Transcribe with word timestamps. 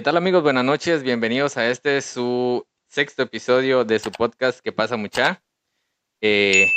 ¿Qué 0.00 0.04
tal 0.04 0.16
amigos? 0.16 0.42
Buenas 0.42 0.64
noches, 0.64 1.02
bienvenidos 1.02 1.58
a 1.58 1.68
este 1.68 2.00
su 2.00 2.66
sexto 2.88 3.22
episodio 3.22 3.84
de 3.84 3.98
su 3.98 4.10
podcast 4.10 4.60
que 4.60 4.72
pasa 4.72 4.96
mucha. 4.96 5.42
Eh, 6.22 6.68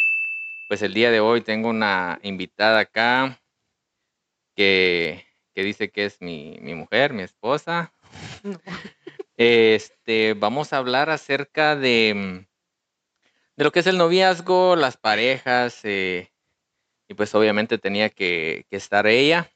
pues 0.67 0.81
el 0.81 0.93
día 0.93 1.09
de 1.09 1.21
hoy 1.21 1.39
tengo 1.39 1.69
una 1.69 2.19
invitada 2.21 2.79
acá 2.79 3.41
que, 4.57 5.25
que 5.55 5.63
dice 5.63 5.89
que 5.89 6.03
es 6.03 6.19
mi, 6.19 6.57
mi 6.59 6.75
mujer, 6.75 7.13
mi 7.13 7.23
esposa. 7.23 7.93
Este, 9.37 10.33
vamos 10.33 10.73
a 10.73 10.77
hablar 10.79 11.09
acerca 11.09 11.77
de, 11.77 12.45
de 13.55 13.63
lo 13.63 13.71
que 13.71 13.79
es 13.79 13.87
el 13.87 13.97
noviazgo, 13.97 14.75
las 14.75 14.97
parejas, 14.97 15.79
eh, 15.83 16.29
y 17.07 17.13
pues 17.13 17.33
obviamente 17.35 17.77
tenía 17.77 18.09
que, 18.09 18.65
que 18.69 18.75
estar 18.75 19.07
ella. 19.07 19.49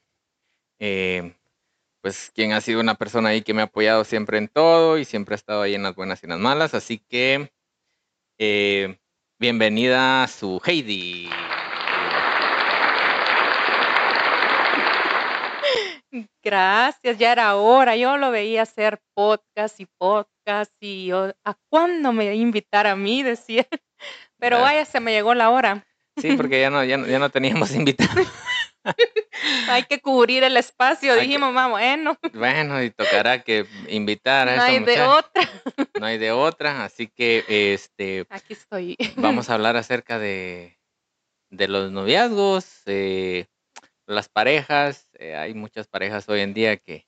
Eh, 0.80 1.37
pues 2.02 2.32
quien 2.34 2.54
ha 2.54 2.62
sido 2.62 2.80
una 2.80 2.96
persona 2.96 3.30
ahí 3.30 3.42
que 3.42 3.54
me 3.54 3.62
ha 3.62 3.66
apoyado 3.66 4.04
siempre 4.04 4.38
en 4.38 4.48
todo 4.48 4.98
y 4.98 5.06
siempre 5.06 5.34
ha 5.34 5.38
estado 5.38 5.62
ahí 5.62 5.76
en 5.76 5.84
las 5.84 5.96
buenas 5.96 6.22
y 6.22 6.26
en 6.26 6.32
las 6.32 6.40
malas. 6.40 6.73
Así 6.73 7.00
que 7.00 7.52
eh, 8.38 8.98
bienvenida 9.40 10.23
a 10.23 10.28
su 10.28 10.62
Heidi. 10.66 11.30
Gracias, 16.44 17.18
ya 17.18 17.32
era 17.32 17.56
hora. 17.56 17.96
Yo 17.96 18.18
lo 18.18 18.32
veía 18.32 18.62
hacer 18.62 19.00
podcast 19.14 19.80
y 19.80 19.86
podcast 19.98 20.72
y 20.80 21.08
yo, 21.08 21.34
¿a 21.44 21.56
cuándo 21.70 22.14
me 22.14 22.34
invitar 22.36 22.88
a 22.88 22.95
mí? 22.95 23.23
Decía. 23.23 23.68
Pero 24.40 24.62
vaya, 24.62 24.86
se 24.86 25.00
me 25.00 25.12
llegó 25.12 25.34
la 25.34 25.50
hora. 25.50 25.86
Sí, 26.18 26.34
porque 26.38 26.62
ya 26.62 26.70
no, 26.70 26.84
ya 26.84 26.98
no, 26.98 27.08
ya 27.08 27.20
no 27.20 27.30
teníamos 27.30 27.72
invitados. 27.76 28.28
Hay 29.70 29.84
que 29.84 30.00
cubrir 30.02 30.44
el 30.44 30.58
espacio. 30.58 31.14
Hay 31.14 31.20
que- 31.20 31.26
Dijimos, 31.28 31.54
mamá, 31.54 31.68
bueno, 31.70 32.18
Bueno, 32.34 32.81
y 32.84 32.89
tocará 32.92 33.42
que 33.44 33.66
invitar 33.88 34.50
a 34.50 34.56
no 34.58 34.64
hay 34.64 34.80
de 34.80 35.02
otra. 35.02 35.50
No 36.00 36.06
hay 36.06 36.17
de 36.17 36.31
otra, 36.31 36.84
así 36.84 37.08
que 37.08 37.44
este 37.73 38.26
Aquí 38.30 38.53
estoy. 38.53 38.95
vamos 39.16 39.50
a 39.50 39.53
hablar 39.56 39.76
acerca 39.78 40.20
de, 40.20 40.78
de 41.50 41.67
los 41.67 41.92
noviazgos, 41.92 42.81
eh, 42.86 43.48
las 44.06 44.30
parejas. 44.30 45.08
eh, 45.14 45.36
hay 45.36 45.54
muchas 45.54 45.88
parejas 45.88 46.28
hoy 46.30 46.42
en 46.42 46.54
día 46.54 46.78
que, 46.78 47.08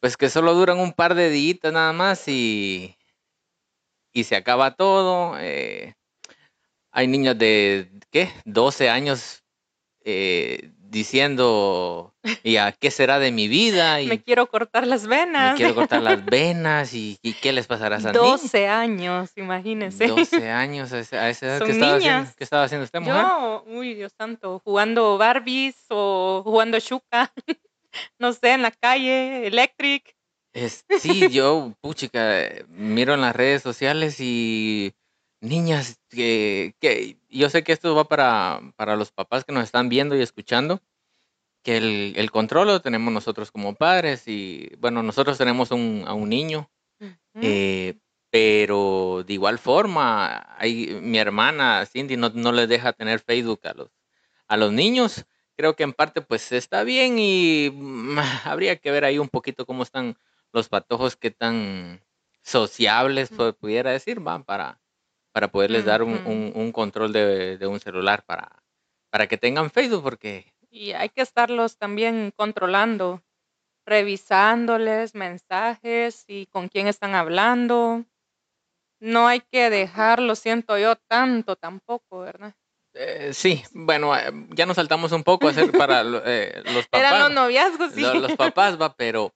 pues 0.00 0.16
que 0.16 0.28
solo 0.28 0.54
duran 0.54 0.78
un 0.78 0.92
par 0.92 1.14
de 1.14 1.30
días 1.30 1.72
nada 1.72 1.92
más 1.92 2.26
y, 2.28 2.96
y 4.12 4.24
se 4.24 4.36
acaba 4.36 4.74
todo. 4.76 5.36
eh, 5.38 5.94
hay 6.92 7.06
niños 7.08 7.36
de, 7.38 7.90
¿qué? 8.10 8.30
12 8.44 8.88
años 8.90 9.43
eh, 10.04 10.70
diciendo, 10.78 12.14
¿y 12.42 12.56
a 12.56 12.72
qué 12.72 12.90
será 12.90 13.18
de 13.18 13.32
mi 13.32 13.48
vida? 13.48 14.00
Y 14.00 14.06
Me 14.06 14.22
quiero 14.22 14.46
cortar 14.46 14.86
las 14.86 15.04
me 15.04 15.08
venas. 15.08 15.56
quiero 15.56 15.74
cortar 15.74 16.02
las 16.02 16.24
venas 16.24 16.94
y, 16.94 17.18
y 17.22 17.32
qué 17.34 17.52
les 17.52 17.66
pasará 17.66 17.96
a 17.96 17.98
niñas? 17.98 18.14
12 18.14 18.68
años, 18.68 19.30
imagínense. 19.36 20.06
12 20.06 20.50
años 20.50 20.92
a 20.92 21.00
esa, 21.00 21.28
edad. 21.30 21.58
Son 21.58 21.66
¿Qué 21.66 21.72
estaba, 21.72 21.96
haciendo. 21.96 22.30
¿Qué 22.36 22.44
estaba 22.44 22.64
haciendo 22.64 22.84
usted, 22.84 23.00
mujer? 23.00 23.22
Yo, 23.24 23.64
uy, 23.66 23.94
Dios 23.94 24.12
santo, 24.16 24.60
jugando 24.64 25.18
Barbies 25.18 25.76
o 25.88 26.42
jugando 26.44 26.78
Shuka, 26.78 27.32
no 28.18 28.32
sé, 28.32 28.52
en 28.52 28.62
la 28.62 28.70
calle, 28.70 29.46
Electric. 29.46 30.14
Es- 30.52 30.84
sí, 31.00 31.28
yo, 31.30 31.72
puchica, 31.80 32.48
miro 32.68 33.14
en 33.14 33.22
las 33.22 33.34
redes 33.34 33.62
sociales 33.62 34.20
y 34.20 34.92
niñas 35.44 36.00
que, 36.08 36.74
que 36.80 37.18
yo 37.28 37.50
sé 37.50 37.62
que 37.62 37.72
esto 37.72 37.94
va 37.94 38.04
para, 38.08 38.60
para 38.76 38.96
los 38.96 39.12
papás 39.12 39.44
que 39.44 39.52
nos 39.52 39.64
están 39.64 39.88
viendo 39.88 40.16
y 40.16 40.22
escuchando, 40.22 40.82
que 41.62 41.76
el, 41.76 42.14
el 42.16 42.30
control 42.30 42.68
lo 42.68 42.80
tenemos 42.80 43.12
nosotros 43.12 43.50
como 43.50 43.74
padres 43.74 44.28
y 44.28 44.70
bueno, 44.78 45.02
nosotros 45.02 45.38
tenemos 45.38 45.70
un, 45.70 46.04
a 46.06 46.14
un 46.14 46.28
niño, 46.28 46.70
eh, 47.40 47.98
pero 48.30 49.24
de 49.26 49.32
igual 49.32 49.58
forma, 49.58 50.56
hay, 50.58 50.98
mi 51.00 51.18
hermana 51.18 51.86
Cindy 51.86 52.16
no, 52.16 52.30
no 52.30 52.52
les 52.52 52.68
deja 52.68 52.92
tener 52.92 53.20
Facebook 53.20 53.60
a 53.64 53.74
los, 53.74 53.90
a 54.46 54.56
los 54.56 54.72
niños. 54.72 55.24
Creo 55.56 55.76
que 55.76 55.84
en 55.84 55.92
parte 55.92 56.20
pues 56.20 56.52
está 56.52 56.84
bien 56.84 57.18
y 57.18 57.70
mm, 57.72 58.18
habría 58.44 58.76
que 58.76 58.90
ver 58.90 59.04
ahí 59.04 59.18
un 59.18 59.28
poquito 59.28 59.66
cómo 59.66 59.82
están 59.82 60.16
los 60.52 60.68
patojos, 60.68 61.16
qué 61.16 61.30
tan 61.30 62.02
sociables 62.42 63.30
pudiera 63.58 63.90
decir, 63.90 64.26
va, 64.26 64.42
para, 64.44 64.78
para 65.34 65.48
poderles 65.48 65.84
dar 65.84 66.02
un, 66.04 66.20
un- 66.24 66.52
un 66.54 66.70
control 66.72 67.12
de, 67.12 67.58
de 67.58 67.66
un 67.66 67.80
celular 67.80 68.22
para, 68.24 68.62
para 69.10 69.26
que 69.26 69.36
tengan 69.36 69.68
Facebook, 69.70 70.02
porque 70.04 70.54
Y 70.70 70.92
hay 70.92 71.08
que 71.08 71.22
estarlos 71.22 71.76
también 71.76 72.32
controlando, 72.36 73.20
revisándoles 73.84 75.14
mensajes 75.14 76.24
y 76.28 76.46
con 76.46 76.68
quién 76.68 76.86
están 76.86 77.14
hablando. 77.14 78.04
No 79.00 79.26
hay 79.26 79.40
que 79.40 79.70
dejarlo, 79.70 80.34
siento 80.36 80.78
yo, 80.78 80.94
tanto 81.08 81.56
tampoco, 81.56 82.20
¿verdad? 82.20 82.54
eh, 82.94 83.30
sí, 83.34 83.62
bueno, 83.72 84.16
eh, 84.16 84.30
ya 84.50 84.66
nos 84.66 84.76
saltamos 84.76 85.10
un 85.10 85.24
poco 85.24 85.48
a 85.48 85.50
hacer 85.50 85.72
para 85.72 86.02
eh, 86.24 86.62
los 86.72 86.86
papás. 86.86 87.10
Eran 87.12 87.18
los 87.20 87.32
noviazgos, 87.32 87.92
sí. 87.92 88.00
lo- 88.00 88.14
los 88.20 88.36
papás, 88.36 88.80
va, 88.80 88.94
pero 88.94 89.32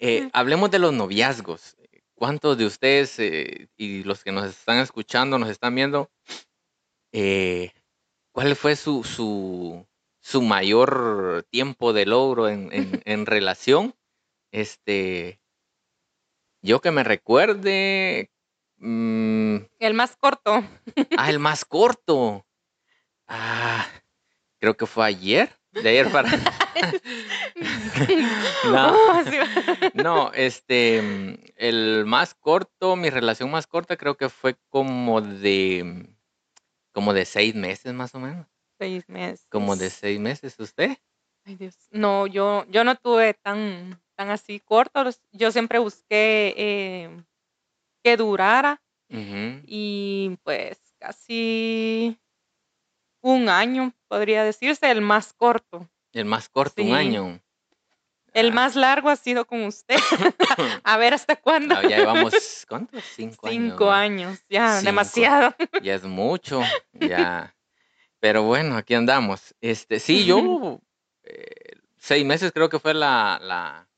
hablemos 0.32 0.70
de 0.70 0.78
los 0.78 0.94
noviazgos. 0.94 1.76
¿Cuántos 2.16 2.56
de 2.56 2.64
ustedes 2.66 3.18
eh, 3.18 3.68
y 3.76 4.02
los 4.02 4.24
que 4.24 4.32
nos 4.32 4.46
están 4.46 4.78
escuchando, 4.78 5.38
nos 5.38 5.50
están 5.50 5.74
viendo, 5.74 6.10
eh, 7.12 7.72
cuál 8.32 8.56
fue 8.56 8.74
su, 8.76 9.04
su, 9.04 9.86
su 10.20 10.42
mayor 10.42 11.46
tiempo 11.50 11.92
de 11.92 12.06
logro 12.06 12.48
en, 12.48 12.72
en- 12.72 13.02
en 13.04 13.26
relación? 13.26 13.94
Este, 14.50 15.40
yo 16.62 16.80
que 16.80 16.90
me 16.90 17.04
recuerde, 17.04 18.30
mm, 18.78 19.56
El 19.78 19.94
más 19.94 20.16
corto. 20.16 20.64
ah, 21.18 21.30
el 21.30 21.38
más 21.38 21.64
corto. 21.66 22.46
Ah, 23.28 23.86
creo 24.58 24.74
que 24.76 24.86
fue 24.86 25.04
ayer, 25.04 25.50
de 25.82 25.88
ayer 25.88 26.10
para... 26.10 26.30
No. 28.64 28.94
No, 29.94 30.32
este, 30.32 30.98
el 31.56 32.04
más 32.06 32.34
corto, 32.34 32.96
mi 32.96 33.10
relación 33.10 33.50
más 33.50 33.66
corta 33.66 33.96
creo 33.96 34.16
que 34.16 34.28
fue 34.28 34.56
como 34.68 35.20
de, 35.20 36.08
como 36.92 37.12
de 37.12 37.24
seis 37.24 37.54
meses 37.54 37.92
más 37.94 38.14
o 38.14 38.18
menos, 38.20 38.46
Seis 38.78 39.08
meses. 39.08 39.46
como 39.50 39.76
de 39.76 39.90
seis 39.90 40.18
meses, 40.20 40.58
¿usted? 40.58 40.96
Ay, 41.44 41.54
Dios. 41.56 41.76
No, 41.90 42.26
yo, 42.26 42.64
yo 42.68 42.84
no 42.84 42.96
tuve 42.96 43.34
tan, 43.34 44.00
tan 44.16 44.30
así 44.30 44.60
cortos. 44.60 45.20
Yo 45.32 45.50
siempre 45.52 45.78
busqué 45.78 46.54
eh, 46.56 47.24
que 48.02 48.16
durara 48.16 48.82
y 49.08 50.36
pues 50.42 50.78
casi 50.98 52.18
un 53.34 53.48
año, 53.48 53.92
podría 54.08 54.44
decirse, 54.44 54.90
el 54.90 55.00
más 55.00 55.32
corto. 55.32 55.88
El 56.12 56.24
más 56.26 56.48
corto, 56.48 56.82
un 56.82 56.94
año. 56.94 57.40
El 58.32 58.48
Ah, 58.50 58.54
más 58.54 58.76
largo 58.76 59.08
ha 59.08 59.16
sido 59.16 59.46
con 59.46 59.64
usted. 59.64 59.96
A 60.84 60.96
ver 60.96 61.14
hasta 61.14 61.36
cuándo. 61.36 61.74
ah, 61.76 61.82
ya 61.82 61.98
llevamos, 61.98 62.64
¿cuántos? 62.68 63.02
Cinco, 63.14 63.48
Cinco 63.48 63.90
años. 63.90 64.28
años, 64.36 64.44
ya, 64.48 64.72
Cinco. 64.76 64.84
demasiado. 64.90 65.54
Ya 65.82 65.94
es 65.94 66.04
mucho, 66.04 66.62
ya. 66.92 67.54
Pero 68.20 68.42
bueno, 68.44 68.76
aquí 68.76 68.94
andamos. 68.94 69.54
Este, 69.60 69.98
sí, 70.00 70.24
yo, 70.24 70.80
eh, 71.24 71.72
seis 71.96 72.24
meses 72.24 72.52
creo 72.52 72.68
que 72.68 72.78
fue 72.78 72.94
la, 72.94 73.38
la, 73.42 73.88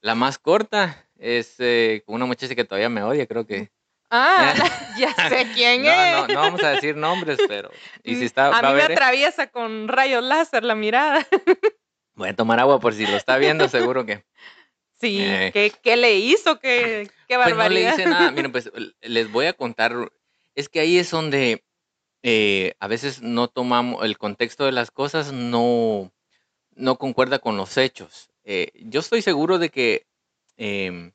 la 0.00 0.14
más 0.14 0.38
corta. 0.38 1.04
Es 1.16 1.56
eh, 1.58 2.02
con 2.06 2.14
una 2.16 2.26
muchacha 2.26 2.54
que 2.54 2.64
todavía 2.64 2.88
me 2.88 3.02
odia, 3.02 3.26
creo 3.26 3.46
que. 3.46 3.70
Ah, 4.10 4.54
ya 4.88 5.14
sé 5.28 5.50
quién 5.52 5.84
No, 5.84 5.92
es. 5.92 6.26
no, 6.26 6.28
no 6.28 6.40
vamos 6.40 6.62
a 6.62 6.70
decir 6.70 6.96
nombres, 6.96 7.42
pero. 7.46 7.70
Y 8.02 8.16
si 8.16 8.24
Mm, 8.24 8.26
está. 8.26 8.48
a 8.50 8.62
va 8.62 8.70
mí 8.70 8.74
me 8.74 8.82
ver, 8.82 8.90
eh, 8.92 8.94
atraviesa 8.94 9.48
con 9.48 9.88
rayos 9.88 10.22
láser 10.22 10.64
la 10.64 10.74
mirada. 10.74 11.26
Voy 12.14 12.28
a 12.30 12.36
tomar 12.36 12.58
agua 12.60 12.80
por 12.80 12.94
si 12.94 13.06
lo 13.06 13.16
está 13.16 13.38
viendo, 13.38 13.68
seguro 13.68 14.04
que. 14.04 14.24
Sí, 15.00 15.20
Eh. 15.20 15.50
¿qué, 15.52 15.72
qué 15.82 15.96
le 15.96 16.16
hizo? 16.16 16.58
¿Qué, 16.58 17.10
qué 17.28 17.36
Pues 17.42 17.56
no 17.56 17.68
le 17.68 17.80
barbaridad? 17.80 17.94
hice 17.94 18.06
nada. 18.06 18.30
Miren, 18.32 18.52
pues 18.52 18.70
les 19.00 19.30
voy 19.30 19.46
a 19.46 19.52
contar. 19.52 19.94
Es 20.54 20.68
que 20.68 20.80
ahí 20.80 20.98
es 20.98 21.10
donde 21.10 21.64
eh, 22.22 22.74
a 22.80 22.88
veces 22.88 23.22
no 23.22 23.48
tomamos 23.48 24.04
el 24.04 24.18
contexto 24.18 24.64
de 24.64 24.72
las 24.72 24.90
cosas, 24.90 25.32
no, 25.32 26.12
no 26.74 26.96
concuerda 26.98 27.38
con 27.38 27.56
los 27.56 27.76
hechos. 27.76 28.30
Eh, 28.44 28.70
yo 28.74 29.00
estoy 29.00 29.22
seguro 29.22 29.58
de 29.58 29.70
que, 29.70 30.06
em, 30.56 31.12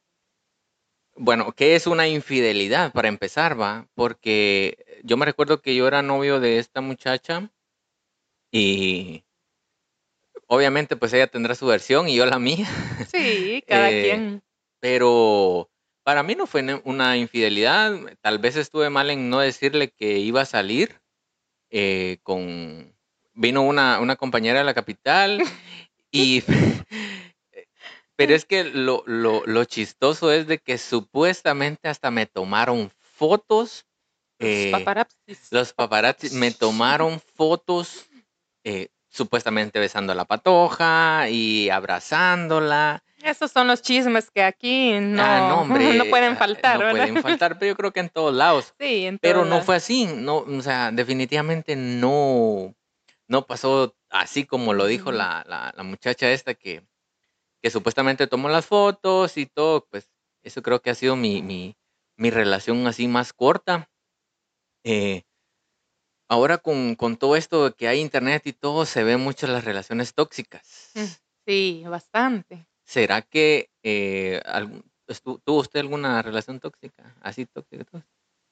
bueno, 1.16 1.52
¿qué 1.54 1.76
es 1.76 1.88
una 1.88 2.08
infidelidad 2.08 2.92
para 2.92 3.08
empezar, 3.08 3.60
va? 3.60 3.88
Porque 3.96 4.78
yo 5.04 5.18
me 5.18 5.26
recuerdo 5.26 5.62
que 5.62 5.76
yo 5.76 5.88
era 5.88 6.02
novio 6.02 6.40
de 6.40 6.60
esta 6.60 6.82
muchacha 6.82 7.52
y 8.52 9.24
obviamente 10.48 10.96
pues 10.96 11.14
ella 11.14 11.28
tendrá 11.28 11.56
su 11.56 11.66
versión 11.66 12.10
y 12.10 12.16
yo 12.16 12.26
la 12.26 12.40
mía. 12.40 12.68
Sí, 13.12 13.64
cada 13.68 13.90
Eh, 13.90 14.04
quien. 14.04 14.44
Pero 14.80 15.70
para 16.04 16.24
mí 16.24 16.36
no 16.36 16.48
fue 16.48 16.82
una 16.84 17.18
infidelidad. 17.18 17.94
Tal 18.22 18.40
vez 18.40 18.56
estuve 18.56 18.90
mal 18.90 19.10
en 19.10 19.30
no 19.30 19.40
decirle 19.40 19.90
que 19.90 20.20
iba 20.20 20.42
a 20.42 20.46
salir 20.46 21.00
eh, 21.70 22.18
con... 22.24 22.94
Vino 23.36 23.64
una, 23.64 24.00
una 24.00 24.16
compañera 24.16 24.60
de 24.60 24.66
la 24.66 24.76
capital 24.76 25.42
y 26.12 26.44
Pero 28.16 28.36
es 28.36 28.46
que 28.46 28.64
lo, 28.64 29.04
lo, 29.08 29.44
lo 29.46 29.66
chistoso 29.66 30.32
es 30.32 30.48
de 30.48 30.60
que 30.60 30.78
supuestamente 30.78 31.90
hasta 31.90 32.12
me 32.12 32.26
tomaron 32.26 32.92
fotos. 33.00 33.86
Los 34.40 34.50
eh, 34.50 34.72
paparazzis. 34.72 35.52
los 35.52 35.74
paparazzi 35.74 36.30
me 36.32 36.52
tomaron 36.52 37.20
fotos 37.20 38.06
eh, 38.64 38.90
supuestamente 39.10 39.80
besando 39.80 40.12
a 40.12 40.16
la 40.16 40.26
patoja 40.26 41.30
y 41.30 41.70
abrazándola. 41.70 43.04
Esos 43.24 43.52
son 43.52 43.68
los 43.68 43.82
chismes 43.82 44.30
que 44.30 44.44
aquí 44.44 45.00
no, 45.00 45.24
Ah, 45.24 45.48
no, 45.50 45.62
hombre, 45.62 45.94
no 45.94 46.06
pueden 46.06 46.34
ah, 46.34 46.36
faltar, 46.36 46.80
no 46.80 46.86
¿verdad? 46.86 47.08
pueden 47.08 47.22
faltar, 47.22 47.58
pero 47.58 47.72
yo 47.72 47.76
creo 47.78 47.94
que 47.94 48.02
en 48.02 48.10
todos 48.10 48.34
lados. 48.36 48.74
Sí, 48.80 49.06
en 49.06 49.18
Pero 49.18 49.46
no 49.46 49.62
fue 49.62 49.78
así, 49.78 50.06
no, 50.06 50.38
o 50.38 50.62
sea, 50.62 50.92
definitivamente 50.92 51.76
no, 51.76 52.76
no 53.28 53.46
pasó 53.48 53.96
así 54.10 54.46
como 54.46 54.74
lo 54.74 54.86
dijo 54.86 55.12
la, 55.12 55.44
la 55.48 55.84
muchacha 55.84 56.30
esta 56.32 56.54
que, 56.54 56.84
que 57.64 57.70
supuestamente 57.72 58.28
tomó 58.28 58.50
las 58.50 58.66
fotos 58.66 59.38
y 59.38 59.46
todo, 59.46 59.88
pues 59.90 60.12
eso 60.44 60.62
creo 60.62 60.82
que 60.82 60.90
ha 60.90 60.96
sido 60.96 61.16
mi, 61.16 61.42
mi, 61.42 61.78
mi 62.18 62.30
relación 62.30 62.86
así 62.88 63.08
más 63.08 63.32
corta. 63.32 63.90
Eh, 64.84 65.24
ahora 66.30 66.58
con, 66.58 66.96
con 66.96 67.16
todo 67.16 67.38
esto 67.38 67.64
de 67.70 67.74
que 67.74 67.88
hay 67.88 68.02
internet 68.02 68.46
y 68.46 68.52
todo, 68.54 68.86
se 68.86 69.06
ven 69.06 69.22
mucho 69.22 69.48
las 69.48 69.64
relaciones 69.64 70.14
tóxicas. 70.14 70.92
Mm. 70.96 71.04
Sí, 71.48 71.84
bastante. 71.88 72.66
¿Será 72.86 73.22
que 73.22 73.70
eh, 73.82 74.42
algún- 74.46 74.84
tuvo 75.46 75.60
usted 75.62 75.80
alguna 75.80 76.22
relación 76.22 76.60
tóxica? 76.60 77.16
Así 77.22 77.46
tóxica. 77.46 78.06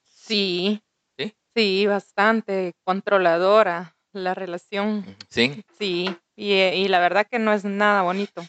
Sí. 0.05 0.81
¿Sí? 1.17 1.35
Sí, 1.53 1.85
bastante 1.85 2.73
controladora 2.85 3.97
la 4.13 4.33
relación. 4.33 5.05
Sí. 5.29 5.63
Sí, 5.77 6.15
y, 6.37 6.53
y 6.53 6.87
la 6.87 6.99
verdad 6.99 7.27
que 7.29 7.39
no 7.39 7.51
es 7.51 7.65
nada 7.65 8.03
bonito. 8.03 8.41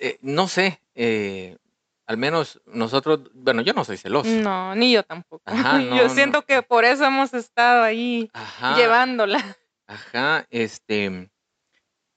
Eh, 0.00 0.18
no 0.22 0.48
sé, 0.48 0.80
eh, 0.94 1.56
al 2.06 2.16
menos 2.18 2.60
nosotros, 2.66 3.20
bueno, 3.34 3.62
yo 3.62 3.72
no 3.72 3.84
soy 3.84 3.96
celoso. 3.96 4.30
No, 4.30 4.74
ni 4.74 4.92
yo 4.92 5.02
tampoco. 5.02 5.42
Ajá, 5.46 5.78
no, 5.80 5.96
yo 5.96 6.04
no. 6.04 6.10
siento 6.14 6.42
que 6.42 6.62
por 6.62 6.84
eso 6.84 7.04
hemos 7.04 7.32
estado 7.34 7.82
ahí 7.82 8.30
Ajá, 8.32 8.76
llevándola. 8.76 9.56
ajá, 9.86 10.46
este, 10.50 11.30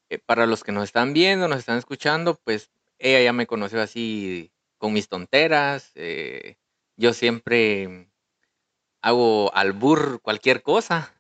eh, 0.10 0.20
para 0.26 0.46
los 0.46 0.64
que 0.64 0.72
nos 0.72 0.84
están 0.86 1.14
viendo, 1.14 1.48
nos 1.48 1.60
están 1.60 1.78
escuchando, 1.78 2.36
pues 2.44 2.70
ella 3.00 3.22
ya 3.22 3.34
me 3.34 3.48
conoció 3.48 3.82
así 3.82 4.52
con 4.78 4.94
mis 4.94 5.08
tonteras. 5.08 5.92
eh, 5.96 6.58
yo 6.96 7.14
siempre 7.14 8.10
hago 9.02 9.54
albur 9.56 10.20
cualquier 10.22 10.62
cosa. 10.64 11.14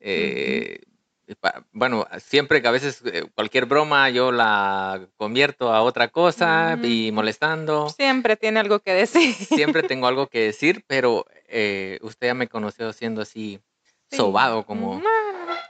eh, 0.00 0.80
bueno, 1.72 2.06
siempre 2.18 2.60
que 2.62 2.68
a 2.68 2.72
veces 2.72 3.02
eh, 3.04 3.24
cualquier 3.34 3.66
broma 3.66 4.10
yo 4.10 4.32
la 4.32 5.06
convierto 5.16 5.72
a 5.72 5.82
otra 5.82 6.08
cosa 6.08 6.78
y 6.82 7.08
Ujú. 7.08 7.14
molestando. 7.14 7.88
Siempre 7.90 8.36
tiene 8.36 8.60
algo 8.60 8.80
que 8.80 8.92
decir. 8.94 9.34
Siempre 9.34 9.82
tengo 9.94 10.06
algo 10.06 10.26
que 10.28 10.40
decir, 10.40 10.84
pero 10.86 11.26
eh, 11.48 11.98
usted 12.02 12.28
ya 12.28 12.34
me 12.34 12.48
conoció 12.48 12.92
siendo 12.92 13.22
así 13.22 13.60
Sí. 14.10 14.16
sobado, 14.18 14.64
como, 14.66 14.96
Mm, 14.96 15.02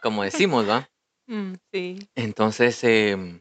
como 0.02 0.22
decimos, 0.24 0.68
¿va? 0.68 0.88
mm, 1.28 1.52
sí. 1.72 2.08
Entonces, 2.16 2.82
em, 2.82 3.40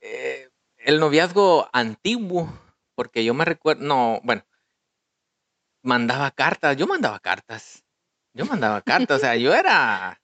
eh, 0.00 0.48
el 0.78 0.98
noviazgo 0.98 1.68
antiguo, 1.72 2.52
porque 2.94 3.22
yo 3.24 3.34
me 3.34 3.44
recuerdo, 3.44 3.84
no, 3.84 4.20
bueno, 4.24 4.44
mandaba 5.82 6.30
cartas, 6.30 6.76
yo 6.76 6.86
mandaba 6.86 7.18
cartas, 7.18 7.84
yo 8.34 8.46
mandaba 8.46 8.80
cartas, 8.80 9.18
o 9.18 9.20
sea, 9.20 9.36
yo 9.36 9.54
era... 9.54 10.21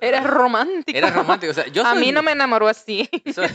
Era 0.00 0.22
romántico. 0.22 0.96
Era 0.98 1.10
romántico, 1.10 1.50
o 1.50 1.54
sea, 1.54 1.66
yo 1.68 1.84
A 1.84 1.92
soy- 1.92 2.00
mí 2.00 2.12
no 2.12 2.22
me 2.22 2.32
enamoró 2.32 2.68
así. 2.68 3.08
soy- 3.34 3.48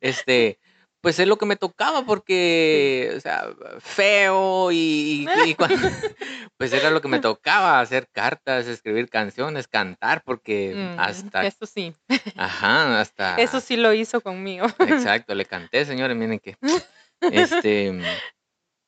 este, 0.00 0.58
pues 1.00 1.18
es 1.18 1.28
lo 1.28 1.36
que 1.36 1.46
me 1.46 1.56
tocaba 1.56 2.04
porque, 2.04 3.12
o 3.16 3.20
sea, 3.20 3.46
feo 3.80 4.72
y, 4.72 5.28
y- 5.36 5.50
y 5.50 5.54
cuando- 5.54 5.76
pues 6.56 6.72
era 6.72 6.90
lo 6.90 7.00
que 7.00 7.08
me 7.08 7.18
tocaba, 7.20 7.80
hacer 7.80 8.08
cartas, 8.10 8.66
escribir 8.66 9.08
canciones, 9.10 9.68
cantar, 9.68 10.22
porque 10.24 10.74
Mm, 10.74 10.98
hasta, 11.00 11.46
Eso 11.46 11.66
sí. 11.66 11.94
ajá, 12.36 13.00
hasta... 13.00 13.36
Eso 13.40 13.60
sí 13.60 13.76
lo 13.76 13.92
hizo 13.92 14.20
conmigo. 14.20 14.66
Exacto, 14.78 15.34
le 15.34 15.44
canté, 15.44 15.84
señores, 15.84 16.16
miren 16.16 16.38
que, 16.40 16.56
este, 17.30 17.92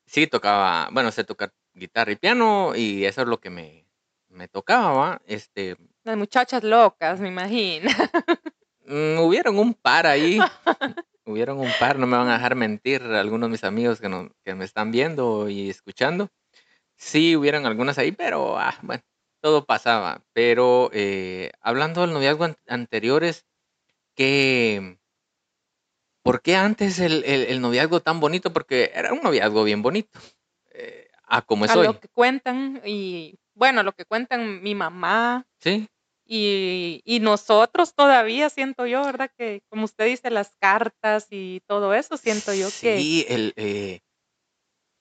sí 0.06 0.26
tocaba, 0.26 0.88
bueno, 0.92 1.10
sé 1.12 1.25
tocar 1.25 1.52
guitarra 1.75 2.12
y 2.12 2.16
piano 2.16 2.72
y 2.75 3.04
eso 3.04 3.22
es 3.22 3.28
lo 3.28 3.38
que 3.38 3.50
me, 3.50 3.87
me 4.28 4.49
tocaba, 4.49 4.92
¿va? 4.92 5.22
Este, 5.26 5.76
Las 6.06 6.16
muchachas 6.16 6.62
locas, 6.62 7.18
me 7.18 7.26
imagino. 7.28 7.90
mm, 8.86 9.18
hubieron 9.18 9.58
un 9.58 9.74
par 9.74 10.06
ahí, 10.06 10.38
hubieron 11.26 11.58
un 11.58 11.72
par, 11.80 11.98
no 11.98 12.06
me 12.06 12.16
van 12.16 12.28
a 12.28 12.34
dejar 12.34 12.54
mentir 12.54 13.02
algunos 13.02 13.48
de 13.48 13.52
mis 13.52 13.64
amigos 13.64 14.00
que, 14.00 14.08
no, 14.08 14.30
que 14.44 14.54
me 14.54 14.64
están 14.64 14.92
viendo 14.92 15.48
y 15.48 15.68
escuchando. 15.68 16.28
Sí, 16.96 17.34
hubieron 17.34 17.66
algunas 17.66 17.98
ahí, 17.98 18.12
pero, 18.12 18.56
ah, 18.56 18.76
bueno, 18.82 19.02
todo 19.42 19.64
pasaba. 19.66 20.22
Pero 20.32 20.90
eh, 20.92 21.50
hablando 21.60 22.02
del 22.02 22.12
noviazgo 22.12 22.44
an- 22.44 22.56
anteriores, 22.68 23.44
que... 24.14 24.98
¿Por 26.22 26.40
qué 26.40 26.54
antes 26.56 26.98
el, 27.00 27.24
el- 27.24 27.46
el 27.46 27.60
noviazgo 27.60 28.00
tan 28.00 28.20
bonito? 28.20 28.52
Porque 28.52 28.92
era 28.94 29.12
un 29.12 29.22
noviazgo 29.22 29.64
bien 29.64 29.82
bonito. 29.82 30.18
eh, 30.70 31.08
a 31.28 31.42
como 31.42 31.64
es 31.64 31.70
a 31.72 31.78
hoy. 31.78 31.86
lo 31.86 31.98
que 31.98 32.08
cuentan 32.08 32.80
y 32.84 33.38
bueno, 33.54 33.82
lo 33.82 33.92
que 33.92 34.04
cuentan 34.04 34.62
mi 34.62 34.74
mamá 34.76 35.44
Sí, 35.60 35.88
y, 36.26 37.02
y 37.05 37.20
nosotros 37.20 37.94
todavía 37.94 38.50
siento 38.50 38.87
yo, 38.87 39.02
¿verdad? 39.05 39.31
Que 39.38 39.62
como 39.69 39.84
usted 39.84 40.06
dice, 40.06 40.31
las 40.31 40.52
cartas 40.61 41.28
y 41.31 41.61
todo 41.67 41.94
eso, 41.94 42.17
siento 42.17 42.52
yo 42.52 42.67
que 42.81 42.99
Sí, 42.99 43.25
el 43.28 43.52
eh, 43.56 44.00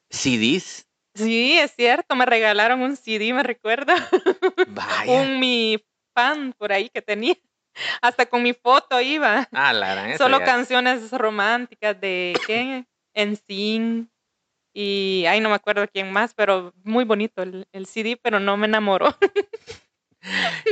CDs. 0.09 0.87
sí, 1.15 1.57
es 1.57 1.71
cierto, 1.75 2.15
me 2.15 2.25
regalaron 2.25 2.81
un 2.81 2.95
CD, 2.95 3.33
me 3.33 3.43
recuerda, 3.43 3.95
Vaya. 4.67 5.21
un 5.21 5.39
mi 5.39 5.83
fan 6.13 6.53
por 6.53 6.71
ahí 6.71 6.89
que 6.89 7.01
tenía, 7.01 7.35
hasta 8.01 8.25
con 8.25 8.43
mi 8.43 8.53
foto 8.53 9.01
iba, 9.01 9.49
Ah, 9.51 9.73
la 9.73 9.93
gran, 9.93 10.17
solo 10.17 10.39
ya 10.39 10.45
canciones 10.45 11.11
románticas 11.11 11.99
de 11.99 12.33
¿qué? 12.47 12.85
En 13.13 13.37
y 14.77 15.25
ay, 15.25 15.39
no 15.39 15.47
me 15.47 15.55
acuerdo 15.55 15.87
quién 15.87 16.11
más, 16.11 16.33
pero 16.33 16.73
muy 16.83 17.05
bonito 17.05 17.41
el, 17.41 17.65
el 17.71 17.85
CD, 17.85 18.17
pero 18.21 18.41
no 18.41 18.57
me 18.57 18.67
enamoró. 18.67 19.07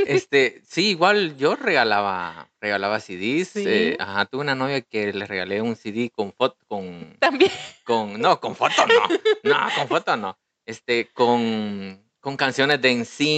Este, 0.06 0.60
sí, 0.68 0.90
igual 0.90 1.36
yo 1.36 1.56
regalaba, 1.56 2.48
regalaba 2.60 3.00
CDs. 3.00 3.48
Sí. 3.48 3.64
eh, 3.66 3.96
ajá, 3.98 4.26
tuve 4.26 4.42
una 4.42 4.54
novia 4.54 4.80
que 4.80 5.12
le 5.12 5.26
regalé 5.26 5.62
un 5.62 5.76
CD 5.76 6.10
con 6.10 6.32
foto, 6.32 6.58
con, 6.66 7.16
También. 7.20 7.50
con, 7.84 8.20
no, 8.20 8.40
con 8.40 8.56
foto 8.56 8.86
no, 8.86 9.08
no, 9.44 9.68
con 9.76 9.88
foto 9.88 10.16
no. 10.16 10.38
Este, 10.66 11.08
con, 11.12 12.02
con 12.20 12.36
canciones 12.36 12.80
de 12.80 12.90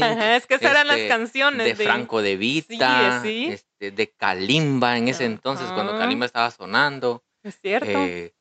Ajá, 0.02 0.36
es 0.36 0.46
que 0.46 0.54
esas 0.54 0.70
eran 0.70 0.86
las 0.86 0.96
este, 0.96 1.08
canciones 1.08 1.66
de 1.78 1.84
Franco 1.84 2.22
de 2.22 2.36
Vita, 2.36 3.20
sí. 3.22 3.48
este, 3.50 3.90
de 3.90 4.12
Kalimba 4.12 4.96
en 4.96 5.08
ese 5.08 5.24
entonces, 5.24 5.66
cuando 5.72 5.92
Ajá. 5.92 6.02
Kalimba 6.02 6.26
estaba 6.26 6.50
sonando. 6.50 7.24
Es 7.42 7.60
cierto. 7.60 7.90
eh, 7.90 8.35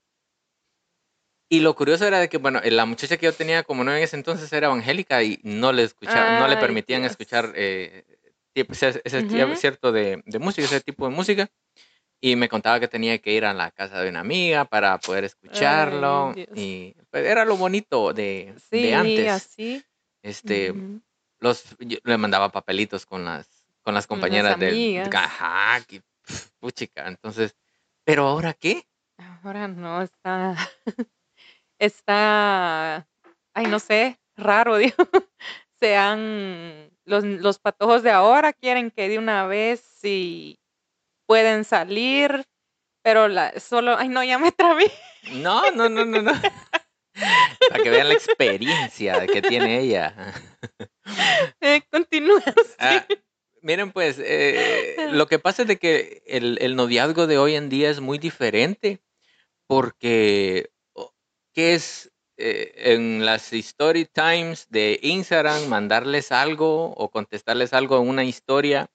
y 1.49 1.59
lo 1.59 1.75
curioso 1.75 2.05
era 2.05 2.19
de 2.19 2.29
que, 2.29 2.37
bueno, 2.37 2.59
la 2.63 2.85
muchacha 2.85 3.17
que 3.17 3.25
yo 3.25 3.33
tenía 3.33 3.63
como 3.63 3.83
novia 3.83 3.97
en 3.99 4.03
ese 4.03 4.15
entonces 4.15 4.51
era 4.51 4.67
evangélica 4.67 5.21
y 5.23 5.39
no 5.43 5.71
le 5.71 5.83
escuchaba, 5.83 6.29
no 6.31 6.47
le 6.47 6.55
Ay, 6.55 6.61
permitían 6.61 7.01
Dios. 7.01 7.11
escuchar 7.11 7.53
eh, 7.55 8.03
ese, 8.55 9.01
ese 9.03 9.19
Ujú. 9.19 9.55
cierto 9.55 9.91
de, 9.91 10.23
de 10.25 10.39
música, 10.39 10.65
ese 10.65 10.81
tipo 10.81 11.07
de 11.07 11.15
música. 11.15 11.49
Y 12.21 12.35
me 12.35 12.49
contaba 12.49 12.79
que 12.79 12.87
tenía 12.87 13.19
que 13.19 13.33
ir 13.33 13.45
a 13.45 13.53
la 13.53 13.69
casa 13.71 14.01
de 14.01 14.09
una 14.09 14.21
amiga 14.21 14.65
para 14.65 14.97
poder 14.97 15.25
escucharlo. 15.25 16.33
Dios. 16.33 16.47
y 16.55 16.95
pues, 17.11 17.25
era 17.25 17.45
lo 17.45 17.57
bonito 17.57 18.13
de, 18.13 18.55
sí, 18.69 18.81
de 18.81 18.95
antes. 18.95 19.29
así. 19.31 19.83
Este, 20.23 20.71
Ujú. 20.71 21.01
los, 21.39 21.75
yo 21.79 21.99
le 22.03 22.17
mandaba 22.17 22.49
papelitos 22.51 23.05
con 23.05 23.25
las, 23.25 23.47
con 23.83 23.93
las 23.93 24.07
compañeras 24.07 24.53
amigas. 24.53 25.13
Ajá, 25.13 25.81
que, 25.85 26.01
pf, 26.25 26.49
puchica. 26.59 27.07
Entonces, 27.07 27.55
¿pero 28.03 28.25
ahora 28.27 28.53
qué? 28.53 28.87
Ahora 29.43 29.67
no, 29.67 30.01
está. 30.01 30.55
está. 31.79 33.08
Ay, 33.53 33.67
no 33.67 33.79
sé, 33.79 34.20
raro, 34.36 34.77
digo. 34.77 34.96
Se 35.79 35.96
han. 35.96 36.89
Los, 37.05 37.24
los 37.24 37.60
patojos 37.60 38.01
de 38.01 38.12
ahora 38.12 38.53
quieren 38.53 38.91
que 38.91 39.10
de 39.10 39.20
una 39.20 39.46
vez 39.46 39.82
si 39.82 40.60
pueden 41.27 41.63
salir, 41.63 42.46
pero 43.03 43.27
la, 43.27 43.60
solo. 43.60 43.98
Ay, 43.98 44.10
no, 44.10 44.24
ya 44.24 44.39
me 44.39 44.51
trabé. 44.51 44.91
No, 45.34 45.72
no, 45.72 45.89
no, 45.89 46.05
no, 46.05 46.22
no. 46.22 46.34
Para 47.70 47.84
que 47.84 47.89
vean 47.89 48.10
la 48.10 48.13
experiencia 48.13 49.25
que 49.27 49.41
tiene 49.41 49.79
ella. 49.79 50.13
Eh, 51.62 51.84
continúa. 51.91 52.41
Ah, 52.79 53.05
miren, 53.62 53.91
pues, 53.91 54.17
eh, 54.20 55.10
lo 55.12 55.27
que 55.27 55.38
pasa 55.38 55.62
es 55.62 55.67
de 55.67 55.77
que 55.77 56.24
el, 56.25 56.58
el 56.60 56.75
noviazgo 56.75 57.27
de 57.27 57.38
hoy 57.38 57.55
en 57.55 57.70
día 57.70 57.91
es 57.91 58.01
muy 58.01 58.17
diferente 58.17 59.00
porque, 59.67 60.72
¿qué 61.55 61.74
es 61.74 62.12
eh, 62.38 62.74
en 62.75 63.25
las 63.25 63.53
story 63.53 64.05
times 64.05 64.67
de 64.69 65.00
Instagram 65.01 65.67
mandarles 65.67 66.31
algo 66.31 66.91
o 66.91 67.09
contestarles 67.09 67.74
algo 67.74 67.97
en 68.00 68.09
una 68.09 68.25
historia? 68.25 68.88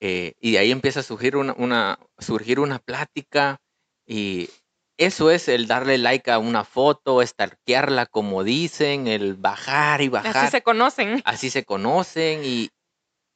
eh, 0.00 0.34
y 0.40 0.52
de 0.52 0.58
ahí 0.58 0.70
empieza 0.70 1.00
a 1.00 1.02
surgir 1.02 1.36
una, 1.36 1.54
una, 1.58 1.98
surgir 2.18 2.58
una 2.58 2.78
plática 2.78 3.60
Y 4.06 4.48
eso 4.96 5.30
es 5.30 5.48
el 5.48 5.66
darle 5.66 5.98
like 5.98 6.30
a 6.30 6.38
una 6.38 6.64
foto, 6.64 7.22
estarquearla 7.22 8.06
como 8.06 8.42
dicen, 8.44 9.06
el 9.06 9.34
bajar 9.34 10.00
y 10.02 10.08
bajar. 10.08 10.36
Así 10.36 10.50
se 10.50 10.62
conocen. 10.62 11.22
Así 11.24 11.50
se 11.50 11.64
conocen 11.64 12.42
y, 12.44 12.70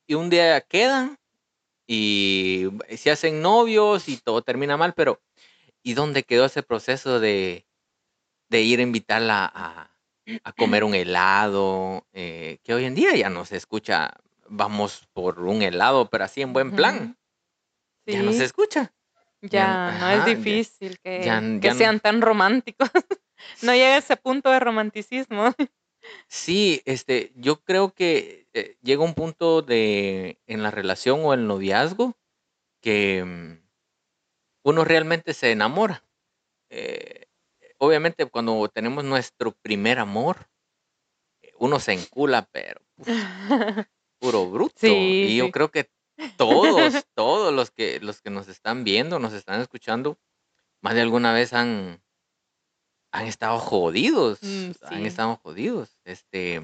y 0.07 0.15
un 0.15 0.31
día 0.31 0.61
quedan 0.63 1.17
y 1.87 2.69
se 2.97 3.11
hacen 3.11 3.41
novios 3.41 4.09
y 4.09 4.17
todo 4.17 4.43
termina 4.43 4.77
mal, 4.77 4.95
pero 4.95 5.21
¿y 5.83 5.95
dónde 5.95 6.23
quedó 6.23 6.47
ese 6.47 6.63
proceso 6.63 7.21
de, 7.21 7.67
de 8.49 8.63
ir 8.63 8.81
a 8.81 8.83
invitarla 8.83 9.51
a, 9.55 9.91
a 10.45 10.53
comer 10.53 10.85
un 10.85 10.95
helado? 10.95 12.07
eh, 12.13 12.59
que 12.63 12.75
hoy 12.75 12.85
en 12.85 12.95
día 12.95 13.15
ya 13.17 13.31
no 13.31 13.45
se 13.45 13.57
escucha, 13.57 14.15
vamos 14.49 15.09
por 15.13 15.41
un 15.41 15.63
helado, 15.63 16.09
pero 16.11 16.25
así 16.25 16.43
en 16.43 16.53
buen 16.53 16.73
plan. 16.73 17.17
Ya 18.07 18.23
no 18.23 18.33
se 18.33 18.45
escucha. 18.45 18.93
ya 19.43 19.91
no 19.99 20.07
ajá, 20.07 20.15
es 20.31 20.37
difícil 20.37 20.99
que, 21.01 21.25
ya- 21.25 21.41
que 21.41 21.59
ya 21.61 21.73
no- 21.73 21.79
sean 21.79 22.01
tan 22.01 22.21
románticos. 22.21 22.91
No 23.63 23.73
llega 23.73 23.95
a 23.95 23.99
ese 23.99 24.17
punto 24.17 24.51
de 24.51 24.59
romanticismo. 24.61 25.53
Sí, 26.29 26.81
este, 26.87 27.33
yo 27.37 27.63
creo 27.63 27.93
que 27.95 28.47
eh, 28.55 28.77
llega 28.83 29.03
un 29.05 29.15
punto 29.15 29.63
de 29.63 30.39
en 30.47 30.63
la 30.63 30.71
relación 30.71 31.21
o 31.25 31.35
el 31.35 31.47
noviazgo 31.47 32.17
que 32.81 33.25
mm, 33.25 33.65
uno 34.65 34.85
realmente 34.85 35.35
se 35.35 35.51
enamora. 35.53 36.05
Eh, 36.71 37.24
obviamente 37.85 38.27
cuando 38.27 38.69
tenemos 38.69 39.05
nuestro 39.05 39.53
primer 39.53 39.99
amor, 39.99 40.49
eh, 41.43 41.53
uno 41.59 41.79
se 41.81 41.93
encula, 41.93 42.49
pero 42.53 42.81
uf, 42.97 43.09
puro 44.21 44.51
bruto. 44.51 44.75
Sí, 44.77 45.23
y 45.29 45.37
yo 45.37 45.47
sí. 45.47 45.53
creo 45.53 45.71
que 45.71 45.91
todos, 46.37 46.93
todos 47.15 47.53
los 47.53 47.71
que 47.71 48.01
los 48.01 48.21
que 48.21 48.31
nos 48.31 48.49
están 48.49 48.85
viendo, 48.85 49.19
nos 49.19 49.33
están 49.33 49.61
escuchando, 49.61 50.19
más 50.81 50.95
de 50.95 51.03
alguna 51.03 51.33
vez 51.33 51.53
han 51.53 52.03
han 53.13 53.27
estado 53.27 53.59
jodidos, 53.61 54.41
Mm, 54.43 54.71
han 54.87 55.07
estado 55.07 55.37
jodidos. 55.37 55.97
Este, 56.05 56.61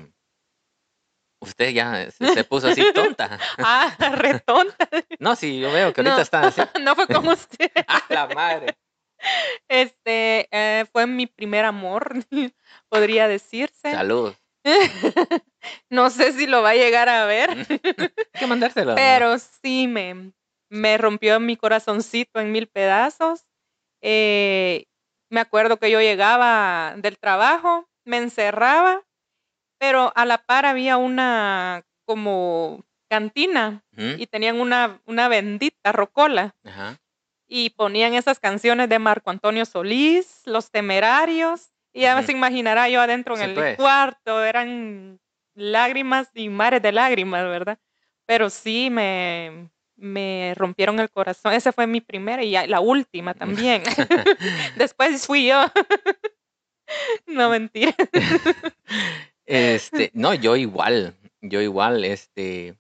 usted 1.40 1.70
ya 1.70 2.10
se, 2.10 2.34
se 2.34 2.44
puso 2.44 2.66
así 2.68 2.84
tonta. 2.92 3.38
Ah, 3.58 3.94
re 4.16 4.40
tonta. 4.40 4.88
No, 5.20 5.36
sí, 5.36 5.60
yo 5.60 5.70
veo 5.72 5.92
que 5.92 6.00
ahorita 6.00 6.16
No. 6.16 6.22
está 6.22 6.40
así. 6.48 6.60
No 6.82 6.94
fue 6.96 7.06
como 7.06 7.30
usted. 7.32 7.70
¡Ah, 7.86 8.04
la 8.08 8.26
madre! 8.34 8.76
Este 9.68 10.48
eh, 10.50 10.86
fue 10.92 11.06
mi 11.06 11.26
primer 11.26 11.64
amor, 11.64 12.14
podría 12.88 13.28
decirse. 13.28 13.92
Salud. 13.92 14.34
No 15.90 16.08
sé 16.08 16.32
si 16.32 16.46
lo 16.46 16.62
va 16.62 16.70
a 16.70 16.74
llegar 16.74 17.08
a 17.08 17.26
ver, 17.26 17.50
Hay 17.98 18.40
que 18.40 18.46
mandárselo. 18.46 18.94
pero 18.94 19.38
sí 19.38 19.86
me, 19.86 20.32
me 20.70 20.96
rompió 20.96 21.38
mi 21.38 21.56
corazoncito 21.56 22.40
en 22.40 22.50
mil 22.50 22.66
pedazos. 22.66 23.44
Eh, 24.00 24.86
me 25.30 25.40
acuerdo 25.40 25.76
que 25.76 25.90
yo 25.90 26.00
llegaba 26.00 26.94
del 26.96 27.18
trabajo, 27.18 27.88
me 28.06 28.16
encerraba, 28.16 29.02
pero 29.78 30.12
a 30.16 30.24
la 30.24 30.38
par 30.38 30.64
había 30.64 30.96
una 30.96 31.84
como 32.06 32.84
cantina 33.10 33.84
y 33.96 34.26
tenían 34.28 34.60
una, 34.60 35.00
una 35.04 35.28
bendita 35.28 35.92
rocola 35.92 36.54
Ajá. 36.64 36.98
Y 37.52 37.71
ponían 37.71 38.14
esas 38.14 38.38
canciones 38.38 38.88
de 38.88 39.00
Marco 39.00 39.28
Antonio 39.28 39.64
Solís, 39.66 40.42
Los 40.47 40.71
Temerarios, 40.71 41.73
y 41.92 42.02
ya 42.02 42.16
Ujú. 42.16 42.26
se 42.26 42.33
imaginará 42.33 42.88
yo 42.88 43.00
adentro 43.00 43.35
en 43.35 43.40
Sí, 43.40 43.49
el 43.49 43.54
pues. 43.54 43.76
cuarto, 43.76 44.45
eran 44.45 45.19
lágrimas 45.54 46.30
y 46.33 46.49
mares 46.49 46.80
de 46.80 46.92
lágrimas, 46.92 47.42
¿verdad? 47.42 47.76
Pero 48.25 48.50
sí 48.50 48.88
me, 48.88 49.69
me 49.97 50.54
rompieron 50.54 51.00
el 51.00 51.11
corazón. 51.11 51.52
Esa 51.52 51.73
fue 51.73 51.88
mi 51.88 52.00
primera 52.00 52.45
y 52.45 52.52
la 52.69 52.78
última 52.78 53.35
también. 53.35 53.83
Después 54.76 55.26
fui 55.26 55.47
yo. 55.49 55.64
no 57.26 57.50
mentira. 57.50 57.95
Este, 59.45 60.12
no, 60.14 60.35
yo 60.35 60.54
igual, 60.54 61.16
yo 61.40 61.61
igual, 61.61 62.04
este, 62.04 62.76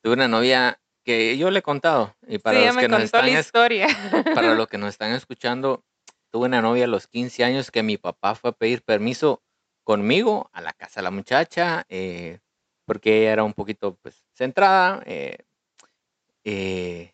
tuve 0.00 0.14
una 0.14 0.28
novia 0.28 0.78
que 1.04 1.36
yo 1.36 1.50
le 1.50 1.60
he 1.60 1.62
contado 1.62 2.14
y 2.26 2.38
para 2.38 2.58
sí, 2.58 2.66
los 2.66 2.76
que 2.76 2.88
nos 2.88 3.02
están 3.02 3.26
la 3.32 3.40
historia. 3.40 3.88
para 4.34 4.54
los 4.54 4.66
que 4.68 4.78
nos 4.78 4.88
están 4.88 5.12
escuchando, 5.12 5.84
tuve 6.30 6.46
una 6.46 6.62
novia 6.62 6.84
a 6.84 6.88
los 6.88 7.06
15 7.06 7.44
años 7.44 7.70
que 7.70 7.82
mi 7.82 7.96
papá 7.96 8.34
fue 8.34 8.50
a 8.50 8.54
pedir 8.54 8.82
permiso 8.82 9.42
conmigo 9.84 10.50
a 10.52 10.60
la 10.60 10.72
casa 10.72 11.00
de 11.00 11.04
la 11.04 11.10
muchacha, 11.10 11.84
eh, 11.88 12.40
porque 12.86 13.20
ella 13.22 13.32
era 13.34 13.44
un 13.44 13.52
poquito 13.52 13.96
pues 14.02 14.24
centrada, 14.34 15.02
eh, 15.06 15.36
eh, 16.44 17.12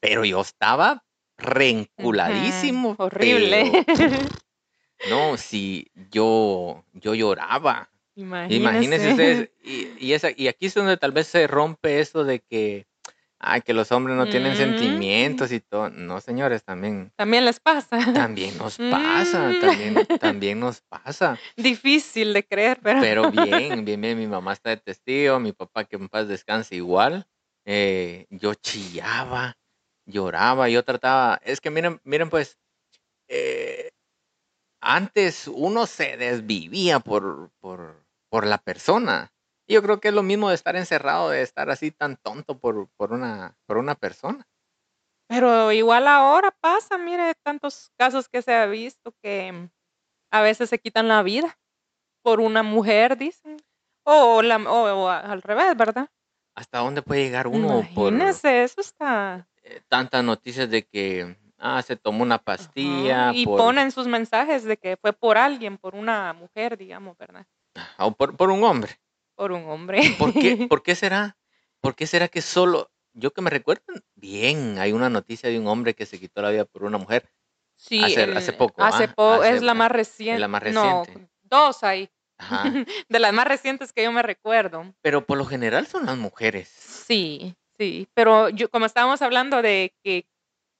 pero 0.00 0.24
yo 0.24 0.40
estaba 0.40 1.04
reenculadísimo. 1.36 2.92
Ujú, 2.92 3.02
Horrible. 3.04 3.84
pero, 3.96 4.16
no, 5.10 5.36
sí, 5.36 5.90
yo, 6.10 6.84
yo 6.94 7.14
lloraba. 7.14 7.89
Imagínense 8.20 8.56
Imagínese. 8.56 9.10
ustedes, 9.10 9.50
y, 9.62 9.88
y, 9.98 10.12
esa, 10.12 10.28
y 10.36 10.48
aquí 10.48 10.66
es 10.66 10.74
donde 10.74 10.96
tal 10.96 11.12
vez 11.12 11.26
se 11.26 11.46
rompe 11.46 12.00
eso 12.00 12.24
de 12.24 12.40
que, 12.40 12.86
ay, 13.38 13.62
que 13.62 13.72
los 13.74 13.90
hombres 13.92 14.16
no 14.16 14.28
tienen 14.28 14.52
Mm. 14.52 14.56
sentimientos 14.56 15.52
y 15.52 15.60
todo. 15.60 15.88
No, 15.90 16.20
señores, 16.20 16.62
también, 16.64 17.12
También 17.16 17.44
les 17.44 17.60
pasa. 17.60 18.12
también 18.12 18.56
nos 18.58 18.76
pasa, 18.78 19.50
Mm. 19.50 19.60
también, 19.60 20.06
también 20.18 20.60
nos 20.60 20.80
pasa. 20.82 21.38
Difícil 21.56 22.32
de 22.32 22.44
creer, 22.44 22.78
pero. 22.82 23.00
Pero 23.00 23.30
bien, 23.30 23.84
bien, 23.84 24.00
bien, 24.00 24.18
mi 24.18 24.26
mamá 24.26 24.52
está 24.52 24.70
de 24.70 24.76
testigo, 24.78 25.38
mi 25.40 25.52
papá 25.52 25.84
que 25.84 25.96
en 25.96 26.08
paz 26.08 26.28
descanse 26.28 26.76
igual. 26.76 27.26
eh, 27.66 28.26
yo 28.30 28.54
chillaba, 28.54 29.56
lloraba, 30.06 30.68
yo 30.70 30.82
trataba, 30.82 31.38
es 31.44 31.60
que 31.60 31.70
miren, 31.70 32.00
miren 32.04 32.30
pues, 32.30 32.58
eh, 33.28 33.90
antes 34.80 35.46
uno 35.46 35.86
se 35.86 36.16
desvivía 36.16 37.00
por, 37.00 37.50
por, 37.60 37.99
por 38.30 38.46
la 38.46 38.58
persona. 38.58 39.32
Y 39.66 39.74
yo 39.74 39.82
creo 39.82 40.00
que 40.00 40.08
es 40.08 40.14
lo 40.14 40.22
mismo 40.22 40.48
de 40.48 40.54
estar 40.54 40.74
encerrado, 40.76 41.30
de 41.30 41.42
estar 41.42 41.70
así 41.70 41.90
tan 41.90 42.16
tonto 42.16 42.58
por, 42.58 42.88
por, 42.96 43.12
una, 43.12 43.56
por 43.66 43.76
una 43.76 43.94
persona. 43.94 44.46
Pero 45.28 45.70
igual 45.70 46.08
ahora 46.08 46.50
pasa, 46.60 46.98
mire, 46.98 47.34
tantos 47.44 47.92
casos 47.96 48.28
que 48.28 48.42
se 48.42 48.54
ha 48.54 48.66
visto 48.66 49.14
que 49.22 49.68
a 50.32 50.40
veces 50.42 50.70
se 50.70 50.78
quitan 50.78 51.06
la 51.08 51.22
vida 51.22 51.56
por 52.22 52.40
una 52.40 52.62
mujer, 52.62 53.16
dicen. 53.16 53.56
O, 54.04 54.42
la, 54.42 54.56
o, 54.56 55.08
al 55.08 55.42
revés, 55.42 55.76
¿verdad? 55.76 56.08
¿Hasta 56.56 56.78
dónde 56.78 57.02
puede 57.02 57.22
llegar 57.22 57.46
uno 57.46 57.86
por 57.94 58.12
Imagínese, 58.12 58.64
eso 58.64 58.80
está. 58.80 59.46
eh, 59.62 59.82
tantas 59.88 60.24
noticias 60.24 60.68
de 60.68 60.84
que 60.84 61.36
ah, 61.58 61.80
se 61.82 61.96
tomó 61.96 62.22
una 62.22 62.36
ajá, 62.36 62.44
pastilla? 62.44 63.32
Y 63.32 63.44
por, 63.44 63.58
ponen 63.58 63.92
sus 63.92 64.08
mensajes 64.08 64.64
de 64.64 64.76
que 64.78 64.96
fue 64.96 65.12
por 65.12 65.38
alguien, 65.38 65.78
por 65.78 65.94
una 65.94 66.32
mujer, 66.32 66.76
digamos, 66.76 67.16
¿verdad? 67.18 67.46
O 67.98 68.12
por, 68.12 68.36
por 68.36 68.50
un 68.50 68.64
hombre. 68.64 68.98
Por 69.36 69.52
un 69.52 69.64
hombre. 69.68 70.00
¿Por 70.18 70.32
qué, 70.32 70.56
¿Por 70.70 70.82
qué 70.82 70.94
será? 70.94 71.36
¿Por 71.80 71.94
qué 71.94 72.06
será 72.06 72.28
que 72.28 72.42
solo, 72.42 72.90
yo 73.14 73.32
que 73.32 73.40
me 73.42 73.50
recuerdo, 73.50 73.82
bien, 74.14 74.78
hay 74.78 74.92
una 74.92 75.08
noticia 75.08 75.48
de 75.48 75.58
un 75.58 75.66
hombre 75.66 75.94
que 75.94 76.04
se 76.06 76.18
quitó 76.20 76.42
la 76.42 76.50
vida 76.50 76.64
por 76.66 76.84
una 76.84 76.98
mujer, 76.98 77.30
Sí, 77.76 78.04
hace- 78.04 78.24
el- 78.24 78.36
hace 78.36 78.52
poco, 78.52 78.82
Hace 78.82 79.04
¿ah? 79.04 79.14
poco, 79.14 79.42
es 79.44 79.62
la 79.62 79.72
más 79.72 79.90
reciente. 79.90 80.38
la 80.40 80.48
más 80.48 80.62
No, 80.72 81.02
reciente. 81.04 81.28
dos 81.42 81.82
hay. 81.82 82.10
Ajá. 82.36 82.64
De 83.08 83.18
las 83.18 83.32
más 83.32 83.46
recientes 83.46 83.92
que 83.92 84.04
yo 84.04 84.12
me 84.12 84.22
recuerdo. 84.22 84.94
pero 85.00 85.24
por 85.24 85.38
lo 85.38 85.46
general 85.46 85.86
son 85.86 86.04
las 86.06 86.18
mujeres. 86.18 86.68
Sí, 86.68 87.54
sí, 87.78 88.06
pero 88.14 88.50
yo 88.50 88.68
como 88.70 88.84
estábamos 88.86 89.22
hablando 89.22 89.62
de 89.62 89.94
que 90.04 90.26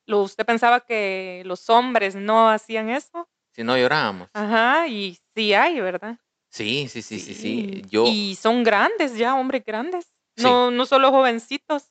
lo, 0.06 0.20
usted 0.22 0.44
pensaba 0.44 0.80
que 0.80 1.42
los 1.46 1.70
hombres 1.70 2.14
no 2.14 2.50
hacían 2.50 2.90
eso, 2.90 3.28
Si 3.54 3.64
no 3.64 3.76
llorábamos. 3.78 4.28
ajá, 4.34 4.86
y 4.88 5.18
sí 5.34 5.54
hay, 5.54 5.80
¿verdad? 5.80 6.18
Sí, 6.50 6.88
sí, 6.88 7.00
sí, 7.02 7.20
sí, 7.20 7.34
sí. 7.34 7.82
Yo, 7.88 8.04
Y 8.06 8.36
son 8.40 8.64
grandes 8.64 9.16
ya, 9.16 9.34
hombres 9.36 9.64
grandes, 9.64 10.06
Sí. 10.36 10.42
no, 10.44 10.70
no 10.70 10.84
solo 10.86 11.10
jovencitos. 11.10 11.90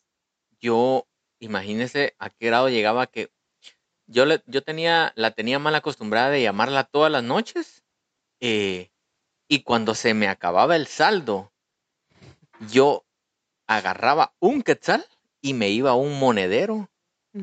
yo, 0.62 1.08
imagínese 1.39 2.16
a 2.20 2.30
qué 2.30 2.48
grado 2.48 2.68
llegaba 2.70 3.08
que 3.08 3.32
yo, 4.08 4.25
le, 4.25 4.42
yo 4.46 4.62
tenía, 4.62 5.13
la 5.16 5.32
tenía 5.32 5.60
mal 5.60 5.75
acostumbrada 5.75 6.30
de 6.30 6.42
llamarla 6.42 6.84
todas 6.84 7.12
las 7.12 7.24
noches. 7.24 7.84
eh, 8.42 8.89
y 9.51 9.63
cuando 9.63 9.96
se 9.96 10.13
me 10.13 10.28
acababa 10.28 10.75
el 10.75 10.86
saldo, 10.88 11.51
yo 12.72 13.04
agarraba 13.68 14.34
un 14.39 14.62
quetzal 14.62 15.06
y 15.42 15.54
me 15.54 15.70
iba 15.70 15.92
a 15.92 15.96
un 15.96 16.20
monedero 16.20 16.89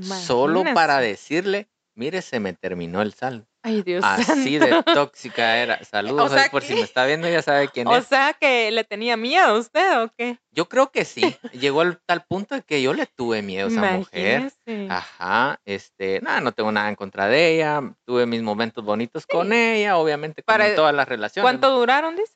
solo 0.01 0.63
para 0.75 0.99
decirle, 1.01 1.69
mire, 1.95 2.23
se 2.23 2.39
me 2.41 2.53
terminó 2.53 3.03
el 3.03 3.13
saldo. 3.13 3.47
Ay, 3.67 3.83
Dios 3.83 4.05
Así 4.05 4.59
santo. 4.61 4.77
de 4.77 4.83
tóxica 4.95 5.57
era. 5.59 5.83
Saludos 5.85 6.31
sea 6.31 6.45
ahí 6.45 6.51
por 6.51 6.63
si 6.63 6.75
me 6.75 6.83
está 6.83 7.05
viendo, 7.05 7.29
ya 7.29 7.43
sabe 7.43 7.69
quién 7.69 7.89
O 7.89 7.97
es. 7.97 8.07
sea 8.07 8.33
que 8.35 8.71
le 8.71 8.85
tenía 8.85 9.17
miedo 9.17 9.45
a 9.47 9.59
usted, 9.59 10.03
¿o 10.05 10.13
qué? 10.17 10.39
Yo 10.53 10.69
creo 10.69 10.93
que 10.93 11.05
sí. 11.05 11.21
Llegó 11.53 11.81
al 11.81 11.99
tal 12.07 12.25
punto 12.27 12.55
de 12.55 12.63
que 12.63 12.81
yo 12.81 12.95
le 12.95 13.07
tuve 13.07 13.43
miedo 13.43 13.67
a 13.67 13.71
esa 13.71 13.83
mujer. 13.97 14.53
Imagínese. 14.67 14.89
Ajá, 14.93 15.61
este, 15.65 16.21
nada, 16.21 16.41
no 16.41 16.53
tengo 16.53 16.71
nada 16.71 16.89
en 16.89 16.95
contra 16.95 17.27
de 17.27 17.55
ella. 17.57 17.83
Tuve 18.05 18.25
mis 18.27 18.41
momentos 18.43 18.85
bonitos 18.85 19.27
con 19.27 19.53
ella, 19.53 19.97
obviamente, 19.97 20.43
como 20.45 20.55
Para- 20.59 20.69
en 20.69 20.77
todas 20.77 20.95
las 20.95 21.09
relaciones. 21.09 21.45
¿Cuánto 21.45 21.71
duraron, 21.77 22.15
dice? 22.15 22.33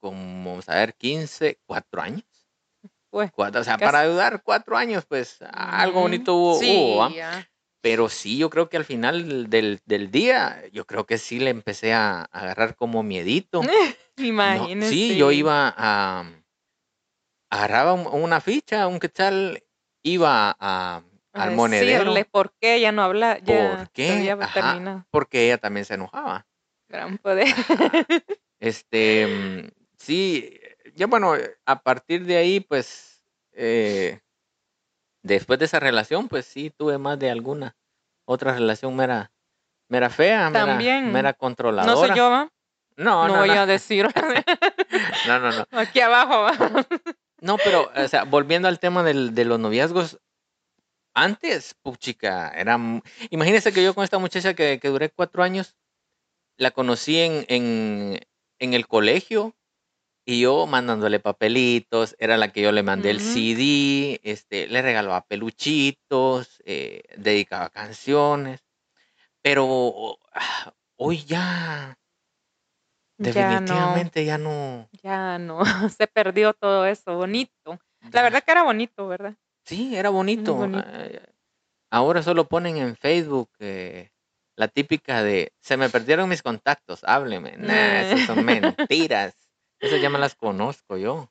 Como, 0.00 0.50
vamos 0.50 0.68
a 0.68 0.76
ver, 0.76 0.94
15, 0.94 1.58
4 1.66 2.00
años. 2.00 2.22
Pues, 3.10 3.32
Cuatro, 3.32 3.60
o 3.60 3.64
sea, 3.64 3.72
casi. 3.74 3.84
para 3.86 4.00
ayudar, 4.00 4.40
cuatro 4.44 4.76
años, 4.76 5.04
pues 5.04 5.38
algo 5.52 6.02
bonito 6.02 6.34
hubo. 6.36 6.58
Sí, 6.60 6.70
hubo, 6.94 7.08
ya. 7.10 7.44
Pero 7.80 8.08
sí, 8.08 8.36
yo 8.36 8.50
creo 8.50 8.68
que 8.68 8.76
al 8.76 8.84
final 8.84 9.48
del, 9.48 9.80
del 9.86 10.10
día, 10.10 10.62
yo 10.72 10.86
creo 10.86 11.06
que 11.06 11.18
sí 11.18 11.38
le 11.38 11.50
empecé 11.50 11.92
a, 11.94 12.24
agarrar 12.24 12.76
como 12.76 13.02
miedito. 13.02 13.62
Imagínese. 14.16 14.90
sí, 14.90 15.16
yo 15.16 15.32
iba 15.32 15.74
a... 15.76 16.30
Agarraba 17.52 17.94
una 17.94 18.40
ficha, 18.40 18.86
un 18.86 19.00
quetzal, 19.00 19.64
iba 20.04 20.56
a, 20.60 21.02
al 21.32 21.56
monedero. 21.56 21.98
Decirle 21.98 22.24
por 22.24 22.52
qué 22.60 22.80
ya 22.80 22.92
no 22.92 23.02
habla. 23.02 23.38
Ya, 23.38 23.76
¿Por 23.76 23.90
qué? 23.90 24.36
porque 25.10 25.46
ella 25.46 25.58
también 25.58 25.84
se 25.84 25.94
enojaba. 25.94 26.46
Gran 26.88 27.18
poder. 27.18 27.46
Este, 28.62 29.26
mm, 29.26 29.70
sí, 29.96 30.60
ya 30.94 31.06
bueno, 31.06 31.32
a 31.64 31.82
partir 31.82 32.26
de 32.26 32.36
ahí, 32.36 32.60
pues, 32.60 33.22
eh, 33.52 34.20
después 35.22 35.58
de 35.58 35.66
esa 35.66 35.80
relación, 35.80 36.28
pues 36.28 36.46
sí, 36.46 36.70
tuve 36.70 36.98
más 36.98 37.18
de 37.18 37.30
alguna 37.30 37.76
otra 38.24 38.54
relación 38.54 38.94
mera, 38.96 39.32
mera 39.88 40.10
fea, 40.10 40.50
También. 40.52 41.12
mera, 41.12 41.32
controladora. 41.32 41.92
No 41.92 42.06
sé 42.06 42.14
yo, 42.16 42.30
¿va? 42.30 42.50
No, 42.96 43.26
no, 43.26 43.34
no 43.34 43.40
voy 43.40 43.50
a 43.50 43.66
decir. 43.66 44.08
no, 45.26 45.38
no, 45.38 45.50
no. 45.52 45.66
Aquí 45.70 46.00
abajo. 46.00 46.42
¿va? 46.42 46.86
No, 47.40 47.56
pero, 47.56 47.90
o 47.96 48.08
sea, 48.08 48.24
volviendo 48.24 48.68
al 48.68 48.78
tema 48.78 49.02
del, 49.02 49.34
de 49.34 49.44
los 49.46 49.58
noviazgos, 49.58 50.20
antes, 51.14 51.74
puchica, 51.82 52.50
era... 52.50 52.78
Imagínese 53.30 53.72
que 53.72 53.82
yo 53.82 53.94
con 53.94 54.04
esta 54.04 54.18
muchacha 54.18 54.54
que, 54.54 54.78
que 54.78 54.88
duré 54.88 55.10
cuatro 55.10 55.42
años, 55.42 55.74
la 56.56 56.70
conocí 56.70 57.18
en, 57.18 57.46
en, 57.48 58.20
en 58.58 58.74
el 58.74 58.86
colegio 58.86 59.56
y 60.30 60.40
yo 60.40 60.66
mandándole 60.68 61.18
papelitos, 61.18 62.14
era 62.20 62.36
la 62.36 62.52
que 62.52 62.62
yo 62.62 62.70
le 62.70 62.84
mandé 62.84 63.10
el 63.10 63.18
CD, 63.18 64.20
este, 64.22 64.68
le 64.68 64.80
regalaba 64.80 65.22
peluchitos, 65.22 66.62
eh, 66.64 67.02
dedicaba 67.16 67.68
canciones, 67.70 68.60
pero 69.42 70.18
ah, 70.32 70.72
hoy 70.96 71.24
ya, 71.24 71.98
definitivamente 73.18 74.24
ya 74.24 74.38
no. 74.38 74.88
Ya 75.02 75.38
no, 75.38 75.62
se 75.90 76.06
perdió 76.06 76.54
todo 76.54 76.86
eso, 76.86 77.16
bonito. 77.16 77.80
La 78.12 78.22
verdad 78.22 78.44
que 78.44 78.52
era 78.52 78.62
bonito, 78.62 79.08
¿verdad? 79.08 79.34
Sí, 79.64 79.96
era 79.96 80.10
bonito. 80.10 80.56
Ahora 81.90 82.22
solo 82.22 82.44
ponen 82.44 82.76
en 82.76 82.94
Facebook 82.94 83.50
eh, 83.58 84.10
la 84.54 84.68
típica 84.68 85.24
de, 85.24 85.52
se 85.58 85.76
me 85.76 85.90
perdieron 85.90 86.28
mis 86.28 86.42
contactos, 86.42 87.02
hábleme. 87.02 87.56
Nah, 87.56 88.02
esas 88.02 88.26
son 88.26 88.44
mentiras. 88.44 89.34
Esas 89.80 90.00
ya 90.00 90.10
me 90.10 90.18
las 90.18 90.34
conozco 90.34 90.96
yo. 90.96 91.30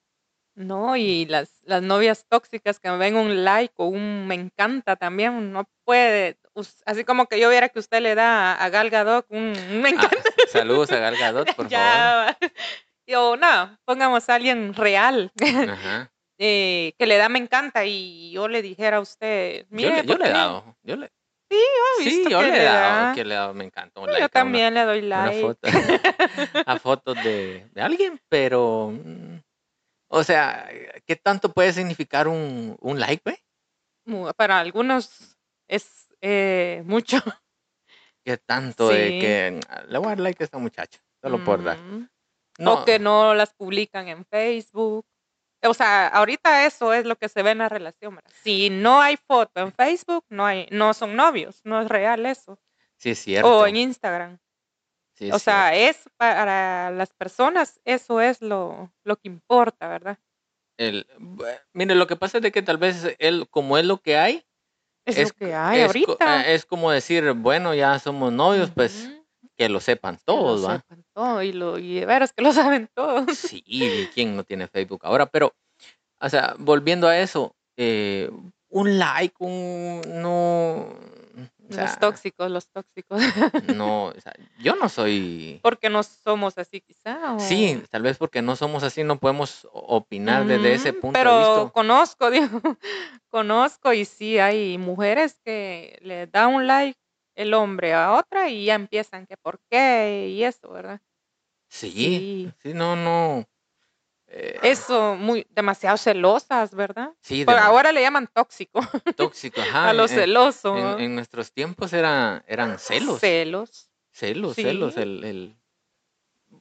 No, 0.56 0.98
y 0.98 1.25
las, 1.25 1.62
las 1.63 1.82
novias 1.82 2.25
tóxicas 2.27 2.79
que 2.79 2.89
me 2.89 2.98
ven 2.98 3.15
un 3.15 3.46
like 3.46 3.74
o 3.77 3.86
un 3.86 4.27
me 4.27 4.36
encanta 4.36 4.98
también, 4.98 5.53
no 5.53 5.70
puede, 5.86 6.38
así 6.86 7.06
como 7.06 7.27
que 7.27 7.39
yo 7.39 7.50
viera 7.50 7.70
que 7.70 7.79
usted 7.79 8.01
le 8.01 8.13
da 8.13 8.56
a 8.56 8.70
Gal 8.70 8.89
Gadot 8.89 9.25
un, 9.29 9.51
me 9.82 9.89
ah, 9.89 9.91
encanta. 9.91 10.24
saludos 10.51 10.91
a 10.91 10.98
Gal 10.98 11.15
Gadot, 11.18 11.48
por 11.56 11.70
favor. 11.70 12.36
Yo, 13.08 13.38
no, 13.38 13.79
pongamos 13.86 14.27
a 14.27 14.36
alguien 14.36 14.74
real. 14.74 15.32
Eh, 16.41 16.94
que 16.98 17.06
le 17.06 17.18
da 17.18 17.29
me 17.29 17.39
encanta 17.39 17.86
y 17.86 18.32
yo 18.32 18.48
le 18.48 18.62
dijera 18.62 18.98
a 18.98 19.01
usted, 19.01 19.65
mire, 19.70 20.03
yo, 20.06 20.18
le, 20.18 20.25
he 20.27 20.32
dado, 20.32 20.77
yo 20.84 20.96
le, 20.96 21.12
Sí, 21.50 21.58
yo 21.58 21.84
he 22.01 22.06
visto 22.06 22.29
sí, 22.29 22.32
yo 22.32 22.39
que 22.39 22.48
le 22.48 22.62
he 22.62 22.63
dado, 22.63 23.15
que 23.15 23.25
le 23.25 23.34
he 23.34 23.38
dado, 23.38 23.53
me 23.53 23.65
encanta. 23.65 24.00
Un 24.01 24.10
yo 24.10 24.29
también 24.29 24.74
le 24.74 24.84
doy 24.84 25.01
like. 25.01 25.41
Foto, 25.41 25.62
a 26.65 26.79
fotos 26.79 27.24
de, 27.24 27.68
de, 27.74 27.82
alguien, 27.82 28.22
pero, 28.29 28.91
mm, 28.91 29.39
o 30.10 30.24
sea, 30.24 30.70
¿qué 31.06 31.15
tanto 31.15 31.51
puede 31.51 31.74
significar 31.74 32.27
un, 32.27 32.77
un 32.79 33.00
like, 33.00 33.24
güey? 33.25 33.38
Para 34.36 34.60
algunos 34.60 35.38
es 35.68 36.08
eh, 36.22 36.84
mucho. 36.86 37.18
¿Qué 38.25 38.38
tanto 38.38 38.89
de 38.89 39.19
que 39.19 39.60
le 39.88 39.97
voy 39.97 40.08
a 40.08 40.10
dar 40.10 40.19
like 40.19 40.43
a 40.43 40.45
esta 40.45 40.58
muchacha? 40.58 41.00
Solo 41.21 41.43
por 41.43 41.63
dar. 41.63 41.78
No. 42.60 42.73
O 42.73 42.86
que 42.86 43.00
no 43.00 43.34
las 43.34 43.54
publican 43.54 44.08
en 44.08 44.26
Facebook. 44.26 45.06
O 45.63 45.74
sea, 45.74 46.08
ahorita 46.08 46.65
eso 46.65 46.93
es 46.93 47.06
lo 47.06 47.15
que 47.17 47.30
se 47.30 47.43
ve 47.43 47.52
en 47.52 47.58
la 47.60 47.69
relación. 47.69 48.15
¿verdad? 48.15 48.32
Si 48.43 48.69
no 48.69 49.02
hay 49.02 49.17
foto 49.17 49.60
en 49.62 49.74
Facebook, 49.74 50.26
no 50.30 50.45
hay, 50.45 50.67
no 50.72 50.93
son 50.93 51.15
novios, 51.15 51.62
no 51.63 51.82
es 51.82 51.89
real 51.89 52.26
eso. 52.26 52.60
Sí, 52.98 53.12
es 53.12 53.19
cierto. 53.19 53.60
O 53.60 53.67
en 53.67 53.76
Instagram. 53.76 54.39
Sí, 55.13 55.32
o 55.32 55.39
sea, 55.39 55.76
es 55.76 55.98
para 56.15 56.91
las 56.91 57.13
personas, 57.13 57.82
eso 57.84 58.22
es 58.22 58.41
lo, 58.41 58.89
lo 59.04 59.17
que 59.17 59.28
importa, 59.28 59.89
¿verdad? 59.89 60.17
El, 60.78 61.06
mire, 61.74 61.93
lo 61.95 62.08
que 62.08 62.15
pasa 62.15 62.38
es 62.38 62.41
de 62.41 62.54
que 62.54 62.62
tal 62.62 62.78
vez 62.78 63.15
él, 63.19 63.48
como 63.50 63.78
es 63.78 63.84
lo 63.84 63.98
que 63.98 64.17
hay, 64.17 64.45
es, 65.04 65.17
lo 65.17 65.36
que 65.36 65.54
hay 65.54 65.82
ahorita. 65.82 66.50
Es 66.50 66.65
como 66.65 66.89
decir, 66.89 67.34
bueno, 67.34 67.76
ya 67.76 68.00
somos 68.00 68.32
novios, 68.32 68.72
pues 68.74 69.10
que 69.58 69.67
lo 69.67 69.82
sepan 69.82 70.17
todos, 70.24 70.65
¿va? 70.65 70.78
Sepan 70.78 70.98
todo 71.19 71.43
y, 71.43 71.51
lo, 71.51 71.77
y 71.77 71.99
de 71.99 72.05
veras 72.05 72.32
que 72.32 72.41
lo 72.41 72.53
saben 72.53 72.89
todos. 72.93 73.38
Sí, 73.38 74.10
¿quién 74.13 74.36
no 74.36 74.43
tiene 74.43 74.67
Facebook 74.67 75.01
ahora? 75.03 75.25
Pero, 75.25 75.53
o 76.19 76.29
sea, 76.29 76.55
volviendo 76.58 77.08
a 77.08 77.19
eso, 77.19 77.55
eh, 77.77 78.29
un 78.69 78.99
like, 78.99 79.36
un 79.39 80.01
no. 80.08 80.88
los 81.69 81.99
tóxicos, 81.99 82.49
los 82.49 82.69
tóxicos. 82.69 83.21
No, 83.75 84.05
o 84.05 84.21
sea, 84.21 84.34
yo 84.60 84.75
no 84.75 84.88
soy. 84.88 85.60
Porque 85.62 85.89
no 85.89 86.03
somos 86.03 86.58
así, 86.58 86.82
quizá. 86.82 87.38
Sí, 87.39 87.82
tal 87.89 88.03
vez 88.03 88.17
porque 88.17 88.41
no 88.41 88.55
somos 88.55 88.84
así, 88.84 89.03
no 89.03 89.19
podemos 89.19 89.67
opinar 89.73 90.45
desde 90.45 90.73
ese 90.73 90.93
punto 90.93 91.19
pero 91.19 91.34
de 91.34 91.39
vista. 91.39 91.53
Pero 91.55 91.71
conozco, 91.73 92.32
digo, 92.32 92.62
conozco 93.29 93.91
y 93.91 94.05
sí 94.05 94.39
hay 94.39 94.77
mujeres 94.77 95.38
que 95.43 95.99
le 96.01 96.27
da 96.27 96.47
un 96.47 96.65
like 96.65 96.99
el 97.36 97.53
hombre 97.53 97.93
a 97.93 98.13
otra 98.13 98.49
y 98.49 98.65
ya 98.65 98.75
empiezan 98.75 99.25
que 99.25 99.38
por 99.38 99.60
qué 99.69 100.27
y 100.29 100.43
eso, 100.43 100.69
¿verdad? 100.69 101.01
Sí, 101.69 102.51
sí, 102.62 102.73
no, 102.73 102.95
no. 102.95 103.47
Eh, 104.27 104.60
eso, 104.62 105.15
muy, 105.15 105.47
demasiado 105.49 105.97
celosas, 105.97 106.75
¿verdad? 106.75 107.13
Sí, 107.21 107.45
ahora 107.47 107.91
le 107.91 108.01
llaman 108.01 108.27
tóxico. 108.32 108.79
Tóxico, 109.15 109.62
ajá. 109.62 109.89
a 109.89 109.93
lo 109.93 110.08
celoso. 110.08 110.99
En, 110.99 111.15
nuestros 111.15 111.51
tiempos 111.51 111.93
era, 111.93 112.43
eran 112.47 112.77
celos. 112.77 113.19
Celos. 113.19 113.89
Celos, 114.12 114.55
celos. 114.55 114.97
El, 114.97 115.23
el... 115.23 115.55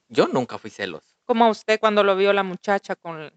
Yo 0.09 0.29
nunca 0.29 0.59
fui 0.59 0.71
celos. 0.71 1.03
Como 1.25 1.49
usted 1.51 1.79
cuando 1.79 2.03
lo 2.05 2.17
vio 2.17 2.33
la 2.33 2.43
muchacha 2.43 2.97
con, 2.97 3.31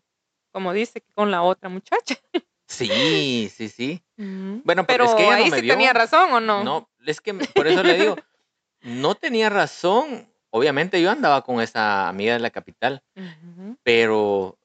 como 0.52 0.72
dice, 0.72 1.04
con 1.14 1.32
la 1.32 1.42
otra 1.42 1.70
muchacha. 1.70 2.16
Sí, 2.72 3.52
sí, 3.54 3.68
sí. 3.68 4.02
Bueno, 4.16 4.88
pero, 4.88 5.04
es 5.04 5.14
que 5.16 5.26
ahí 5.26 5.52
sí 5.52 5.68
tenía 5.68 5.92
razón 5.92 6.32
o 6.32 6.40
no. 6.40 6.64
No, 6.64 6.90
es 7.06 7.20
que 7.20 7.34
por 7.34 7.68
eso 7.68 7.84
le 7.84 7.98
digo, 8.00 8.16
no 8.82 9.16
tenía 9.16 9.50
razón. 9.50 10.31
Obviamente 10.52 11.02
yo 11.02 11.10
andaba 11.10 11.44
con 11.44 11.62
esa 11.62 12.10
amiga 12.10 12.34
de 12.34 12.40
la 12.40 12.50
capital, 12.50 13.02
pero 13.84 14.58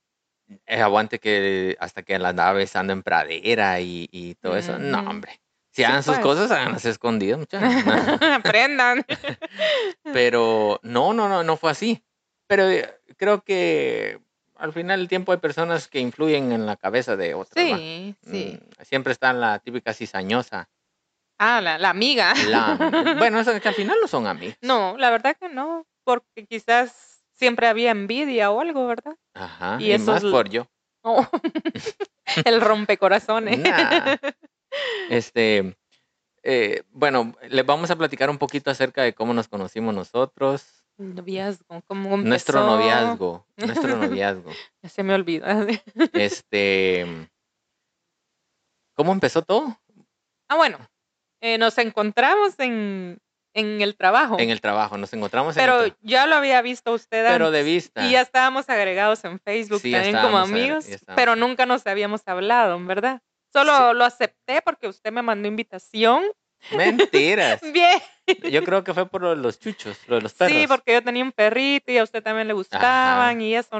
es 0.67 0.81
aguante 0.81 1.19
que 1.19 1.77
hasta 1.81 2.03
que 2.03 2.19
la 2.19 2.31
andaba 2.31 2.53
besando 2.53 2.93
en 2.93 3.03
pradera 3.03 3.81
y, 3.81 4.37
todo 4.41 4.57
eso. 4.57 4.79
No, 4.79 4.99
hombre. 5.01 5.41
Si 5.71 5.85
hagan 5.85 6.03
sus 6.03 6.15
pues. 6.15 6.25
cosas, 6.25 6.51
háganlas 6.51 6.87
escondidas, 6.87 7.39
muchachos. 7.39 7.69
Aprendan. 8.23 9.05
pero 10.13 10.81
no, 10.83 11.13
no, 11.13 11.29
no, 11.29 11.45
no 11.45 11.57
fue 11.59 11.71
así. 11.71 12.03
Pero 12.47 12.71
eh, 12.71 12.89
creo 13.19 13.43
que 13.43 14.19
al 14.57 14.73
final 14.73 15.01
el 15.01 15.09
tiempo 15.09 15.33
hay 15.33 15.39
personas 15.39 15.87
que 15.87 16.01
influyen 16.01 16.53
en 16.53 16.65
la 16.65 16.77
cabeza 16.77 17.17
de 17.17 17.35
otras. 17.35 17.63
Sí, 17.63 18.15
sí. 18.23 18.59
Mm, 18.59 18.85
siempre 18.85 19.13
está 19.13 19.35
la 19.35 19.59
típica 19.59 19.93
cizañosa. 19.93 20.71
Ah, 21.39 21.61
la, 21.61 21.79
la 21.79 21.91
amiga. 21.91 22.35
bueno, 23.19 23.41
eso 23.41 23.59
que 23.61 23.69
al 23.69 23.75
final 23.75 23.99
no 24.01 24.09
son 24.09 24.27
amigos. 24.27 24.57
No, 24.61 24.97
la 24.97 25.11
verdad 25.11 25.37
que 25.39 25.49
no, 25.49 25.87
porque 26.05 26.47
quizás 26.47 27.23
siempre 27.35 27.67
había 27.67 27.91
envidia 27.91 28.51
o 28.51 28.61
algo, 28.61 28.87
¿verdad? 28.87 29.17
Ajá, 29.35 29.77
y, 29.81 29.93
eso 29.93 30.13
más 30.13 30.23
por 30.23 30.49
yo. 30.49 30.67
Oh, 31.09 31.25
el 32.45 32.61
rompecorazones. 32.61 33.61
Este, 35.09 35.77
eh, 36.43 36.83
bueno, 36.91 37.35
les 37.49 37.65
vamos 37.65 37.91
a 37.91 37.97
platicar 37.97 38.29
un 38.29 38.39
poquito 38.39 38.71
acerca 38.71 39.03
de 39.03 39.15
cómo 39.15 39.33
nos 39.33 39.47
conocimos 39.47 39.95
nosotros, 39.95 40.85
Noviazgo, 40.99 41.83
¿cómo 41.87 42.15
empezó? 42.15 42.29
Nuestro 42.29 42.65
noviazgo, 42.65 43.47
nuestro 43.57 43.97
noviazgo. 43.97 44.51
se 44.83 45.03
me 45.03 45.15
olvida. 45.15 45.67
este, 46.15 47.29
¿cómo 48.95 49.13
empezó 49.13 49.43
todo? 49.43 49.79
Ah, 50.49 50.57
bueno, 50.57 50.79
eh, 51.47 51.59
nos 51.59 51.79
encontramos 51.79 52.59
en, 52.59 53.19
en 53.55 53.81
el 53.81 53.97
trabajo. 53.97 54.39
En 54.39 54.51
el 54.51 54.61
trabajo, 54.61 54.99
nos 54.99 55.13
encontramos 55.13 55.55
Pero 55.55 55.79
en 55.79 55.85
el 55.87 55.97
ya 56.03 56.27
lo 56.27 56.37
había 56.37 56.61
visto 56.63 56.93
usted 56.93 57.27
Pero 57.27 57.51
de 57.51 57.63
vista. 57.63 58.05
Y 58.05 58.13
ya 58.13 58.21
estábamos 58.21 58.69
agregados 58.69 59.25
en 59.25 59.39
Facebook 59.39 59.81
también 59.83 60.17
como 60.17 60.39
amigos, 60.39 60.87
pero 61.15 61.37
nunca 61.37 61.65
nos 61.67 61.87
habíamos 61.87 62.23
hablado, 62.27 62.83
¿verdad? 62.85 63.21
Solo 63.53 63.95
lo 63.95 64.05
acepté 64.05 64.61
porque 64.63 64.89
usted 64.89 65.13
me 65.13 65.23
mandó 65.23 65.49
invitación 65.49 66.25
Mentiras. 66.73 67.61
Bien. 67.73 68.01
Yo 68.51 68.65
creo 68.65 68.83
que 68.83 68.93
fue 68.93 69.07
por 69.09 69.23
los 69.23 69.61
chuchos, 69.61 69.99
lo 70.09 70.17
de 70.17 70.23
los 70.23 70.35
perros. 70.35 70.57
Sí, 70.57 70.67
porque 70.67 70.95
yo 70.95 71.03
tenía 71.03 71.23
un 71.23 71.33
perrito 71.33 71.93
y 71.93 71.99
a 71.99 72.03
usted 72.03 72.23
también 72.23 72.49
le 72.49 72.55
gustaban 72.55 73.41
y 73.41 73.55
eso. 73.55 73.79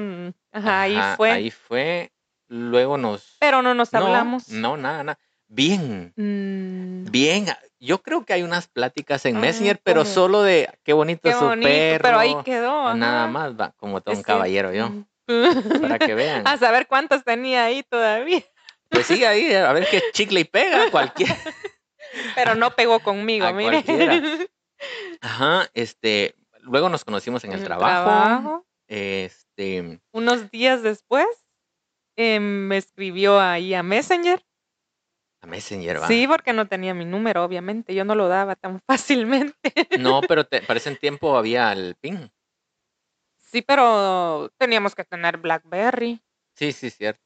Ajá, 0.53 0.83
ahí 0.83 0.99
fue. 1.17 1.31
Ahí 1.33 1.51
fue. 1.51 2.13
Luego 2.49 2.97
nos. 2.97 3.37
Pero 3.41 3.61
no 3.63 3.75
nos 3.75 3.93
hablamos. 3.93 4.49
No, 4.49 4.77
nada, 4.77 5.03
nada. 5.03 5.19
Bien, 5.49 6.13
Mm, 6.17 7.11
bien. 7.11 7.47
Yo 7.79 8.03
creo 8.03 8.25
que 8.25 8.33
hay 8.33 8.43
unas 8.43 8.67
pláticas 8.69 9.25
en 9.27 9.37
Ah, 9.37 9.41
Messenger, 9.41 9.79
pero 9.83 10.03
¿cómo? 10.03 10.13
solo 10.15 10.43
de 10.43 10.69
qué 10.83 10.93
bonito 10.93 11.21
qué 11.23 11.29
es 11.31 11.37
su 11.37 11.45
bonito, 11.45 11.69
perro. 11.69 12.03
pero 12.03 12.19
ahí 12.19 12.35
quedó. 12.45 12.95
Nada 12.95 13.25
ajá. 13.25 13.31
más, 13.33 13.53
va, 13.61 13.73
como 13.77 14.01
todo 14.01 14.13
Es 14.13 14.19
un 14.19 14.25
caballero 14.25 14.71
que- 14.71 14.77
yo, 14.79 14.89
Mm. 15.29 15.81
para 15.83 15.99
que 15.99 16.15
vean. 16.15 16.43
A 16.49 16.57
saber 16.57 16.87
cuántos 16.87 17.23
tenía 17.25 17.65
ahí 17.65 17.83
todavía. 17.83 18.43
Pues 18.89 19.07
sí, 19.07 19.25
ahí, 19.25 19.53
a 19.53 19.73
ver 19.73 19.87
qué 19.91 20.01
chicle 20.13 20.41
y 20.41 20.45
pega, 20.45 20.91
cualquiera. 20.91 21.37
Pero 22.37 22.55
no 22.55 22.71
pegó 22.75 23.01
conmigo, 23.01 23.47
A 23.47 23.53
mire. 23.53 23.83
cualquiera. 23.85 24.23
Ajá, 25.21 25.69
este, 25.75 26.35
luego 26.61 26.89
nos 26.89 27.05
conocimos 27.05 27.43
en 27.45 27.53
el 27.53 27.59
En 27.59 27.65
trabajo. 27.65 28.65
Este, 28.89 30.01
Unos 30.13 30.51
días 30.51 30.83
después 30.83 31.27
eh, 32.17 32.39
me 32.41 32.77
escribió 32.79 33.41
ahí 33.41 33.75
a 33.75 33.83
Messenger. 33.83 34.43
A 35.43 35.47
Messenger, 35.47 36.01
va. 36.03 36.09
Sí, 36.09 36.27
porque 36.27 36.53
no 36.53 36.67
tenía 36.67 36.95
mi 36.95 37.05
número, 37.05 37.45
obviamente. 37.45 37.95
Yo 37.95 38.05
no 38.05 38.15
lo 38.15 38.29
daba 38.29 38.57
tan 38.57 38.81
fácilmente. 38.87 39.73
No, 39.99 40.23
pero 40.23 40.45
te, 40.45 40.63
para 40.63 40.79
ese 40.79 40.95
tiempo 40.97 41.37
había 41.37 41.73
el 41.73 41.95
pin. 42.01 42.31
Sí, 43.39 43.63
pero 43.63 44.51
teníamos 44.59 44.95
que 44.95 45.05
tener 45.05 45.39
BlackBerry. 45.39 46.21
Sí, 46.55 46.73
sí, 46.73 46.91
cierto. 46.91 47.23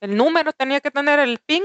El 0.00 0.16
número 0.16 0.52
tenía 0.52 0.80
que 0.80 0.90
tener 0.90 1.18
el 1.18 1.38
PIN. 1.38 1.62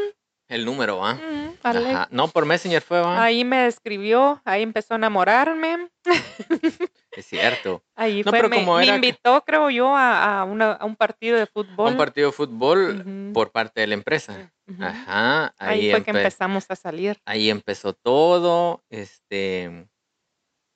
El 0.48 0.66
número, 0.66 0.98
va. 0.98 1.14
Mm, 1.16 1.58
vale. 1.62 1.92
Ajá. 1.92 2.08
No, 2.12 2.28
por 2.28 2.46
Messenger 2.46 2.82
fue, 2.82 3.00
va. 3.00 3.24
Ahí 3.24 3.46
me 3.46 3.68
escribió, 3.68 4.42
ahí 4.44 4.64
empezó 4.64 4.96
a 4.96 4.98
enamorarme. 4.98 5.90
Es 7.16 7.28
cierto. 7.28 7.84
Ahí 7.96 8.24
No, 8.24 8.32
fue, 8.32 8.40
pero 8.40 8.50
me, 8.50 8.56
como 8.56 8.78
me 8.78 8.84
era 8.86 8.96
invitó, 8.96 9.44
creo 9.46 9.70
yo, 9.70 9.96
a, 9.96 10.40
a 10.40 10.44
una- 10.46 10.72
a 10.74 10.84
un 10.86 10.96
partido 10.96 11.38
de 11.38 11.46
fútbol. 11.46 11.92
Un 11.92 11.98
partido 11.98 12.30
de 12.30 12.34
fútbol 12.34 13.32
por 13.34 13.52
parte 13.52 13.82
de 13.82 13.88
la 13.88 13.94
empresa. 13.94 14.52
Ujú. 14.68 14.84
Ajá. 14.84 15.54
Ahí, 15.58 15.82
Ahí, 15.86 15.92
fue 15.92 16.04
que 16.04 16.12
empe- 16.12 16.18
empezamos 16.18 16.66
a 16.70 16.76
salir. 16.76 17.18
ahí 17.26 17.50
empezó 17.50 17.94
todo. 17.94 18.84
Este. 18.90 19.88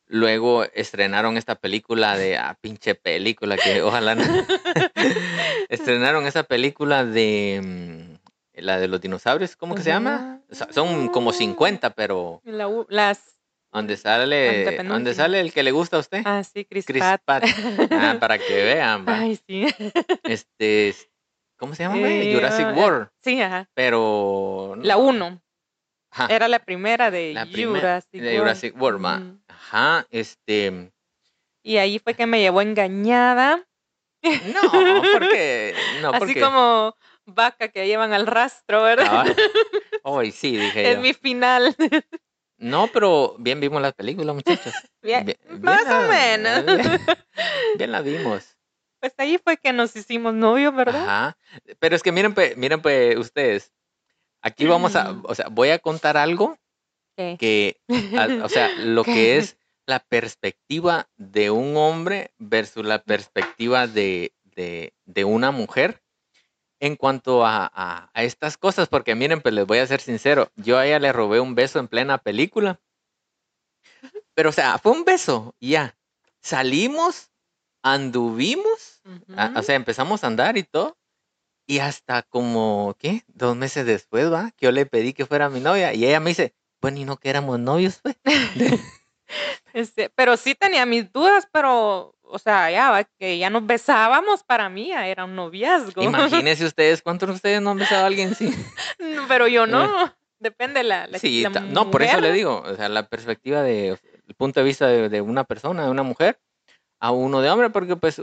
Luego 0.10 0.64
estrenaron 0.64 1.36
esta 1.38 1.56
película 1.56 2.18
de. 2.18 2.38
Ah, 2.38 2.58
pinche 2.62 2.96
película 2.96 3.58
que 3.58 3.82
ojalá 3.82 4.16
no. 4.16 4.24
estrenaron 5.70 6.26
esa 6.26 6.44
película 6.44 7.04
de. 7.06 7.62
mm, 7.64 8.62
La 8.62 8.80
de 8.80 8.88
los 8.88 9.02
dinosaurios, 9.02 9.56
¿cómo 9.56 9.76
que 9.76 9.82
se 9.82 9.90
llama? 9.90 10.42
Son 10.72 11.10
como 11.10 11.34
50, 11.34 11.90
pero. 11.92 12.42
La 12.46 12.68
u- 12.70 12.86
las, 12.90 13.20
Donde 13.72 13.98
sale. 13.98 14.60
Antepenúltima. 14.60 15.14
Sale 15.14 15.42
el 15.42 15.52
que 15.52 15.62
le 15.64 15.72
gusta 15.72 15.98
a 15.98 16.00
usted. 16.00 16.22
ah, 16.26 16.42
sí, 16.44 16.64
Chris, 16.64 16.86
Chris 16.86 17.02
Pratt. 17.04 17.22
Pratt. 17.26 17.44
Ah, 17.92 18.16
para 18.20 18.38
que 18.38 18.54
vean, 18.64 19.06
va. 19.08 19.20
Ay, 19.20 19.38
sí. 19.46 19.68
Este. 20.24 20.96
¿Cómo 21.58 21.74
se 21.76 21.84
llama? 21.84 21.98
Eh, 22.00 22.34
Jurassic 22.34 22.68
ah, 22.68 22.74
World. 22.76 23.08
Sí, 23.24 23.42
ajá. 23.42 23.70
Pero. 23.74 24.76
La 24.82 24.98
1. 24.98 25.42
Ajá. 26.12 26.28
Era 26.34 26.48
la 26.48 26.60
primera 26.60 27.12
de 27.12 27.34
La 27.34 27.46
primer- 27.46 27.82
Jurassic 27.82 28.12
de 28.22 28.28
World. 28.28 28.40
Jurassic 28.40 28.82
World. 28.82 29.06
Ujú. 29.06 29.40
Ajá, 29.48 30.06
este. 30.12 30.92
Y 31.64 31.78
ahí 31.78 32.00
fue 32.00 32.14
que 32.14 32.26
me 32.28 32.40
llevó 32.40 32.62
engañada. 32.62 33.64
No, 34.24 34.62
porque. 35.14 35.74
No, 36.02 36.10
Así 36.10 36.20
porque. 36.20 36.42
como 36.42 36.96
vaca 37.26 37.68
que 37.70 37.88
llevan 37.88 38.14
al 38.14 38.26
rastro, 38.28 38.84
¿verdad? 38.84 39.26
Ah, 39.26 39.26
Hoy 40.04 40.32
sí, 40.32 40.58
dije 40.58 40.90
es 40.92 40.96
yo. 40.96 41.02
mi 41.02 41.14
final. 41.14 41.76
No, 42.58 42.88
pero 42.88 43.36
bien 43.38 43.60
vimos 43.60 43.82
las 43.82 43.94
películas, 43.94 44.34
muchachos. 44.34 44.74
Bien, 45.02 45.26
Bien- 45.26 45.38
bien 45.48 45.62
más 45.62 45.84
o 45.86 45.90
la- 45.90 46.08
menos. 46.08 46.66
Bien, 46.66 47.02
bien 47.78 47.92
la 47.92 48.02
vimos. 48.02 48.57
Pues 49.00 49.14
ahí 49.18 49.38
fue 49.44 49.58
que 49.58 49.74
nos 49.74 49.96
hicimos 49.96 50.34
novios, 50.34 50.76
¿verdad? 50.76 51.04
Ajá. 51.04 51.38
Pero 51.80 51.96
es 51.96 52.04
que 52.04 52.12
miren, 52.12 52.34
pues, 52.34 52.58
miren, 52.58 52.82
pues, 52.82 53.16
ustedes. 53.18 53.72
Aquí 54.42 54.66
vamos 54.66 54.96
a. 54.96 55.14
Mm. 55.14 55.24
O 55.26 55.36
sea, 55.36 55.48
voy 55.50 55.70
a 55.70 55.80
contar 55.80 56.18
algo 56.18 56.58
¿Qué? 57.16 57.38
que. 57.40 57.82
a- 58.18 58.44
o 58.46 58.50
sea, 58.50 58.70
lo 58.78 59.04
¿Qué? 59.06 59.14
que 59.14 59.38
es 59.38 59.58
la 59.86 60.00
perspectiva 60.00 61.10
de 61.16 61.50
un 61.52 61.78
hombre 61.78 62.32
versus 62.38 62.86
la 62.86 63.02
perspectiva 63.04 63.88
de, 63.88 64.34
de, 64.44 64.94
de 65.06 65.24
una 65.24 65.52
mujer 65.52 66.02
en 66.80 66.96
cuanto 66.96 67.46
a, 67.46 67.72
a- 67.74 68.10
a 68.14 68.24
estas 68.24 68.58
cosas, 68.58 68.88
porque 68.90 69.16
miren, 69.16 69.42
pues 69.42 69.54
les 69.56 69.66
voy 69.66 69.78
a 69.80 69.88
ser 69.88 70.02
sincero, 70.02 70.52
yo 70.56 70.78
a 70.78 70.86
ella 70.86 71.00
le 71.00 71.12
robé 71.14 71.40
un 71.40 71.56
beso 71.56 71.80
en 71.80 71.88
plena 71.88 72.18
película, 72.20 72.80
pero 74.36 74.50
o 74.50 74.52
sea, 74.54 74.78
fue 74.78 74.92
un 74.92 75.04
beso, 75.04 75.56
ya, 75.60 75.98
salimos, 76.42 77.32
anduvimos, 77.84 79.02
a- 79.36 79.54
o 79.60 79.64
sea, 79.64 79.76
empezamos 79.76 80.24
a 80.24 80.28
andar 80.28 80.58
y 80.58 80.64
todo, 80.64 80.98
y 81.66 81.80
hasta 81.80 82.24
como, 82.24 82.96
¿qué? 83.00 83.24
Dos 83.28 83.56
meses 83.56 83.86
después, 83.86 84.32
va, 84.32 84.52
que 84.52 84.66
yo 84.66 84.72
le 84.72 84.86
pedí 84.86 85.14
que 85.14 85.26
fuera 85.26 85.50
mi 85.50 85.60
novia, 85.60 85.94
y 85.94 86.06
ella 86.06 86.20
me 86.20 86.30
dice, 86.32 86.54
bueno, 86.82 86.98
y 87.00 87.06
no 87.06 87.18
que 87.18 87.30
éramos 87.30 87.60
novios, 87.60 88.00
pues. 88.02 88.16
Este, 89.74 90.10
pero 90.16 90.38
sí 90.38 90.56
tenía 90.56 90.86
mis 90.86 91.12
dudas, 91.12 91.48
pero, 91.52 92.16
o 92.24 92.40
sea, 92.40 92.72
ya 92.72 92.90
va, 92.90 93.04
que 93.04 93.38
ya 93.38 93.50
nos 93.50 93.66
besábamos, 93.68 94.44
para 94.44 94.70
mí 94.70 94.88
ya 94.88 95.06
era 95.08 95.26
un 95.26 95.36
noviazgo. 95.36 96.02
Imagínense 96.42 96.66
ustedes, 96.66 97.02
¿cuántos 97.02 97.30
de 97.30 97.36
ustedes 97.36 97.62
no 97.62 97.72
han 97.72 97.78
besado 97.78 98.04
a 98.04 98.08
alguien 98.08 98.32
así? 98.32 98.50
No, 99.00 99.28
pero 99.28 99.48
yo 99.48 99.68
no. 99.68 100.16
Depende 100.40 100.84
la, 100.84 101.08
la, 101.08 101.20
Sí, 101.20 101.42
la 101.44 101.50
no, 101.50 101.92
por 101.92 102.04
eso 102.04 102.22
le 102.22 102.32
digo, 102.32 102.62
o 102.66 102.76
sea, 102.76 102.90
la 102.90 103.08
perspectiva 103.08 103.62
de, 103.64 103.90
el 103.90 104.36
punto 104.36 104.60
de 104.60 104.66
vista 104.66 104.88
de, 104.88 105.10
de 105.10 105.22
una 105.22 105.44
persona, 105.44 105.84
de 105.84 105.90
una 105.92 106.04
mujer, 106.04 106.40
a 107.00 107.12
uno 107.12 107.42
de 107.42 107.50
hombre, 107.50 107.70
porque 107.70 107.96
pues 107.96 108.20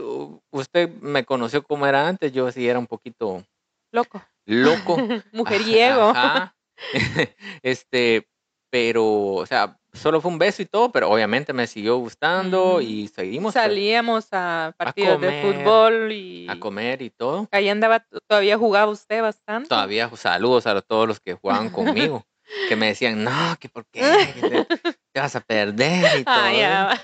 usted 0.51 0.89
me 1.01 1.25
conoció 1.25 1.63
como 1.63 1.85
era 1.87 2.07
antes, 2.07 2.31
yo 2.33 2.51
sí 2.51 2.67
era 2.67 2.79
un 2.79 2.87
poquito 2.87 3.43
Loco. 3.91 4.21
loco. 4.45 4.97
Mujeriego. 5.33 6.09
Ajá. 6.09 6.55
Este, 7.63 8.27
pero, 8.69 9.05
o 9.35 9.45
sea, 9.45 9.77
solo 9.93 10.19
fue 10.19 10.31
un 10.31 10.37
beso 10.37 10.61
y 10.61 10.65
todo, 10.65 10.91
pero 10.91 11.09
obviamente 11.09 11.53
me 11.53 11.67
siguió 11.67 11.97
gustando 11.97 12.73
Ujú. 12.75 12.81
y 12.81 13.07
seguimos 13.07 13.53
pues, 13.53 13.63
Salíamos 13.63 14.27
a 14.33 14.73
partidos 14.77 15.21
de 15.21 15.27
comer, 15.27 15.63
fútbol 15.63 16.11
y 16.11 16.47
a 16.49 16.59
comer 16.59 17.01
y 17.01 17.09
todo. 17.09 17.47
ahí 17.51 17.69
andaba, 17.69 18.05
todavía 18.27 18.57
jugaba 18.57 18.91
usted 18.91 19.21
bastante. 19.21 19.69
Todavía 19.69 20.09
saludos 20.15 20.67
a 20.67 20.81
todos 20.81 21.07
los 21.07 21.19
que 21.19 21.33
jugaban 21.35 21.69
conmigo, 21.69 22.25
que 22.67 22.75
me 22.75 22.87
decían, 22.87 23.23
no, 23.23 23.55
que 23.59 23.69
por 23.69 23.85
qué, 23.87 24.01
que 24.35 24.41
te, 24.41 24.65
te 25.13 25.19
vas 25.21 25.35
a 25.35 25.39
perder 25.39 26.19
y 26.19 26.23
todo. 26.25 26.33
Ah, 26.35 26.53
ya. 26.53 27.01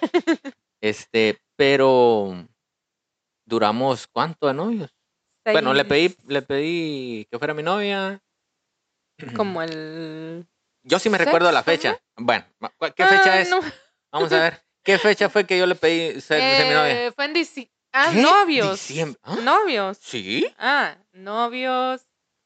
Eso". 0.81 0.99
Este, 1.01 1.39
pero 1.55 2.47
duramos 3.45 4.07
cuánto 4.07 4.47
de 4.47 4.53
novios. 4.53 4.95
Bueno, 5.45 5.73
le 5.73 5.85
pedí, 5.85 6.15
le 6.27 6.41
pedí 6.41 7.25
que 7.29 7.39
fuera 7.39 7.53
mi 7.53 7.63
novia. 7.63 8.21
Como 9.35 9.61
el. 9.63 10.45
Yo 10.83 10.99
sí 10.99 11.09
me 11.09 11.17
recuerdo 11.17 11.51
la 11.51 11.63
fecha. 11.63 11.99
Bueno, 12.15 12.45
ma- 12.59 12.73
¿cuál- 12.77 12.93
¿qué 12.93 13.05
fecha 13.05 13.33
Ah, 13.33 13.41
es? 13.41 13.49
no. 13.49 13.59
Vamos 14.11 14.31
a 14.31 14.39
ver. 14.41 14.61
¿Qué 14.83 14.97
fecha 14.97 15.29
fue 15.29 15.45
que 15.45 15.57
yo 15.59 15.65
le 15.67 15.75
pedí 15.75 16.19
ser, 16.21 16.41
mi 16.41 16.73
novia? 16.73 17.05
Eh, 17.07 17.11
fue 17.11 17.25
en 17.25 17.33
Ah, 17.93 18.09
¿Qué? 18.13 18.21
novios. 18.21 18.71
Diciembre. 18.79 19.19
¿Ah? 19.23 19.35
Novios. 19.35 19.97
¿Sí? 20.01 20.47
Ah, 20.57 20.97
novios. 21.11 22.01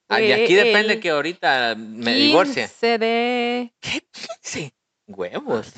Ah, 0.09 0.19
fue 0.19 0.33
aquí 0.33 0.53
depende 0.53 0.99
que 0.99 1.09
ahorita 1.11 1.75
me 1.75 2.15
divorcie. 2.15 2.63
15 2.63 2.97
de. 2.97 3.73
¿Qué 3.79 4.01
15? 4.11 4.73
Huevos. 5.07 5.73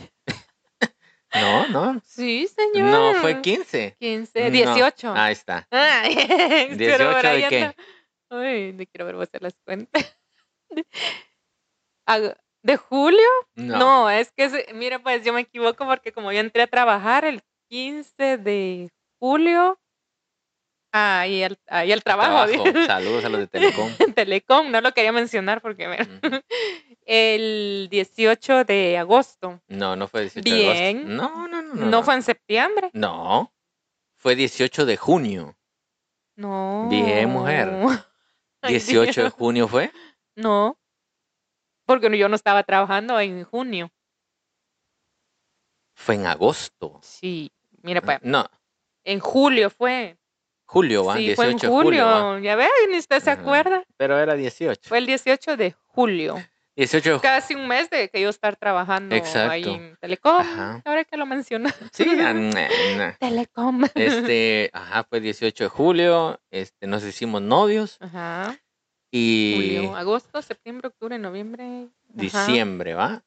No, 1.42 1.68
no. 1.68 2.02
Sí, 2.06 2.48
señor. 2.48 2.90
No, 2.90 3.16
fue 3.22 3.42
15. 3.42 3.96
15, 4.00 4.44
No. 4.44 4.50
18. 4.52 5.14
Ahí 5.16 5.34
está. 5.34 5.68
Ay, 5.72 6.16
pero 6.78 6.78
18 6.78 7.12
por 7.12 7.26
ahí 7.26 7.42
de 7.42 7.50
qué? 7.50 7.76
Ay, 8.30 8.74
no 8.74 8.84
quiero 8.86 9.06
ver 9.06 9.16
vos 9.16 9.24
hacer 9.28 9.42
las 9.42 9.56
cuentas. 9.66 10.18
¿De 12.64 12.78
julio? 12.78 13.28
No. 13.56 13.78
No, 13.78 14.10
es 14.10 14.32
que, 14.32 14.68
mira, 14.74 15.00
pues 15.00 15.24
yo 15.24 15.32
me 15.34 15.42
equivoco 15.42 15.86
porque 15.86 16.12
como 16.12 16.32
yo 16.32 16.40
entré 16.40 16.64
a 16.64 16.68
trabajar 16.68 17.24
el 17.26 17.42
15 17.70 18.38
de 18.38 18.90
julio, 19.20 19.80
ahí 20.92 21.44
el, 21.44 21.58
ahí 21.68 21.92
el 21.92 22.04
trabajo, 22.04 22.46
Trabajo. 22.52 22.86
Saludos 22.86 23.26
a 23.26 23.30
los 23.30 23.40
de 23.40 23.48
Telecom. 23.48 23.92
Telecom, 24.16 24.72
no 24.72 24.82
lo 24.82 24.92
quería 24.94 25.12
mencionar 25.12 25.62
porque 25.62 25.88
Ujú. 25.88 26.42
el 27.06 27.88
18 27.90 28.64
de 28.64 28.98
agosto, 28.98 29.62
No, 29.68 29.96
no 29.96 30.08
fue 30.08 30.22
18 30.22 30.50
de 30.50 30.56
Bien. 30.56 30.98
agosto. 30.98 31.16
No, 31.16 31.48
no, 31.48 31.62
no. 31.62 31.76
no, 31.76 31.86
No, 31.86 31.92
no. 31.92 32.04
fue 32.04 32.16
en 32.16 32.24
septiembre, 32.24 32.90
No. 32.94 33.54
Fue 34.18 34.36
18 34.36 34.86
de 34.86 34.98
junio. 34.98 35.56
no. 36.36 36.88
Bien, 36.90 37.30
mujer. 37.30 37.70
Ay, 38.62 38.74
18 38.74 39.24
de 39.24 39.30
junio 39.30 39.68
fue. 39.68 39.92
No, 40.36 40.78
porque 41.86 42.16
yo 42.18 42.28
no 42.28 42.36
estaba 42.36 42.64
trabajando 42.64 43.20
en 43.20 43.44
junio. 43.46 43.92
Fue 45.94 46.16
en 46.16 46.26
agosto. 46.26 47.00
Sí, 47.02 47.52
mira, 47.82 48.02
pues, 48.02 48.20
No, 48.22 48.46
en 49.04 49.20
julio 49.20 49.70
fue. 49.70 50.18
Julio, 50.68 51.06
¿va? 51.06 51.16
Sí, 51.16 51.28
18 51.28 51.36
fue 51.36 51.50
en 51.50 51.60
julio. 51.60 52.06
¿va? 52.06 52.40
ya 52.40 52.56
ve, 52.56 52.68
ni 52.92 52.98
usted 52.98 53.22
se 53.22 53.32
Ajá. 53.32 53.42
acuerda. 53.42 53.84
Pero 53.98 54.20
era 54.20 54.36
18. 54.36 54.82
Fue 54.88 55.00
el 55.00 55.06
18 55.08 55.58
de 55.58 55.76
julio. 55.88 56.36
18 56.76 57.14
de 57.14 57.20
Casi 57.22 57.56
un 57.56 57.68
mes 57.68 57.90
de 57.90 58.10
que 58.10 58.22
yo 58.22 58.30
estar 58.30 58.56
trabajando 58.56 59.16
ahí 59.50 59.64
en 59.64 59.98
Telecom. 60.00 60.40
Ajá. 60.40 60.82
Ahora 60.86 61.04
que 61.06 61.18
lo 61.18 61.26
mencionas. 61.26 61.74
Sí, 61.92 62.06
ah. 62.22 63.16
Telecom. 63.20 63.86
Este, 63.96 64.70
ajá, 64.74 65.04
fue 65.06 65.20
18 65.20 65.64
de 65.64 65.70
julio. 65.70 66.40
Este, 66.52 66.86
nos 66.86 67.04
hicimos 67.04 67.42
novios. 67.42 67.98
Ajá. 68.00 68.56
Y 69.10 69.78
Julio, 69.78 69.96
agosto, 69.96 70.42
septiembre, 70.42 70.90
octubre, 70.90 71.18
noviembre. 71.18 71.64
Ajá. 71.64 72.46
diciembre, 72.46 72.94
¿va? 72.94 73.24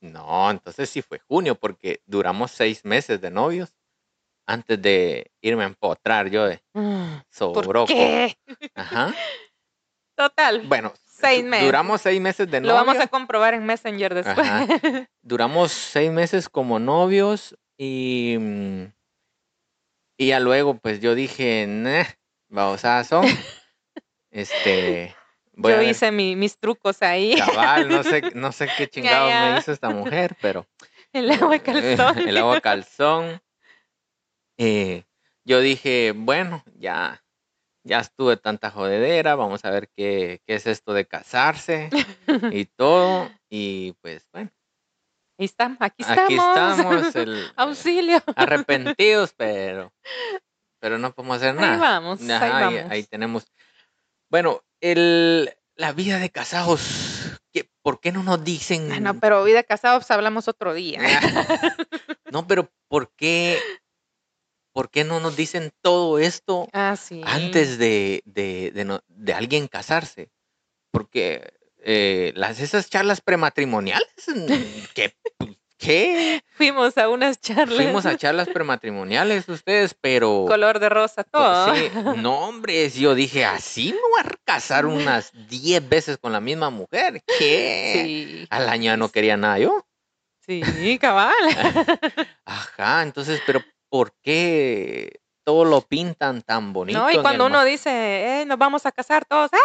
No, 0.00 0.50
entonces 0.50 0.90
sí 0.90 1.02
fue 1.02 1.20
junio, 1.20 1.54
porque 1.54 2.02
duramos 2.06 2.50
seis 2.50 2.84
meses 2.84 3.20
de 3.20 3.30
novios 3.30 3.77
antes 4.48 4.80
de 4.80 5.30
irme 5.42 5.62
a 5.64 5.66
empotrar 5.66 6.30
yo 6.30 6.46
de 6.46 6.60
Mm, 6.72 7.18
¿Por 7.18 7.28
sobroco. 7.30 7.86
qué? 7.86 8.36
Ajá. 8.74 9.14
Total. 10.16 10.62
Bueno, 10.64 10.92
Seis 11.04 11.44
meses. 11.44 11.66
duramos 11.66 12.00
seis 12.00 12.20
meses 12.20 12.50
de 12.50 12.60
Lo 12.60 12.74
vamos 12.74 12.94
a 12.94 12.98
novios. 12.98 13.10
comprobar 13.10 13.54
en 13.54 13.64
Messenger 13.66 14.14
después. 14.14 14.38
Ajá. 14.46 14.66
Duramos 15.22 15.72
seis 15.72 16.10
meses 16.10 16.48
como 16.48 16.78
novios 16.78 17.56
y, 17.76 18.36
y 20.16 20.28
ya 20.28 20.40
luego 20.40 20.74
pues 20.78 21.00
yo 21.00 21.14
dije, 21.14 21.66
nah, 21.68 22.04
babosazo, 22.48 23.20
este, 24.30 25.14
voy 25.52 25.72
Yo 25.72 25.82
hice 25.82 26.10
mi- 26.12 26.36
mis 26.36 26.56
trucos 26.58 27.02
ahí. 27.02 27.36
cabal, 27.36 27.88
no 27.88 28.02
sé, 28.02 28.22
no 28.34 28.52
sé 28.52 28.68
qué 28.76 28.88
chingados 28.88 29.32
me 29.34 29.58
hizo 29.58 29.72
esta 29.72 29.90
mujer, 29.90 30.36
pero 30.40 30.66
El 31.12 31.30
agua 31.32 31.58
calzón. 31.58 32.18
el 32.28 32.36
agua 32.36 32.60
calzón. 32.60 33.40
Eh, 34.58 35.04
yo 35.44 35.60
dije, 35.60 36.12
bueno, 36.14 36.62
ya, 36.74 37.24
ya 37.84 38.00
estuve 38.00 38.36
tanta 38.36 38.70
jodedera, 38.70 39.34
vamos 39.34 39.64
a 39.64 39.70
ver 39.70 39.88
qué, 39.96 40.40
qué 40.46 40.54
es 40.56 40.66
esto 40.66 40.92
de 40.92 41.06
casarse 41.06 41.90
y 42.50 42.64
todo. 42.76 43.30
Y 43.48 43.92
pues 44.02 44.26
bueno, 44.32 44.50
Ahí 45.38 45.44
está, 45.46 45.76
aquí 45.78 46.02
estamos. 46.02 46.18
aquí 46.24 46.34
estamos, 46.36 47.16
el- 47.16 47.48
Auxilio. 47.56 48.22
arrepentidos, 48.34 49.32
pero, 49.36 49.92
pero 50.80 50.98
no 50.98 51.14
podemos 51.14 51.36
hacer 51.36 51.50
Ahí 51.50 51.60
nada. 51.60 51.78
vamos, 51.78 52.20
ahí 52.20 52.30
Ajá, 52.36 52.70
y 52.72 52.76
vamos. 52.76 52.90
ahí 52.92 53.04
tenemos. 53.04 53.46
Bueno, 54.30 54.62
el, 54.80 55.54
la 55.76 55.92
vida 55.92 56.18
de 56.18 56.30
casados, 56.30 57.38
¿qué- 57.52 57.70
¿por 57.82 58.00
qué 58.00 58.10
no 58.12 58.22
nos 58.24 58.42
dicen? 58.44 58.90
Ah, 58.92 59.00
no, 59.00 59.18
pero 59.20 59.44
vida 59.44 59.62
casados 59.62 60.10
hablamos 60.10 60.48
otro 60.48 60.74
día. 60.74 61.00
no, 62.32 62.46
pero 62.46 62.70
¿por 62.88 63.12
qué, 63.14 63.60
por 64.78 64.90
qué 64.90 65.02
no 65.02 65.18
nos 65.18 65.34
dicen 65.34 65.72
todo 65.82 66.20
esto 66.20 66.68
Ah, 66.72 66.94
sí. 66.94 67.20
antes 67.24 67.78
de, 67.78 68.22
de, 68.26 68.70
de 68.72 68.84
no- 68.84 69.00
de 69.08 69.34
alguien 69.34 69.66
casarse? 69.66 70.30
Porque 70.92 71.52
eh, 71.82 72.32
las, 72.36 72.60
esas 72.60 72.88
charlas 72.88 73.20
prematrimoniales, 73.20 74.06
mm, 74.28 74.46
¿qué? 74.94 75.16
¿Qué? 75.78 76.44
Fuimos 76.52 76.96
a 76.96 77.08
unas 77.08 77.40
charlas. 77.40 77.74
Fuimos 77.74 78.06
a 78.06 78.16
charlas 78.16 78.46
prematrimoniales 78.48 79.48
ustedes, 79.48 79.96
pero... 80.00 80.44
Color 80.46 80.78
de 80.78 80.88
rosa, 80.90 81.24
todo. 81.24 81.74
Sí, 81.74 81.90
no, 82.22 82.38
hombre, 82.46 82.88
yo 82.90 83.16
dije, 83.16 83.44
así 83.44 83.92
me 83.92 83.98
voy 83.98 84.20
a 84.32 84.38
casar 84.44 84.86
unas 84.86 85.32
10 85.48 85.88
veces 85.88 86.18
con 86.18 86.30
la 86.30 86.40
misma 86.40 86.70
mujer. 86.70 87.24
¿Qué? 87.40 88.02
Sí. 88.04 88.46
Al 88.50 88.68
año 88.68 88.96
no 88.96 89.08
quería 89.08 89.36
nada 89.36 89.58
yo. 89.58 89.84
Sí, 90.46 90.98
cabal. 91.00 91.34
Ajá, 92.44 93.02
entonces, 93.02 93.42
pero 93.44 93.60
¿por 93.90 94.12
qué 94.22 95.20
todo 95.44 95.64
lo 95.64 95.80
pintan 95.80 96.42
tan 96.42 96.72
bonito? 96.72 96.98
No, 96.98 97.10
y 97.10 97.18
cuando 97.22 97.46
uno 97.46 97.64
dice, 97.64 98.40
eh, 98.42 98.46
nos 98.46 98.58
vamos 98.58 98.84
a 98.86 98.92
casar 98.92 99.24
todos, 99.24 99.50
¡ah, 99.52 99.58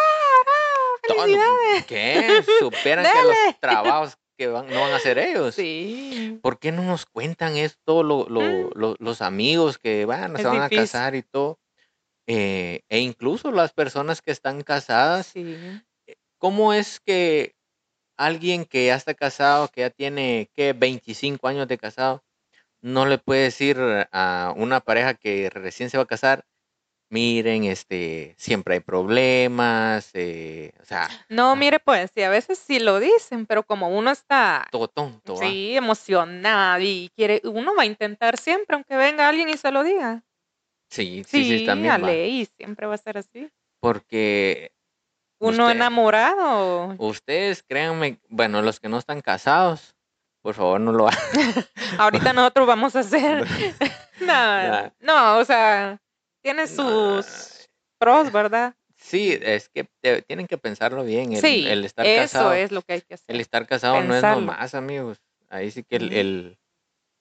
¡Felicidades! 1.08 1.86
¿Qué? 1.86 2.44
Superan 2.60 3.06
que 3.06 3.24
los 3.24 3.60
trabajos 3.60 4.18
que 4.38 4.48
van, 4.48 4.68
no 4.68 4.82
van 4.82 4.94
a 4.94 4.96
hacer 4.96 5.18
ellos. 5.20 5.56
Sí. 5.56 6.40
¿Por 6.42 6.58
qué 6.60 6.72
no 6.72 6.82
nos 6.84 7.06
cuentan 7.06 7.58
esto 7.58 8.04
lo- 8.04 8.26
lo- 8.30 8.42
Mm. 8.42 8.70
lo- 8.76 8.96
los 9.00 9.22
amigos 9.22 9.78
que 9.78 10.06
van, 10.06 10.36
se 10.38 10.44
van 10.44 10.54
difícil. 10.62 10.80
a 10.80 10.82
casar 10.82 11.16
y 11.16 11.24
todo? 11.24 11.60
Eh, 12.28 12.82
e 12.90 13.00
incluso 13.00 13.52
las 13.52 13.74
personas 13.74 14.22
que 14.22 14.32
están 14.32 14.62
casadas 14.62 15.28
Sí. 15.28 15.58
¿Cómo 16.38 16.74
es 16.74 17.00
que 17.02 17.54
alguien 18.18 18.66
que 18.66 18.86
ya 18.88 18.96
está 18.96 19.14
casado, 19.14 19.68
que 19.68 19.82
ya 19.82 19.90
tiene, 19.90 20.50
¿qué? 20.54 20.74
25 20.74 21.48
años 21.48 21.68
de 21.68 21.78
casado, 21.78 22.23
no 22.84 23.06
le 23.08 23.18
puede 23.18 23.44
decir 23.44 23.78
a 24.12 24.54
una 24.56 24.82
pareja 24.82 25.16
que 25.16 25.50
recién 25.50 25.90
se 25.90 25.98
va 25.98 26.04
a 26.04 26.08
casar, 26.08 26.46
miren, 27.10 27.64
este, 27.64 28.36
siempre 28.38 28.76
hay 28.76 28.80
problemas, 28.82 30.10
eh, 30.14 30.74
o 30.82 30.86
sea, 30.86 31.08
No, 31.30 31.56
mire, 31.56 31.80
pues, 31.80 32.12
sí, 32.14 32.22
a 32.24 32.30
veces 32.30 32.60
sí 32.60 32.80
lo 32.80 33.00
dicen, 33.00 33.46
pero 33.46 33.64
como 33.64 33.88
uno 33.90 34.12
está, 34.12 34.68
todo 34.72 34.88
tonto, 34.88 35.38
sí, 35.38 35.76
emocionado 35.76 36.82
y 36.84 37.10
quiere, 37.16 37.42
uno 37.46 37.74
va 37.76 37.84
a 37.84 37.88
intentar 37.88 38.38
siempre, 38.38 38.76
aunque 38.76 38.96
venga 38.98 39.30
alguien 39.30 39.50
y 39.50 39.58
se 39.58 39.72
lo 39.72 39.84
diga. 39.84 40.24
Sí, 40.90 41.24
sí, 41.28 41.44
sí, 41.44 41.60
Sí, 41.60 41.66
también 41.66 42.06
ley, 42.06 42.46
siempre 42.58 42.86
va 42.86 42.96
a 42.96 42.98
ser 43.00 43.18
así. 43.18 43.50
Porque 43.80 44.72
Uno 45.40 45.66
usted- 45.66 45.76
enamorado. 45.76 46.96
ustedes, 46.98 47.64
créanme, 47.64 48.20
bueno, 48.30 48.62
los 48.62 48.80
que 48.80 48.90
no 48.90 48.98
están 48.98 49.22
casados, 49.22 49.96
por 50.44 50.54
favor 50.54 50.80
no 50.80 50.92
lo 50.92 51.08
hagan. 51.08 51.20
Ahorita 52.00 52.34
nosotros 52.34 52.68
vamos 52.68 52.96
a 52.96 53.00
hacer. 53.00 53.44
no, 54.22 54.94
no, 55.00 55.38
o 55.40 55.46
sea, 55.46 56.00
tiene 56.44 56.68
No, 56.68 56.76
sus 56.76 57.68
pros, 57.98 58.32
¿verdad? 58.32 58.76
Sí, 58.98 59.38
es 59.42 59.70
que 59.70 59.86
te- 60.02 60.22
tienen 60.22 60.48
que 60.48 60.58
pensarlo 60.58 61.04
bien, 61.04 61.34
el, 61.34 61.42
sí, 61.42 61.66
el 61.68 61.84
estar 61.84 62.06
eso 62.06 62.22
casado. 62.22 62.54
es 62.54 62.72
lo 62.72 62.82
que 62.84 62.94
hay 62.94 63.02
que 63.02 63.16
hacer. 63.16 63.36
El 63.36 63.42
estar 63.42 63.66
casado 63.66 64.02
no 64.04 64.16
es 64.16 64.24
nomás, 64.24 64.76
amigos. 64.76 65.20
Ahí 65.50 65.72
sí 65.72 65.84
que 65.84 65.98
el, 65.98 66.14
el, 66.14 66.58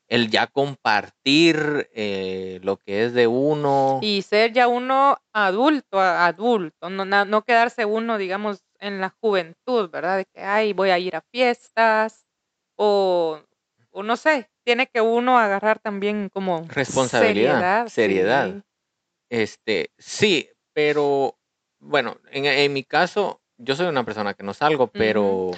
el 0.08 0.30
ya 0.30 0.46
compartir 0.46 1.88
eh, 1.94 2.60
lo 2.62 2.76
que 2.76 3.04
es 3.04 3.14
de 3.14 3.26
uno. 3.26 3.98
Y 4.02 4.22
ser 4.22 4.52
ya 4.52 4.68
uno 4.68 5.18
adulto, 5.32 6.00
adulto, 6.00 6.88
no, 6.90 7.04
no 7.04 7.42
quedarse 7.42 7.84
uno, 7.84 8.16
digamos, 8.18 8.62
en 8.78 9.00
la 9.00 9.10
juventud, 9.20 9.90
¿verdad? 9.90 10.18
De 10.18 10.24
que, 10.26 10.40
ay, 10.40 10.72
voy 10.72 10.90
a 10.90 10.98
ir 10.98 11.16
a 11.16 11.20
fiestas, 11.32 12.21
o, 12.76 13.40
o 13.90 14.02
no 14.02 14.16
sé, 14.16 14.48
tiene 14.64 14.86
que 14.86 15.00
uno 15.00 15.38
agarrar 15.38 15.78
también 15.78 16.28
como 16.28 16.64
Responsabilidad, 16.68 17.86
seriedad. 17.88 17.88
seriedad. 17.88 18.46
sí. 18.56 18.62
Este, 19.30 19.90
sí, 19.98 20.48
pero 20.72 21.38
bueno, 21.80 22.18
en, 22.30 22.44
en 22.46 22.72
mi 22.72 22.84
caso, 22.84 23.40
yo 23.56 23.74
soy 23.76 23.86
una 23.86 24.04
persona 24.04 24.34
que 24.34 24.42
no 24.42 24.52
salgo, 24.54 24.88
pero 24.88 25.50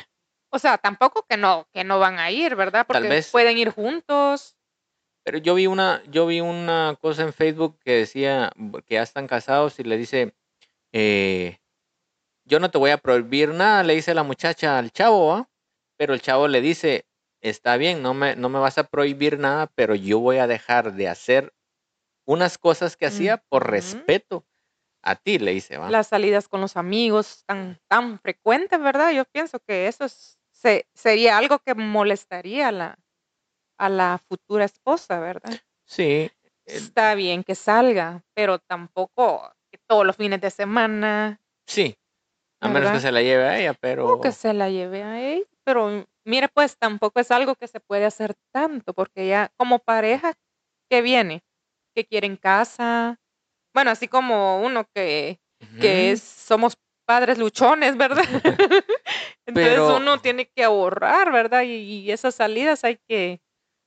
O 0.50 0.58
sea, 0.58 0.78
tampoco 0.78 1.26
que 1.28 1.36
no, 1.36 1.66
que 1.72 1.82
no 1.84 1.98
van 1.98 2.18
a 2.20 2.30
ir, 2.30 2.54
¿verdad? 2.54 2.86
Tal 2.86 3.02
Porque 3.02 3.08
vez- 3.08 3.30
pueden 3.32 3.58
ir 3.58 3.70
juntos. 3.70 4.56
Pero 5.24 5.38
yo 5.38 5.54
vi 5.54 5.66
una, 5.66 6.02
yo 6.10 6.26
vi 6.26 6.40
una 6.40 6.96
cosa 7.00 7.22
en 7.22 7.32
Facebook 7.32 7.78
que 7.82 7.92
decía 7.96 8.52
que 8.86 8.94
ya 8.94 9.02
están 9.02 9.26
casados 9.26 9.80
y 9.80 9.82
le 9.82 9.96
dice, 9.96 10.34
eh, 10.92 11.58
yo 12.44 12.60
no 12.60 12.70
te 12.70 12.76
voy 12.78 12.90
a 12.90 12.98
prohibir 12.98 13.48
nada, 13.48 13.82
le 13.82 13.94
dice 13.94 14.14
la 14.14 14.22
muchacha 14.22 14.78
al 14.78 14.90
chavo, 14.92 15.28
¿va? 15.28 15.48
Pero 15.96 16.14
el 16.14 16.20
chavo 16.20 16.48
le 16.48 16.60
dice, 16.60 17.06
está 17.40 17.76
bien, 17.76 18.02
no 18.02 18.14
me, 18.14 18.36
no 18.36 18.48
me 18.48 18.58
vas 18.58 18.78
a 18.78 18.84
prohibir 18.84 19.38
nada, 19.38 19.68
pero 19.74 19.94
yo 19.94 20.18
voy 20.18 20.38
a 20.38 20.46
dejar 20.46 20.92
de 20.94 21.08
hacer 21.08 21.52
unas 22.26 22.58
cosas 22.58 22.96
que 22.96 23.06
hacía 23.06 23.36
por 23.48 23.70
respeto 23.70 24.46
a 25.02 25.16
ti, 25.16 25.38
le 25.38 25.52
dice, 25.52 25.76
¿va? 25.76 25.90
Las 25.90 26.08
salidas 26.08 26.48
con 26.48 26.60
los 26.62 26.76
amigos 26.76 27.44
tan, 27.46 27.78
tan 27.88 28.18
frecuentes, 28.18 28.80
¿verdad? 28.80 29.12
Yo 29.12 29.24
pienso 29.26 29.60
que 29.60 29.86
eso 29.88 30.04
es- 30.06 30.38
se, 30.50 30.86
sería 30.94 31.36
algo 31.36 31.58
que 31.58 31.74
molestaría 31.74 32.68
a 32.68 32.72
la, 32.72 32.98
a 33.78 33.88
la 33.90 34.18
futura 34.26 34.64
esposa, 34.64 35.20
¿verdad? 35.20 35.52
Sí, 35.84 36.30
Está 36.64 37.14
bien 37.14 37.44
que 37.44 37.54
salga, 37.54 38.22
pero 38.34 38.58
tampoco 38.58 39.52
que 39.70 39.78
todos 39.86 40.06
los 40.06 40.16
fines 40.16 40.40
de 40.40 40.50
semana, 40.50 41.42
sí, 41.66 41.94
a 42.60 42.68
menos 42.68 42.90
que 42.92 43.00
se 43.00 43.12
la 43.12 43.20
lleve 43.20 43.44
a 43.44 43.58
ella, 43.60 43.74
pero 43.74 44.14
o 44.14 44.20
que 44.22 44.32
se 44.32 44.54
la 44.54 44.70
lleve 44.70 45.02
a 45.02 45.20
él. 45.20 45.46
Pero 45.64 46.06
mire, 46.24 46.48
pues 46.48 46.76
tampoco 46.78 47.20
es 47.20 47.30
algo 47.30 47.54
que 47.54 47.66
se 47.68 47.80
puede 47.80 48.04
hacer 48.04 48.34
tanto, 48.52 48.92
porque 48.94 49.26
ya 49.28 49.50
como 49.56 49.78
pareja 49.78 50.34
que 50.90 51.02
viene, 51.02 51.42
que 51.94 52.04
quieren 52.04 52.36
casa, 52.36 53.18
bueno, 53.74 53.90
así 53.90 54.06
como 54.08 54.60
uno 54.62 54.86
que, 54.94 55.38
que 55.80 56.12
es, 56.12 56.22
somos 56.22 56.76
padres 57.06 57.38
luchones, 57.38 57.96
¿verdad? 57.96 58.24
Entonces 59.46 59.72
Pero- 59.74 59.96
uno 59.96 60.20
tiene 60.20 60.46
que 60.54 60.64
ahorrar, 60.64 61.32
¿verdad? 61.32 61.62
Y, 61.62 61.74
y 62.02 62.10
esas 62.12 62.34
salidas 62.34 62.84
hay 62.84 62.98
que, 63.08 63.40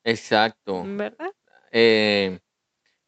Exacto. 0.04 0.84
¿verdad? 0.86 1.32
Eh, 1.72 2.40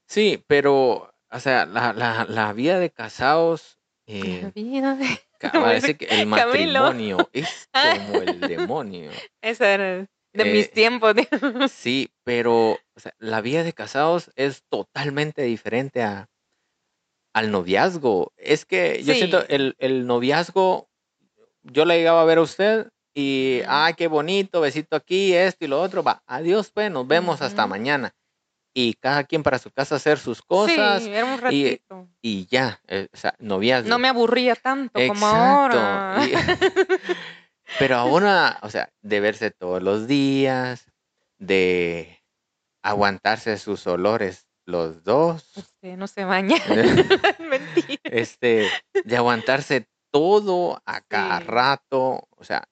sí, 0.07 0.43
pero, 0.47 1.13
o 1.31 1.39
sea, 1.39 1.65
la, 1.65 1.93
la, 1.93 2.25
la 2.27 2.53
vida 2.53 2.79
de 2.79 2.89
casados, 2.91 3.79
La 4.07 4.15
eh, 4.15 4.51
vida 4.55 4.95
de- 4.95 5.19
parece 5.53 5.95
que 5.97 6.05
el 6.05 6.29
Camilo. 6.29 6.81
matrimonio 6.83 7.29
es 7.33 7.69
como 8.07 8.21
el 8.21 8.39
demonio. 8.41 9.11
Era 9.41 10.07
de 10.33 10.43
Eh, 10.43 10.53
mis 10.53 10.71
tiempos. 10.71 11.13
Sí, 11.71 12.09
pero 12.23 12.71
o 12.73 12.99
sea, 12.99 13.13
la 13.17 13.41
vida 13.41 13.63
de 13.63 13.73
casados 13.73 14.31
es 14.35 14.63
totalmente 14.69 15.41
diferente 15.43 16.03
a, 16.03 16.27
al 17.33 17.51
noviazgo. 17.51 18.31
Es 18.37 18.65
que 18.65 19.01
yo 19.03 19.13
siento 19.13 19.45
el, 19.47 19.75
el 19.79 20.05
noviazgo, 20.05 20.89
yo 21.63 21.85
le 21.85 21.97
llegaba 21.97 22.21
a 22.21 22.25
ver 22.25 22.39
a 22.39 22.41
usted 22.41 22.87
y, 23.15 23.61
ay, 23.67 23.93
qué 23.95 24.07
bonito, 24.07 24.61
besito 24.61 24.95
aquí, 24.95 25.33
esto 25.33 25.65
y 25.65 25.67
lo 25.67 25.81
otro, 25.81 26.03
va, 26.03 26.21
adiós, 26.27 26.71
pues, 26.71 26.91
nos 26.91 27.07
vemos 27.07 27.41
hasta 27.41 27.65
mañana. 27.67 28.13
Y 28.73 28.93
cada 28.95 29.23
quien 29.23 29.43
para 29.43 29.59
su 29.59 29.71
casa 29.71 29.95
hacer 29.95 30.19
sus 30.19 30.41
cosas 30.41 31.03
Sí, 31.03 31.09
era 31.09 31.25
un 31.25 31.33
y, 31.51 31.63
ratito. 31.69 32.07
y 32.21 32.45
ya, 32.47 32.79
eh, 32.87 33.07
o 33.11 33.17
sea, 33.17 33.33
noviazgo. 33.39 33.89
No 33.89 33.99
me 33.99 34.07
aburría 34.07 34.55
tanto 34.55 34.99
como 35.07 35.25
ahora. 35.25 36.25
y- 36.25 36.33
pero 37.77 37.95
ahora, 37.97 38.59
o 38.61 38.69
sea, 38.69 38.89
de 39.01 39.19
verse 39.19 39.51
todos 39.51 39.81
los 39.81 40.07
días, 40.07 40.85
de 41.37 42.19
aguantarse 42.81 43.57
sus 43.57 43.85
olores 43.87 44.47
los 44.65 45.03
dos, 45.03 45.51
Usted 45.57 45.97
no 45.97 46.07
se 46.07 46.23
baña. 46.25 46.55
Mentira. 47.39 47.99
este, 48.03 48.71
de 49.03 49.17
aguantarse 49.17 49.87
todo 50.11 50.81
a 50.85 51.01
cada 51.01 51.39
Sí. 51.39 51.45
rato, 51.47 52.27
o 52.37 52.43
sea, 52.43 52.67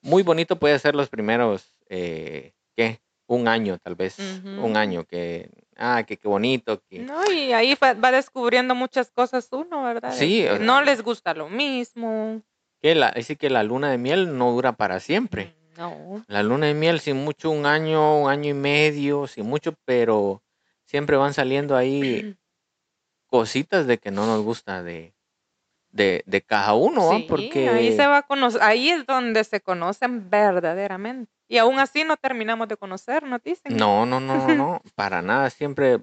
muy 0.00 0.22
bonito 0.22 0.58
puede 0.58 0.78
ser 0.78 0.94
los 0.94 1.08
primeros, 1.08 1.72
eh, 1.88 2.52
¿qué? 2.76 3.00
Un 3.30 3.46
año 3.46 3.76
tal 3.78 3.94
vez, 3.94 4.18
un 4.18 4.76
año 4.78 5.04
que, 5.04 5.50
ah, 5.76 6.02
que 6.06 6.16
qué 6.16 6.26
bonito, 6.26 6.82
que 6.88 7.00
No, 7.00 7.30
y 7.30 7.52
ahí 7.52 7.74
va, 7.74 7.92
va 7.92 8.10
descubriendo 8.10 8.74
muchas 8.74 9.10
cosas 9.10 9.48
uno, 9.52 9.82
¿verdad? 9.84 10.12
Sí, 10.14 10.42
que 10.42 10.48
sea, 10.48 10.58
no 10.58 10.80
les 10.82 11.02
gusta 11.02 11.34
lo 11.34 11.50
mismo. 11.50 12.40
que 12.80 12.94
la, 12.94 13.08
así 13.08 13.36
que 13.36 13.50
la 13.50 13.62
luna 13.64 13.90
de 13.90 13.98
miel 13.98 14.36
no 14.38 14.50
dura 14.52 14.72
para 14.72 14.98
siempre. 14.98 15.54
Mm, 15.76 15.78
No. 15.78 16.24
La 16.26 16.42
luna 16.42 16.66
de 16.68 16.74
miel, 16.74 17.00
sin 17.00 17.16
mucho, 17.18 17.50
un 17.50 17.66
año, 17.66 18.22
un 18.22 18.30
año 18.30 18.48
y 18.50 18.54
medio, 18.54 19.26
sin 19.26 19.44
mucho, 19.46 19.74
pero 19.84 20.42
siempre 20.86 21.18
van 21.18 21.34
saliendo 21.34 21.76
ahí 21.76 22.34
cositas 23.26 23.86
de 23.86 23.98
que 23.98 24.10
no 24.10 24.24
nos 24.26 24.42
gusta 24.42 24.82
de, 24.82 25.12
de, 25.98 26.22
de 26.26 26.42
cada 26.42 26.74
uno, 26.74 27.06
¿va? 27.08 27.18
Sí, 27.18 27.66
ahí 27.66 27.92
se 27.92 28.06
Porque 28.06 28.06
va 28.06 28.18
a 28.18 28.22
conocer, 28.22 28.62
ahí 28.62 28.90
es 28.90 29.06
donde 29.06 29.44
se 29.44 29.60
conocen 29.60 30.30
verdaderamente. 30.30 31.30
Y 31.48 31.58
aún 31.58 31.78
así 31.78 32.04
no 32.04 32.16
terminamos 32.16 32.68
de 32.68 32.76
conocernos, 32.76 33.42
dicen. 33.42 33.76
no, 33.76 34.06
no, 34.06 34.20
no, 34.20 34.36
no, 34.36 34.54
no, 34.54 34.82
para 34.94 35.22
nada, 35.22 35.50
siempre 35.50 35.98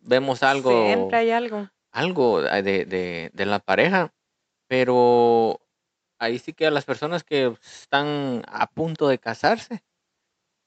vemos 0.00 0.38
Siempre 0.38 0.48
algo, 0.48 1.10
hay 1.18 1.30
algo. 1.30 1.68
algo 1.92 2.42
de, 2.42 2.84
de, 2.84 3.30
de 3.32 3.46
la 3.46 3.58
pareja, 3.60 4.12
pero 4.68 5.60
ahí 6.18 6.38
sí 6.38 6.52
que 6.52 6.66
a 6.66 6.70
las 6.70 6.84
personas 6.84 7.24
que 7.24 7.54
están 7.62 8.42
a 8.48 8.66
punto 8.68 9.08
de 9.08 9.18
casarse, 9.18 9.82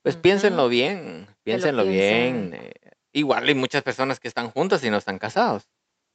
pues 0.04 0.16
Ujú. 0.16 0.24
piénsenlo 0.24 0.70
bien, 0.70 1.28
piénsenlo 1.44 1.86
bien. 1.86 2.52
eh, 2.54 2.74
igual 3.14 3.48
hay 3.48 3.56
muchas 3.56 3.84
personas 3.84 4.20
que 4.20 4.28
están 4.28 4.50
juntas 4.52 4.84
y 4.84 4.90
no 4.90 4.98
están 4.98 5.20
casados. 5.20 5.70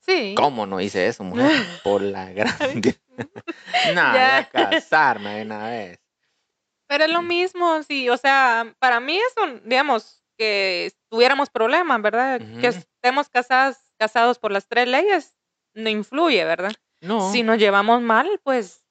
Sí. 0.08 0.34
¿Cómo 0.36 0.64
no 0.66 0.80
hice 0.80 1.06
eso, 1.06 1.22
mujer? 1.22 1.50
Por 1.84 2.00
la 2.02 2.32
grande. 2.32 2.96
Nada, 3.94 4.14
Ya. 4.14 4.38
a 4.38 4.48
casarme 4.48 5.36
de 5.36 5.42
una 5.42 5.68
vez. 5.68 5.98
Pero 6.88 7.04
es 7.04 7.10
lo 7.10 7.20
mismo, 7.22 7.82
sí, 7.82 8.08
o 8.08 8.16
sea, 8.16 8.74
para 8.78 8.98
mí 8.98 9.18
eso, 9.18 9.60
digamos, 9.64 10.22
que 10.38 10.90
tuviéramos 11.10 11.50
problemas, 11.50 12.00
¿verdad? 12.00 12.40
Que 12.60 12.68
estemos 12.68 13.28
casadas, 13.28 13.78
casados 13.98 14.38
por 14.38 14.52
las 14.52 14.66
tres 14.66 14.88
leyes, 14.88 15.34
no 15.74 15.90
influye, 15.90 16.42
¿verdad? 16.44 16.72
No, 17.02 17.30
Si 17.30 17.42
nos 17.42 17.58
llevamos 17.58 18.00
mal, 18.00 18.40
pues, 18.42 18.82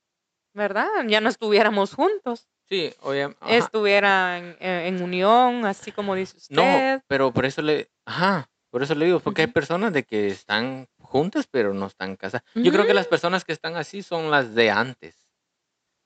¿verdad? 0.53 0.88
Ya 1.08 1.21
no 1.21 1.30
estuviéramos 1.30 1.95
juntos, 1.95 2.47
sí, 2.69 2.93
oye, 3.01 3.23
ajá, 3.23 3.56
estuvieran 3.56 4.56
en, 4.60 4.95
en 4.95 5.01
unión, 5.01 5.65
así 5.65 5.91
como 5.91 6.13
dice 6.13 6.38
no, 6.49 6.62
usted. 6.62 7.01
pero 7.08 7.32
por 7.32 7.45
eso 7.45 7.63
le, 7.63 7.89
ajá, 8.06 8.47
por 8.69 8.84
eso 8.84 8.93
le 8.93 9.06
digo, 9.06 9.19
porque 9.21 9.41
hay 9.41 9.47
personas 9.47 9.91
de 9.93 10.03
que 10.03 10.27
están 10.27 10.88
juntas 11.08 11.48
pero 11.50 11.74
no 11.74 11.88
están 11.88 12.15
casadas. 12.15 12.43
Yo 12.56 12.72
creo 12.72 12.86
que 12.86 12.93
las 12.93 13.08
personas 13.08 13.43
que 13.46 13.54
están 13.54 13.76
así 13.76 14.04
son 14.04 14.30
las 14.32 14.54
de 14.56 14.70
antes. 14.72 15.15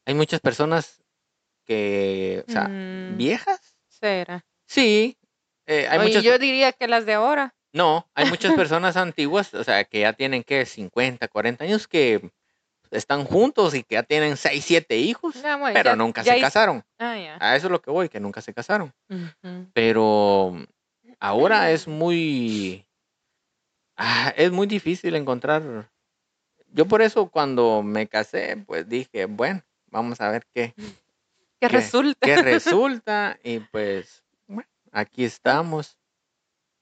Hay 0.05 0.13
muchas 0.13 0.39
personas 0.39 1.03
que, 1.65 2.43
o 2.47 2.51
sea, 2.51 2.67
Mm, 2.67 3.17
viejas, 3.17 3.75
será. 3.87 4.43
sí, 4.65 5.17
eh, 5.67 5.87
hay 5.89 5.99
Oye, 5.99 6.07
muchas, 6.07 6.23
yo 6.23 6.37
diría 6.39 6.71
que 6.71 6.87
las 6.87 7.05
de 7.05 7.13
ahora. 7.13 7.53
no, 7.73 8.09
hay 8.15 8.25
muchas 8.29 8.53
personas 8.67 8.97
antiguas, 8.97 9.53
o 9.53 9.63
sea, 9.63 9.83
que 9.83 9.99
ya 10.01 10.13
tienen 10.13 10.43
que 10.43 10.65
50, 10.65 11.27
40 11.27 11.63
años 11.63 11.87
que 11.87 12.31
están 12.89 13.23
juntos 13.25 13.73
y 13.75 13.83
que 13.83 13.95
ya 13.95 14.03
tienen 14.03 14.35
6, 14.37 14.65
7 14.65 14.97
hijos, 14.97 15.35
bueno, 15.41 15.69
pero 15.73 15.91
ya, 15.91 15.95
nunca 15.95 16.23
ya 16.23 16.33
se 16.33 16.41
casaron. 16.41 16.83
Ah. 16.99 17.37
A 17.39 17.55
eso 17.55 17.67
es 17.67 17.71
lo 17.71 17.81
que 17.81 17.91
voy, 17.91 18.09
que 18.09 18.19
nunca 18.19 18.41
se 18.41 18.53
casaron. 18.53 18.91
Pero 19.73 20.57
ahora 21.19 21.71
es 21.71 21.87
muy, 21.87 22.85
ah, 23.97 24.33
es 24.35 24.51
muy 24.51 24.67
difícil 24.67 25.15
encontrar. 25.15 25.89
Yo 26.73 26.85
por 26.87 27.01
eso 27.01 27.29
cuando 27.29 27.83
me 27.83 28.07
casé, 28.07 28.63
pues 28.65 28.87
dije, 28.87 29.25
bueno, 29.25 29.61
vamos 29.87 30.21
a 30.21 30.29
ver 30.31 30.45
qué, 30.53 30.73
Que 30.77 30.93
qué, 31.59 31.67
resulta. 31.69 32.25
qué 32.25 32.35
resulta. 32.41 33.37
Y 33.43 33.59
pues, 33.59 34.23
bueno, 34.47 34.69
aquí 34.91 35.23
estamos, 35.25 35.97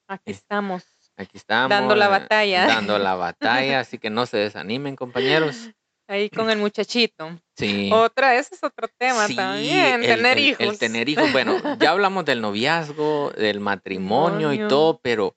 Aquí 0.07 0.23
y 0.27 0.31
estamos, 0.31 0.83
aquí 1.17 1.37
estamos, 1.37 1.69
dando 1.69 1.95
la 1.95 2.05
eh, 2.05 2.09
batalla. 2.09 2.65
dando 2.67 2.97
la 2.99 3.15
batalla, 3.15 3.79
así 3.81 3.97
que 3.97 4.09
no 4.09 4.25
se 4.25 4.37
desanimen, 4.37 4.95
compañeros. 4.95 5.69
Ahí 6.07 6.31
con 6.31 6.49
el 6.49 6.57
muchachito. 6.57 7.39
Sí. 7.55 7.91
Otra, 7.93 8.33
ese 8.35 8.55
es 8.55 8.63
otro 8.63 8.87
tema 8.97 9.27
Sí, 9.27 9.35
también, 9.35 10.03
el, 10.03 10.15
tener 10.15 10.37
el- 10.39 10.43
hijos. 10.43 10.61
el 10.67 10.79
tener 10.79 11.07
hijos. 11.07 11.31
Bueno, 11.31 11.77
ya 11.77 11.91
hablamos 11.91 12.25
del 12.25 12.41
noviazgo, 12.41 13.29
del 13.37 13.59
matrimonio 13.59 14.47
y 14.53 14.57
Matrimonio. 14.57 14.67
todo, 14.67 14.99
pero 15.03 15.35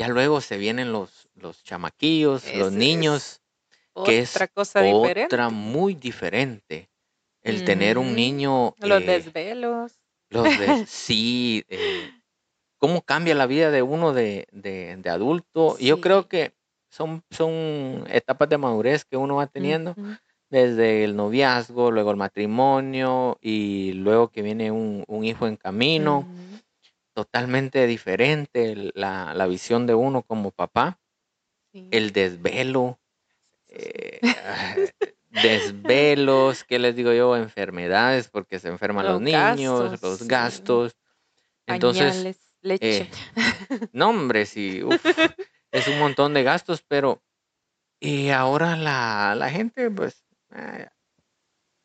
ya 0.00 0.08
luego 0.08 0.40
se 0.40 0.56
vienen 0.56 0.92
los, 0.92 1.28
los 1.34 1.62
chamaquillos, 1.62 2.42
los 2.54 2.72
niños, 2.72 3.42
que 4.04 4.18
es 4.20 4.34
Otra 4.34 4.48
cosa 4.48 4.82
diferente. 4.82 5.24
otra 5.24 5.50
muy 5.50 5.94
diferente. 5.94 6.88
El 7.42 7.64
tener 7.64 7.98
un 7.98 8.14
niño, 8.14 8.74
Los 8.78 9.02
eh, 9.02 9.06
desvelos. 9.06 9.92
los 10.30 10.44
de, 10.58 10.86
sí, 10.86 11.64
eh, 11.68 12.10
cómo 12.78 13.02
cambia 13.02 13.34
la 13.34 13.46
vida 13.46 13.70
de 13.70 13.82
uno 13.82 14.12
de, 14.12 14.46
de, 14.52 14.96
de 14.96 15.10
adulto. 15.10 15.76
Yo 15.78 16.00
creo 16.00 16.28
que 16.28 16.52
son, 16.88 17.22
son 17.30 18.04
etapas 18.10 18.48
de 18.48 18.58
madurez 18.58 19.04
que 19.04 19.16
uno 19.16 19.36
va 19.36 19.46
teniendo 19.46 19.94
desde 20.50 21.04
el 21.04 21.14
noviazgo, 21.14 21.90
luego 21.90 22.10
el 22.10 22.16
matrimonio 22.16 23.38
y 23.40 23.92
luego 23.92 24.28
que 24.28 24.42
viene 24.42 24.70
un, 24.70 25.04
un 25.06 25.24
hijo 25.24 25.46
en 25.46 25.56
camino. 25.56 26.26
Totalmente 27.14 27.86
diferente 27.86 28.92
la, 28.94 29.34
la 29.34 29.46
visión 29.46 29.86
de 29.86 29.94
uno 29.94 30.22
como 30.22 30.50
papá, 30.50 30.98
Sí. 31.72 31.88
el 31.92 32.12
desvelo, 32.12 32.98
eh, 33.68 34.18
ah, 34.44 34.76
desvelos, 35.30 36.64
¿qué 36.64 36.78
les 36.80 36.96
digo 36.96 37.12
yo? 37.12 37.36
Enfermedades, 37.36 38.28
porque 38.28 38.58
se 38.58 38.68
enferman 38.68 39.06
los, 39.06 39.14
Los 39.14 39.22
niños, 39.22 39.80
gastos, 39.90 40.02
los 40.02 40.28
gastos. 40.28 40.96
Entonces, 41.66 42.02
Pañales, 42.02 42.52
leche. 42.62 43.04
eh, 43.04 43.10
no, 43.92 44.08
hombre, 44.10 44.46
sí, 44.46 44.82
uf, 44.82 45.04
es 45.70 45.86
un 45.86 45.98
montón 46.00 46.34
de 46.34 46.42
gastos, 46.42 46.82
pero 46.86 47.22
y 48.00 48.30
ahora 48.30 48.76
la, 48.76 49.34
la 49.36 49.50
gente, 49.50 49.90
pues, 49.90 50.24
eh, 50.54 50.88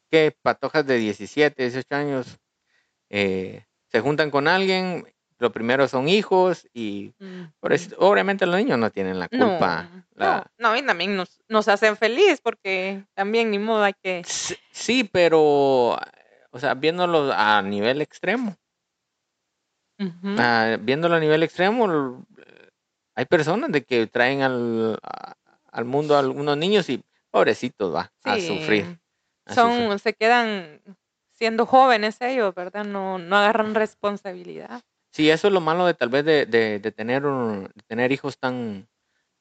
que 0.10 0.36
patojas 0.42 0.86
de 0.88 0.98
17, 0.98 1.64
18 1.64 1.96
años 1.96 2.40
eh, 3.10 3.66
se 3.92 4.00
juntan 4.02 4.32
con 4.32 4.48
alguien, 4.48 5.06
lo 5.40 5.52
primero 5.52 5.88
son 5.88 6.08
hijos 6.08 6.68
y 6.74 7.14
por 7.60 7.74
eso- 7.74 7.96
obviamente 8.00 8.46
los 8.46 8.56
niños 8.56 8.78
no 8.80 8.90
tienen 8.90 9.20
la 9.20 9.28
No, 9.32 9.50
culpa. 9.50 9.90
la- 10.16 10.50
no, 10.58 10.70
no, 10.72 10.78
y 10.78 10.86
también 10.86 11.16
nos, 11.18 11.42
nos 11.50 11.68
hacen 11.68 11.98
feliz 11.98 12.40
porque 12.42 13.04
también 13.14 13.52
ni 13.52 13.60
modo 13.60 13.84
hay 13.84 13.94
que... 14.02 14.24
Sí, 14.26 14.56
sí, 14.72 15.04
pero, 15.04 15.40
o 16.52 16.60
sea, 16.60 16.74
viéndolo 16.74 17.34
a 17.34 17.62
nivel 17.62 18.02
extremo, 18.02 18.56
ah, 20.38 20.78
viéndolo 20.80 21.16
a 21.16 21.20
nivel 21.20 21.44
extremo, 21.44 22.26
hay 23.16 23.26
personas 23.26 23.72
de 23.72 23.84
que 23.84 24.08
traen 24.08 24.42
al, 24.42 24.98
a- 25.04 25.36
al 25.72 25.86
mundo 25.86 26.16
a 26.16 26.20
algunos 26.20 26.58
niños 26.58 26.90
y 26.90 27.04
pobrecitos 27.32 27.94
va 27.94 28.12
a 28.24 28.38
sufrir. 28.38 28.86
Sí. 28.86 28.98
a 29.48 29.54
sufrir. 29.56 29.88
Son, 29.90 30.00
se 30.00 30.14
quedan 30.14 30.82
siendo 31.34 31.66
jóvenes 31.66 32.22
ellos, 32.22 32.56
¿verdad? 32.56 32.86
No, 32.86 33.18
no 33.18 33.36
agarran 33.38 33.76
responsabilidad. 33.76 34.82
Sí, 35.16 35.30
eso 35.30 35.48
es 35.48 35.54
lo 35.54 35.62
malo 35.62 35.86
de 35.86 35.94
tal 35.94 36.10
vez 36.10 36.26
de, 36.26 36.46
de- 36.46 36.80
de 36.80 36.92
tener, 36.92 37.26
un- 37.26 37.64
de 37.74 37.84
tener 37.88 38.12
hijos 38.12 38.38
tan, 38.38 38.86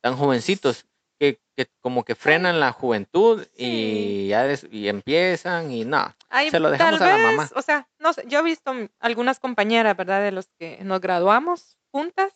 tan 0.01 0.17
jovencitos, 0.17 0.87
que, 1.19 1.41
que 1.57 1.67
como 1.81 2.05
que 2.05 2.15
frenan 2.15 2.61
la 2.61 2.71
juventud 2.71 3.43
Sí. 3.57 3.65
y 3.65 4.29
ya 4.29 4.45
des- 4.45 4.69
y 4.71 4.87
empiezan 4.89 5.73
y 5.73 5.85
no, 5.85 6.15
Ay, 6.29 6.51
se 6.51 6.61
lo 6.61 6.71
dejamos 6.71 7.01
tal 7.01 7.09
a 7.09 7.11
la 7.11 7.17
vez, 7.29 7.37
mamá. 7.37 7.51
o 7.57 7.63
sea, 7.63 7.89
no 7.99 8.13
sé, 8.13 8.23
yo 8.29 8.39
he 8.39 8.43
visto 8.45 8.73
algunas 9.01 9.41
compañeras, 9.41 9.97
¿verdad? 9.97 10.23
De 10.23 10.31
los 10.31 10.47
que 10.59 10.79
nos 10.83 11.01
graduamos 11.01 11.77
juntas 11.91 12.33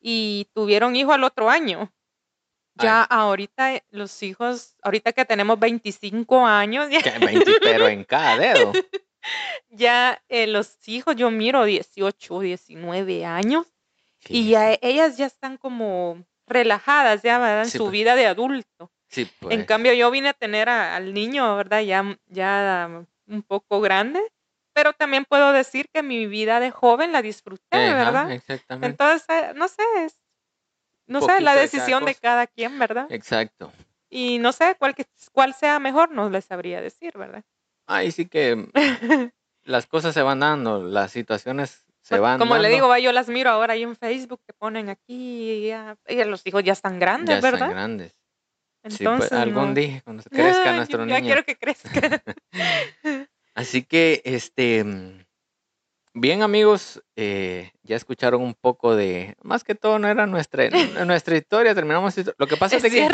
y 0.00 0.48
tuvieron 0.52 0.96
hijo 0.96 1.12
al 1.12 1.22
otro 1.24 1.48
año. 1.50 1.92
Ya 2.76 3.02
ahorita 3.04 3.74
eh, 3.74 3.84
los 3.90 4.20
hijos, 4.24 4.74
ahorita 4.82 5.12
que 5.12 5.24
tenemos 5.24 5.60
25 5.60 6.44
años, 6.44 6.88
ya, 6.90 7.00
Que 7.02 7.24
20 7.24 7.52
pero 7.62 7.86
en 7.86 8.02
cada 8.02 8.36
dedo. 8.36 8.72
ya, 9.70 10.22
eh, 10.28 10.46
los 10.46 10.76
hijos, 10.88 11.16
yo 11.16 11.30
miro 11.30 11.64
18, 11.64 12.40
19 12.40 13.24
años 13.24 13.66
y 14.28 14.48
ya 14.50 14.76
ellas 14.80 15.16
ya 15.16 15.26
están 15.26 15.56
como 15.56 16.24
relajadas, 16.46 17.22
ya, 17.22 17.38
¿verdad? 17.38 17.62
En 17.64 17.70
Sí, 17.70 17.78
su 17.78 17.84
pues. 17.84 17.92
vida 17.92 18.14
de 18.16 18.26
adulto. 18.26 18.90
sí, 19.08 19.24
En 19.24 19.48
pues. 19.50 19.66
cambio, 19.66 19.92
yo 19.94 20.10
vine 20.10 20.30
a 20.30 20.34
tener 20.34 20.68
a- 20.68 20.96
al 20.96 21.12
niño, 21.14 21.56
¿verdad? 21.56 21.80
Ya, 21.82 22.18
ya 22.26 23.04
un 23.26 23.42
poco 23.42 23.80
grande 23.80 24.20
pero 24.76 24.92
también 24.92 25.24
puedo 25.24 25.52
decir 25.52 25.88
que 25.92 26.02
mi 26.02 26.26
vida 26.26 26.58
de 26.58 26.72
joven 26.72 27.12
la 27.12 27.22
disfruté, 27.22 27.78
Ajá, 27.78 28.04
¿verdad? 28.04 28.32
exactamente. 28.32 28.88
Entonces, 29.04 29.54
no 29.54 29.68
sé, 29.68 29.82
es- 30.04 30.18
no 31.06 31.20
sé, 31.20 31.40
la 31.40 31.52
de 31.52 31.58
cada 31.58 31.62
decisión 31.62 32.04
de 32.04 32.14
cada 32.16 32.46
quien, 32.48 32.76
¿verdad? 32.80 33.06
Exacto. 33.10 33.72
Y 34.10 34.38
no 34.38 34.50
sé 34.50 34.74
cuál, 34.76 34.96
que- 34.96 35.06
cuál 35.32 35.54
sea 35.54 35.78
mejor, 35.78 36.10
no 36.10 36.28
les 36.28 36.44
sabría 36.44 36.80
decir, 36.80 37.16
¿verdad? 37.16 37.44
Ahí 37.86 38.10
sí 38.10 38.26
que 38.26 38.68
las 39.64 39.86
cosas 39.86 40.14
se 40.14 40.22
van 40.22 40.40
dando, 40.40 40.82
las 40.82 41.12
situaciones 41.12 41.84
se 42.02 42.18
van 42.18 42.38
como 42.38 42.58
le 42.58 42.68
digo, 42.68 42.88
va, 42.88 42.98
yo 42.98 43.12
las 43.12 43.28
miro 43.28 43.50
ahora 43.50 43.72
ahí 43.72 43.82
en 43.82 43.96
Facebook 43.96 44.40
que 44.46 44.52
ponen 44.52 44.90
aquí, 44.90 45.50
y 45.50 45.66
ya, 45.68 45.96
y 46.06 46.22
los 46.24 46.42
hijos 46.46 46.62
ya 46.62 46.74
están 46.74 46.94
ya 46.94 46.98
grandes, 47.00 47.36
están 47.36 47.52
¿verdad? 47.52 47.70
grandes. 47.70 48.12
Sí, 48.88 48.88
pues, 48.88 49.00
Entonces, 49.00 49.32
algún 49.32 49.68
no. 49.68 49.74
día, 49.74 50.02
cuando 50.04 50.22
crezca 50.30 50.70
Ay, 50.70 50.76
nuestro 50.76 51.04
yo 51.04 51.06
ya 51.08 51.20
niño. 51.20 51.26
quiero 51.26 51.44
que 51.44 51.56
crezca. 51.56 52.22
Así 53.54 53.82
que, 53.84 54.20
este, 54.26 54.84
mm, 54.84 55.23
bien 56.14 56.42
amigos, 56.42 57.02
eh, 57.16 57.72
ya 57.82 57.96
escucharon 57.96 58.40
un 58.40 58.54
poco 58.54 58.96
de, 58.96 59.36
más 59.42 59.64
que 59.64 59.74
todo 59.74 59.98
no 59.98 60.08
era 60.08 60.26
nuestra, 60.26 60.68
nuestra 61.06 61.36
historia, 61.36 61.74
terminamos, 61.74 62.14
lo 62.38 62.46
que 62.46 62.56
pasa 62.56 62.76
es, 62.76 62.82
de 62.82 62.90
que, 62.90 63.08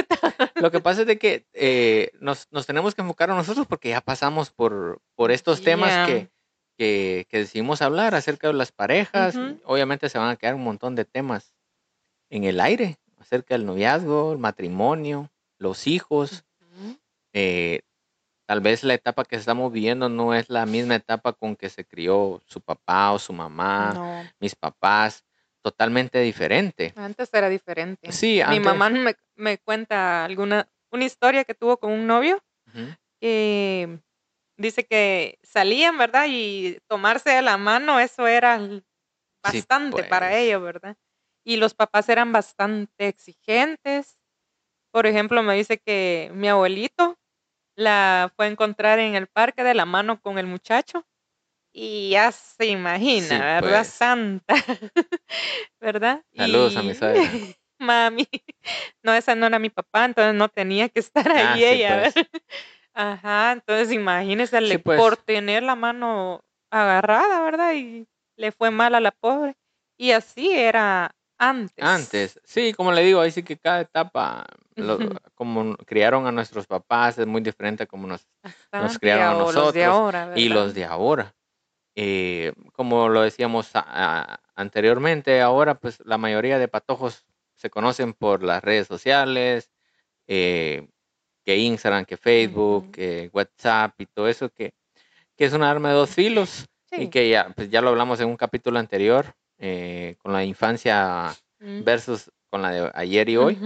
lo 0.56 0.70
que 0.70 0.80
pasa 0.80 1.00
es 1.00 1.06
de 1.08 1.18
que 1.18 1.46
eh, 1.54 2.10
nos, 2.20 2.46
nos 2.50 2.66
tenemos 2.66 2.94
que 2.94 3.02
enfocar 3.02 3.30
a 3.30 3.34
nosotros 3.34 3.66
porque 3.66 3.88
ya 3.88 4.00
pasamos 4.00 4.50
por, 4.50 5.00
por 5.16 5.32
estos 5.32 5.62
temas 5.62 6.06
que, 6.06 6.30
que, 6.76 7.26
que 7.28 7.38
decidimos 7.38 7.82
hablar 7.82 8.14
acerca 8.14 8.48
de 8.48 8.54
las 8.54 8.70
parejas, 8.70 9.36
obviamente 9.64 10.08
se 10.08 10.18
van 10.18 10.30
a 10.30 10.36
quedar 10.36 10.54
un 10.54 10.64
montón 10.64 10.94
de 10.94 11.04
temas 11.04 11.54
en 12.28 12.44
el 12.44 12.60
aire, 12.60 12.98
acerca 13.18 13.54
del 13.54 13.66
noviazgo, 13.66 14.32
el 14.32 14.38
matrimonio, 14.38 15.30
los 15.58 15.86
hijos, 15.86 16.44
eh, 17.32 17.80
tal 18.50 18.60
vez 18.60 18.82
la 18.82 18.94
etapa 18.94 19.24
que 19.24 19.36
estamos 19.36 19.72
viviendo 19.72 20.08
no 20.08 20.34
es 20.34 20.50
la 20.50 20.66
misma 20.66 20.96
etapa 20.96 21.32
con 21.32 21.54
que 21.54 21.68
se 21.68 21.84
crió 21.86 22.42
su 22.46 22.60
papá 22.60 23.12
o 23.12 23.18
su 23.20 23.32
mamá, 23.32 23.94
No, 23.94 24.32
mis 24.40 24.56
papás, 24.56 25.24
totalmente 25.62 26.18
diferente. 26.20 26.96
antes 26.96 27.30
era 27.32 27.48
diferente. 27.48 28.18
Sí, 28.18 28.40
Mi 28.44 28.60
antes. 28.60 28.60
mamá 28.60 28.90
me, 28.90 29.14
me 29.36 29.58
cuenta 29.58 30.24
alguna 30.24 30.68
una 30.92 31.04
historia 31.04 31.44
que 31.44 31.54
tuvo 31.54 31.78
con 31.78 31.92
un 31.92 32.06
novio 32.06 32.42
Ujú, 32.66 32.94
que 33.20 34.00
dice 34.58 34.86
que 34.86 35.38
salían, 35.42 35.98
¿verdad? 35.98 36.26
Y 36.28 36.78
tomarse 36.88 37.30
de 37.30 37.42
la 37.42 37.58
mano, 37.58 38.00
eso 38.00 38.26
era 38.28 38.60
Sí, 39.42 39.62
bastante 39.62 40.04
para 40.04 40.36
pues. 40.36 40.38
ellos, 40.38 40.62
¿verdad? 40.62 40.96
Y 41.44 41.58
los 41.58 41.74
papás 41.74 42.08
eran 42.10 42.32
bastante 42.32 43.08
exigentes. 43.08 44.18
Por 44.92 45.06
ejemplo, 45.06 45.42
me 45.44 45.56
dice 45.56 45.78
que 45.78 46.30
mi 46.34 46.48
abuelito 46.48 47.18
la 47.76 48.32
fue 48.36 48.46
a 48.46 48.48
encontrar 48.48 48.98
en 48.98 49.14
el 49.14 49.26
parque 49.26 49.64
de 49.64 49.74
la 49.74 49.84
mano 49.86 50.20
con 50.20 50.38
el 50.38 50.46
muchacho 50.46 51.04
y 51.72 52.10
ya 52.10 52.32
se 52.32 52.66
imagina, 52.66 53.28
Sí, 53.28 53.34
¿verdad? 53.36 53.80
pues. 53.82 53.88
Santa, 53.88 54.54
¿verdad? 55.80 56.22
Saludos 56.36 56.76
a 56.76 56.82
Y 56.82 56.86
mi 56.88 56.94
suegra. 56.94 57.22
mami, 57.78 58.28
no, 59.02 59.14
esa 59.14 59.34
no 59.34 59.46
era 59.46 59.58
mi 59.58 59.70
papá, 59.70 60.04
entonces 60.04 60.34
no 60.34 60.48
tenía 60.48 60.88
que 60.88 61.00
estar 61.00 61.30
Ah, 61.30 61.54
ahí 61.54 61.60
sí, 61.62 61.64
ella. 61.64 62.02
pues. 62.02 62.14
Ajá, 62.94 63.52
entonces 63.52 63.92
imagínese, 63.92 64.60
Sí, 64.60 64.66
le- 64.66 64.78
pues. 64.80 65.00
por 65.00 65.16
tener 65.16 65.62
la 65.62 65.76
mano 65.76 66.44
agarrada, 66.70 67.40
¿verdad? 67.42 67.72
Y 67.74 68.06
le 68.36 68.52
fue 68.52 68.70
mal 68.70 68.94
a 68.94 69.00
la 69.00 69.12
pobre. 69.12 69.56
Y 69.96 70.10
así 70.12 70.52
era 70.52 71.14
antes. 71.40 71.84
Antes, 71.84 72.40
sí, 72.44 72.72
como 72.74 72.92
le 72.92 73.02
digo, 73.02 73.20
ahí 73.20 73.30
sí 73.30 73.42
que 73.42 73.56
cada 73.56 73.80
etapa, 73.80 74.46
lo- 74.76 74.98
como 75.34 75.74
criaron 75.86 76.26
a 76.26 76.32
nuestros 76.32 76.66
papás, 76.66 77.18
es 77.18 77.26
muy 77.26 77.40
diferente 77.40 77.84
a 77.84 77.86
como 77.86 78.06
nos 78.06 78.26
Bastante, 78.42 78.98
criaron 79.00 79.26
a 79.26 79.32
o 79.32 79.38
los 79.40 79.54
de 79.54 79.60
nosotros 79.60 79.84
ahora, 79.94 80.32
y 80.36 80.48
los 80.48 80.74
de 80.74 80.84
ahora. 80.84 81.34
Eh, 81.96 82.52
como 82.72 83.08
lo 83.08 83.22
decíamos 83.22 83.74
a- 83.74 83.84
a- 83.86 84.40
anteriormente, 84.54 85.40
ahora 85.40 85.74
pues 85.74 85.98
la 86.04 86.18
mayoría 86.18 86.58
de 86.58 86.68
patojos 86.68 87.24
se 87.54 87.68
conocen 87.70 88.12
por 88.12 88.42
las 88.42 88.62
redes 88.62 88.86
sociales, 88.86 89.70
eh, 90.26 90.88
que 91.44 91.56
Instagram, 91.56 92.04
que 92.04 92.16
Facebook, 92.16 92.90
que 92.92 93.30
WhatsApp 93.32 93.98
y 93.98 94.06
todo 94.06 94.28
eso, 94.28 94.50
que, 94.50 94.72
que 95.36 95.46
es 95.46 95.52
un 95.52 95.62
arma 95.62 95.88
de 95.88 95.94
dos 95.94 96.10
filos 96.10 96.66
y 97.02 97.08
que 97.10 97.28
ya, 97.28 97.48
pues 97.56 97.70
ya 97.70 97.80
lo 97.80 97.88
hablamos 97.88 98.20
en 98.20 98.28
un 98.28 98.36
capítulo 98.36 98.78
anterior, 98.78 99.34
eh, 99.60 100.16
con 100.18 100.32
la 100.32 100.44
infancia 100.44 101.36
Mm. 101.60 101.84
versus 101.84 102.32
con 102.50 102.62
la 102.62 102.70
de 102.72 102.90
ayer 102.94 103.28
y 103.28 103.36
hoy. 103.36 103.58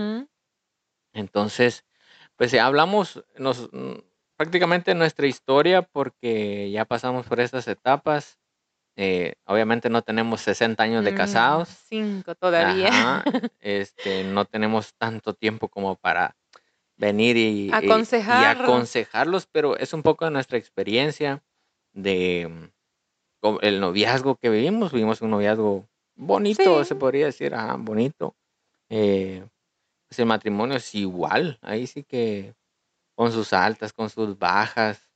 Entonces, 1.13 1.85
pues 2.37 2.51
ya 2.53 2.67
hablamos 2.67 3.25
nos, 3.39 3.69
mm, 3.73 3.95
prácticamente 4.37 4.95
nuestra 4.95 5.27
historia 5.27 5.83
porque 5.83 6.71
ya 6.71 6.85
pasamos 6.85 7.27
por 7.27 7.41
estas 7.41 7.69
etapas. 7.69 8.39
Eh, 8.97 9.35
obviamente 9.47 9.89
no 9.91 10.03
tenemos 10.03 10.41
60 10.41 10.83
años 10.85 11.05
de 11.05 11.13
Mm, 11.13 11.17
casados. 11.17 11.69
Cinco 11.89 12.35
todavía. 12.35 12.89
Ajá, 12.89 13.25
este, 13.61 14.25
no 14.25 14.45
tenemos 14.45 14.95
tanto 14.95 15.35
tiempo 15.35 15.69
como 15.69 15.97
para 15.97 16.37
venir 16.97 17.37
y, 17.37 17.41
y- 17.41 17.73
y 17.73 17.73
Aconsejar. 17.75 18.57
aconsejarlos, 18.63 19.47
pero 19.47 19.77
es 19.77 19.93
un 19.93 20.03
poco 20.03 20.25
de 20.25 20.31
nuestra 20.33 20.59
experiencia 20.59 21.43
de 21.93 22.71
el 23.63 23.81
noviazgo 23.81 24.37
que 24.37 24.51
vivimos. 24.51 24.93
Vivimos 24.93 25.21
un 25.23 25.31
noviazgo 25.31 25.87
bonito, 26.17 26.83
Sí. 26.83 26.89
se 26.89 26.95
podría 26.95 27.27
decir, 27.27 27.55
ajá, 27.55 27.77
bonito. 27.79 28.35
Eh, 28.89 29.45
pues 30.09 30.19
el 30.19 30.27
matrimonio 30.27 30.77
es 30.77 30.95
igual, 30.95 31.59
ahí 31.63 31.87
sí 31.87 32.05
que 32.05 32.55
con 33.15 33.33
sus 33.33 33.53
altas, 33.53 33.93
con 33.93 34.11
sus 34.11 34.39
bajas, 34.39 35.09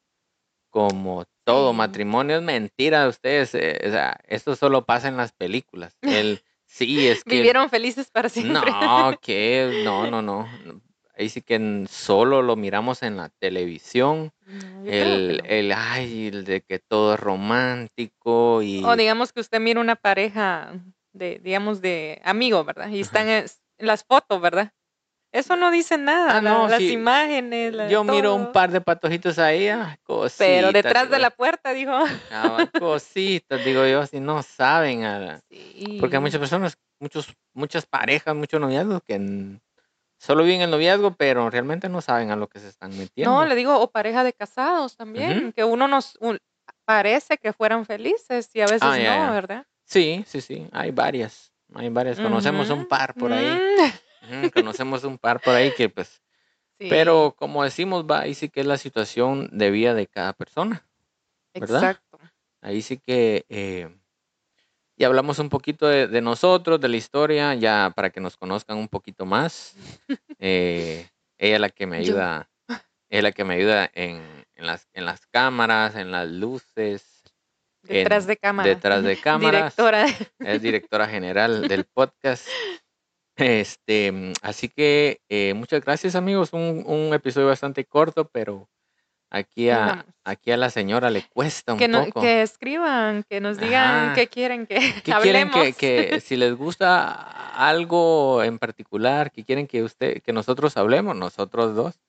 como 0.70 1.24
todo 1.44 1.72
matrimonio 1.72 2.36
es 2.36 2.42
mentira 2.42 3.02
de 3.02 3.08
ustedes, 3.08 3.54
eh, 3.54 3.78
o 3.86 3.90
sea, 3.90 4.18
esto 4.28 4.54
solo 4.56 4.84
pasa 4.84 5.08
en 5.08 5.16
las 5.16 5.32
películas. 5.32 5.96
El 6.02 6.42
sí 6.66 7.08
es 7.08 7.24
que 7.24 7.36
Vivieron 7.36 7.70
felices 7.70 8.10
para 8.10 8.28
siempre. 8.28 8.70
no, 8.70 9.18
que 9.20 9.82
no, 9.84 10.10
no, 10.10 10.22
no. 10.22 10.48
Ahí 11.18 11.28
sí 11.28 11.42
que 11.42 11.84
solo 11.90 12.42
lo 12.42 12.54
miramos 12.56 13.02
en 13.02 13.16
la 13.16 13.28
televisión. 13.40 14.30
No, 14.46 14.84
El, 14.86 15.40
no. 15.42 15.50
el, 15.50 15.72
ay, 15.72 16.28
el 16.28 16.44
de 16.44 16.60
que 16.62 16.78
todo 16.78 17.14
es 17.14 17.20
romántico 17.20 18.62
y 18.62 18.84
O 18.84 18.96
digamos 18.96 19.32
que 19.32 19.40
usted 19.40 19.60
mira 19.60 19.80
una 19.80 19.96
pareja 19.96 20.72
de, 21.12 21.40
digamos, 21.42 21.80
de 21.80 22.20
amigos, 22.24 22.64
¿verdad? 22.64 22.88
Y 22.88 23.00
están 23.00 23.28
es- 23.28 23.60
en 23.78 23.86
las 23.88 24.04
fotos, 24.04 24.40
¿verdad? 24.40 24.72
Eso 25.32 25.56
no 25.56 25.70
dice 25.70 25.98
nada, 25.98 26.38
Ah, 26.38 26.40
la- 26.40 26.50
no, 26.50 26.68
las 26.68 26.80
sí. 26.80 26.92
imágenes, 26.92 27.74
la- 27.74 27.88
Yo 27.90 28.02
miro 28.02 28.34
un 28.34 28.50
par 28.52 28.70
de 28.70 28.80
patojitos 28.80 29.38
ahí, 29.38 29.68
ah, 29.68 29.98
Pero 30.04 30.68
cositas, 30.68 30.72
detrás 30.72 31.10
de 31.10 31.18
la 31.18 31.30
puerta, 31.30 31.72
dijo. 31.74 31.92
ah, 32.32 32.64
cositas, 32.78 33.62
digo 33.62 33.84
yo, 33.86 34.06
si 34.06 34.20
no 34.20 34.42
saben, 34.42 35.04
ah, 35.04 35.40
porque 36.00 36.16
hay 36.16 36.20
Sí. 36.20 36.24
muchas 36.24 36.38
personas, 36.40 36.78
muchos, 36.98 37.34
muchas 37.52 37.84
parejas, 37.86 38.34
muchos 38.34 38.58
noviazgos 38.60 39.02
que 39.06 39.18
solo 40.18 40.44
viven 40.44 40.62
el 40.62 40.70
noviazgo, 40.70 41.12
pero 41.16 41.50
realmente 41.50 41.88
no 41.88 42.00
saben 42.00 42.30
a 42.30 42.36
lo 42.36 42.48
que 42.48 42.60
se 42.60 42.68
están 42.68 42.90
No, 42.92 42.98
metiendo. 42.98 43.44
le 43.44 43.54
digo, 43.54 43.78
o 43.80 43.90
pareja 43.90 44.24
de 44.24 44.32
casados 44.32 44.96
también, 44.96 45.52
que 45.52 45.64
uno 45.64 45.88
nos 45.88 46.16
un- 46.20 46.38
parece 46.84 47.38
que 47.38 47.52
fueran 47.52 47.84
felices 47.86 48.50
y 48.54 48.60
a 48.60 48.66
veces 48.66 48.82
Ah, 48.84 48.98
no. 48.98 49.32
¿verdad? 49.32 49.66
Sí, 49.84 50.24
sí, 50.26 50.40
sí, 50.40 50.68
hay 50.72 50.90
varias, 50.90 51.52
hay 51.74 51.88
varias, 51.88 52.20
conocemos 52.20 52.68
un 52.70 52.84
par 52.86 53.16
por 53.16 53.32
ahí, 53.32 53.64
Mm. 54.20 54.48
conocemos 54.52 55.04
un 55.04 55.18
par 55.18 55.40
por 55.42 55.54
ahí 55.54 55.72
que 55.72 55.88
pues, 55.88 56.22
Sí, 56.80 56.88
pero 56.90 57.34
como 57.38 57.64
decimos, 57.64 58.04
va, 58.06 58.20
ahí 58.20 58.34
sí 58.34 58.48
que 58.50 58.60
es 58.60 58.66
la 58.66 58.78
situación 58.78 59.48
de 59.52 59.70
vida 59.70 59.94
de 59.94 60.06
cada 60.08 60.32
persona, 60.34 60.86
¿verdad? 61.58 61.92
exacto. 61.92 62.18
Ahí 62.62 62.82
sí 62.82 62.98
que 62.98 63.46
eh, 63.50 63.97
ya 64.98 65.06
hablamos 65.06 65.38
un 65.38 65.48
poquito 65.48 65.86
de, 65.86 66.06
de 66.08 66.20
nosotros, 66.20 66.80
de 66.80 66.88
la 66.88 66.96
historia, 66.96 67.54
ya 67.54 67.92
para 67.94 68.10
que 68.10 68.20
nos 68.20 68.36
conozcan 68.36 68.76
un 68.78 68.88
poquito 68.88 69.24
más. 69.26 69.74
Eh, 70.40 71.08
ella 71.36 71.54
es 71.56 71.60
la 71.60 71.68
que 71.70 71.86
me 71.86 71.96
Yo. 72.04 72.12
ayuda, 72.12 72.48
es 73.08 73.22
la 73.24 73.32
que 73.32 73.42
me 73.44 73.54
ayuda 73.54 73.90
en, 73.92 74.22
en 74.54 74.66
las, 74.66 74.86
en 74.92 75.04
las 75.04 75.26
cámaras, 75.26 75.96
en 75.96 76.12
las 76.12 76.28
luces, 76.28 77.24
Detrás 77.82 78.24
en- 78.24 78.28
de 78.28 78.36
cámara. 78.36 78.68
detrás 78.68 79.02
de 79.02 79.16
cámaras. 79.20 79.74
Directora. 79.76 80.06
es 80.38 80.62
directora 80.62 81.08
general 81.08 81.66
del 81.66 81.84
podcast. 81.86 82.46
Este, 83.36 84.32
así 84.42 84.68
que 84.68 85.20
eh, 85.28 85.54
muchas 85.54 85.80
gracias 85.84 86.14
amigos, 86.16 86.52
un, 86.52 86.84
un 86.86 87.14
episodio 87.14 87.46
bastante 87.48 87.84
corto, 87.84 88.28
pero 88.28 88.68
aquí 89.30 89.70
a, 89.70 89.78
Vamos. 89.86 90.04
aquí 90.24 90.50
a 90.52 90.56
la 90.56 90.70
señora 90.70 91.10
le 91.10 91.22
cuesta 91.28 91.72
un 91.72 91.78
Que, 91.78 91.88
no- 91.88 92.04
poco. 92.06 92.20
que 92.22 92.42
escriban, 92.42 93.24
que 93.28 93.40
nos 93.40 93.58
digan 93.58 94.06
Ajá. 94.06 94.14
qué 94.14 94.28
quieren 94.28 94.66
que 94.66 94.78
¿Qué 95.04 95.12
quieren 95.20 95.48
hablemos. 95.48 95.76
que, 95.76 96.10
que 96.10 96.20
si 96.20 96.36
les 96.36 96.54
gusta 96.54 97.58
algo 97.68 98.42
en 98.42 98.58
particular, 98.58 99.30
que 99.30 99.44
quieren 99.44 99.66
que 99.66 99.82
usted, 99.82 100.22
que 100.22 100.32
nosotros 100.32 100.76
hablemos, 100.76 101.16
nosotros 101.16 101.74
dos? 101.74 102.00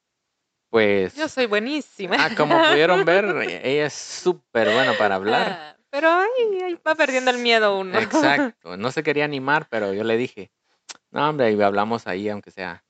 Pues, 0.70 1.16
Yo 1.16 1.28
soy 1.28 1.48
buenísima. 1.48 2.16
ah, 2.20 2.30
como 2.38 2.56
pudieron 2.70 3.04
ver, 3.04 3.26
ella 3.64 3.88
es 3.88 3.94
súper 3.94 4.72
buena 4.72 4.94
para 4.98 5.16
hablar. 5.16 5.48
Ah, 5.60 5.76
Pero 5.90 6.10
ahí, 6.10 6.62
ahí 6.64 6.78
va 6.88 6.94
perdiendo 6.94 7.32
el 7.32 7.40
miedo 7.40 7.80
uno. 7.80 7.98
Exacto, 7.98 8.78
no 8.78 8.92
se 8.92 9.02
quería 9.02 9.26
animar, 9.26 9.68
pero 9.70 9.94
yo 9.94 10.04
le 10.04 10.16
dije, 10.16 10.52
no, 11.10 11.28
hombre, 11.28 11.48
ahí 11.48 11.60
hablamos 11.62 12.06
ahí, 12.06 12.30
aunque 12.30 12.52
sea. 12.52 12.84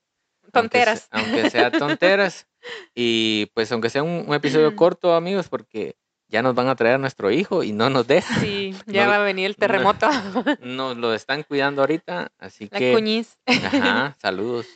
Tonteras. 0.51 1.07
Aunque 1.11 1.49
sea, 1.49 1.71
tonteras. 1.71 2.45
Y 2.93 3.45
pues 3.53 3.71
aunque 3.71 3.89
sea 3.89 4.03
un, 4.03 4.25
un 4.27 4.33
episodio 4.33 4.75
corto, 4.75 5.13
amigos, 5.15 5.47
porque 5.47 5.95
ya 6.27 6.41
nos 6.41 6.53
van 6.55 6.67
a 6.67 6.75
traer 6.75 6.95
a 6.95 6.97
nuestro 6.97 7.31
hijo 7.31 7.63
y 7.63 7.71
no 7.71 7.89
nos 7.89 8.05
dejan. 8.05 8.41
Sí, 8.41 8.75
ya 8.85 9.07
va 9.07 9.15
a 9.15 9.19
venir 9.19 9.45
el 9.45 9.55
terremoto. 9.55 10.09
Nos 10.61 10.97
lo 10.97 11.13
están 11.13 11.43
cuidando 11.43 11.81
ahorita, 11.81 12.33
así 12.37 12.67
La 12.69 12.77
que 12.79 12.91
cuñiz. 12.93 13.39
ajá, 13.47 14.17
saludos. 14.21 14.67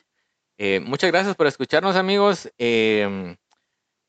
Eh, 0.57 0.80
muchas 0.80 1.11
gracias 1.11 1.36
por 1.36 1.45
escucharnos, 1.45 1.97
amigos. 1.97 2.49
Em, 2.57 3.36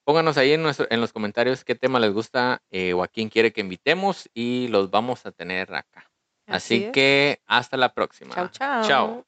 pónganos 0.04 0.36
ahí 0.38 0.52
en, 0.52 0.62
nuestro- 0.62 0.86
en 0.88 1.00
los 1.00 1.12
comentarios 1.12 1.64
qué 1.64 1.74
tema 1.74 1.98
les 1.98 2.12
gusta 2.12 2.62
eh, 2.70 2.92
o 2.92 3.02
a 3.02 3.08
quién 3.08 3.28
quiere 3.28 3.52
que 3.52 3.60
invitemos 3.60 4.30
y 4.32 4.68
los 4.68 4.88
vamos 4.90 5.26
a 5.26 5.32
tener 5.32 5.74
acá. 5.74 6.08
Así, 6.46 6.84
es. 6.84 6.92
que 6.92 7.40
hasta 7.46 7.76
la 7.76 7.92
próxima. 7.92 8.34
Chao, 8.36 8.48
chao. 8.48 8.84
Chao. 8.86 9.26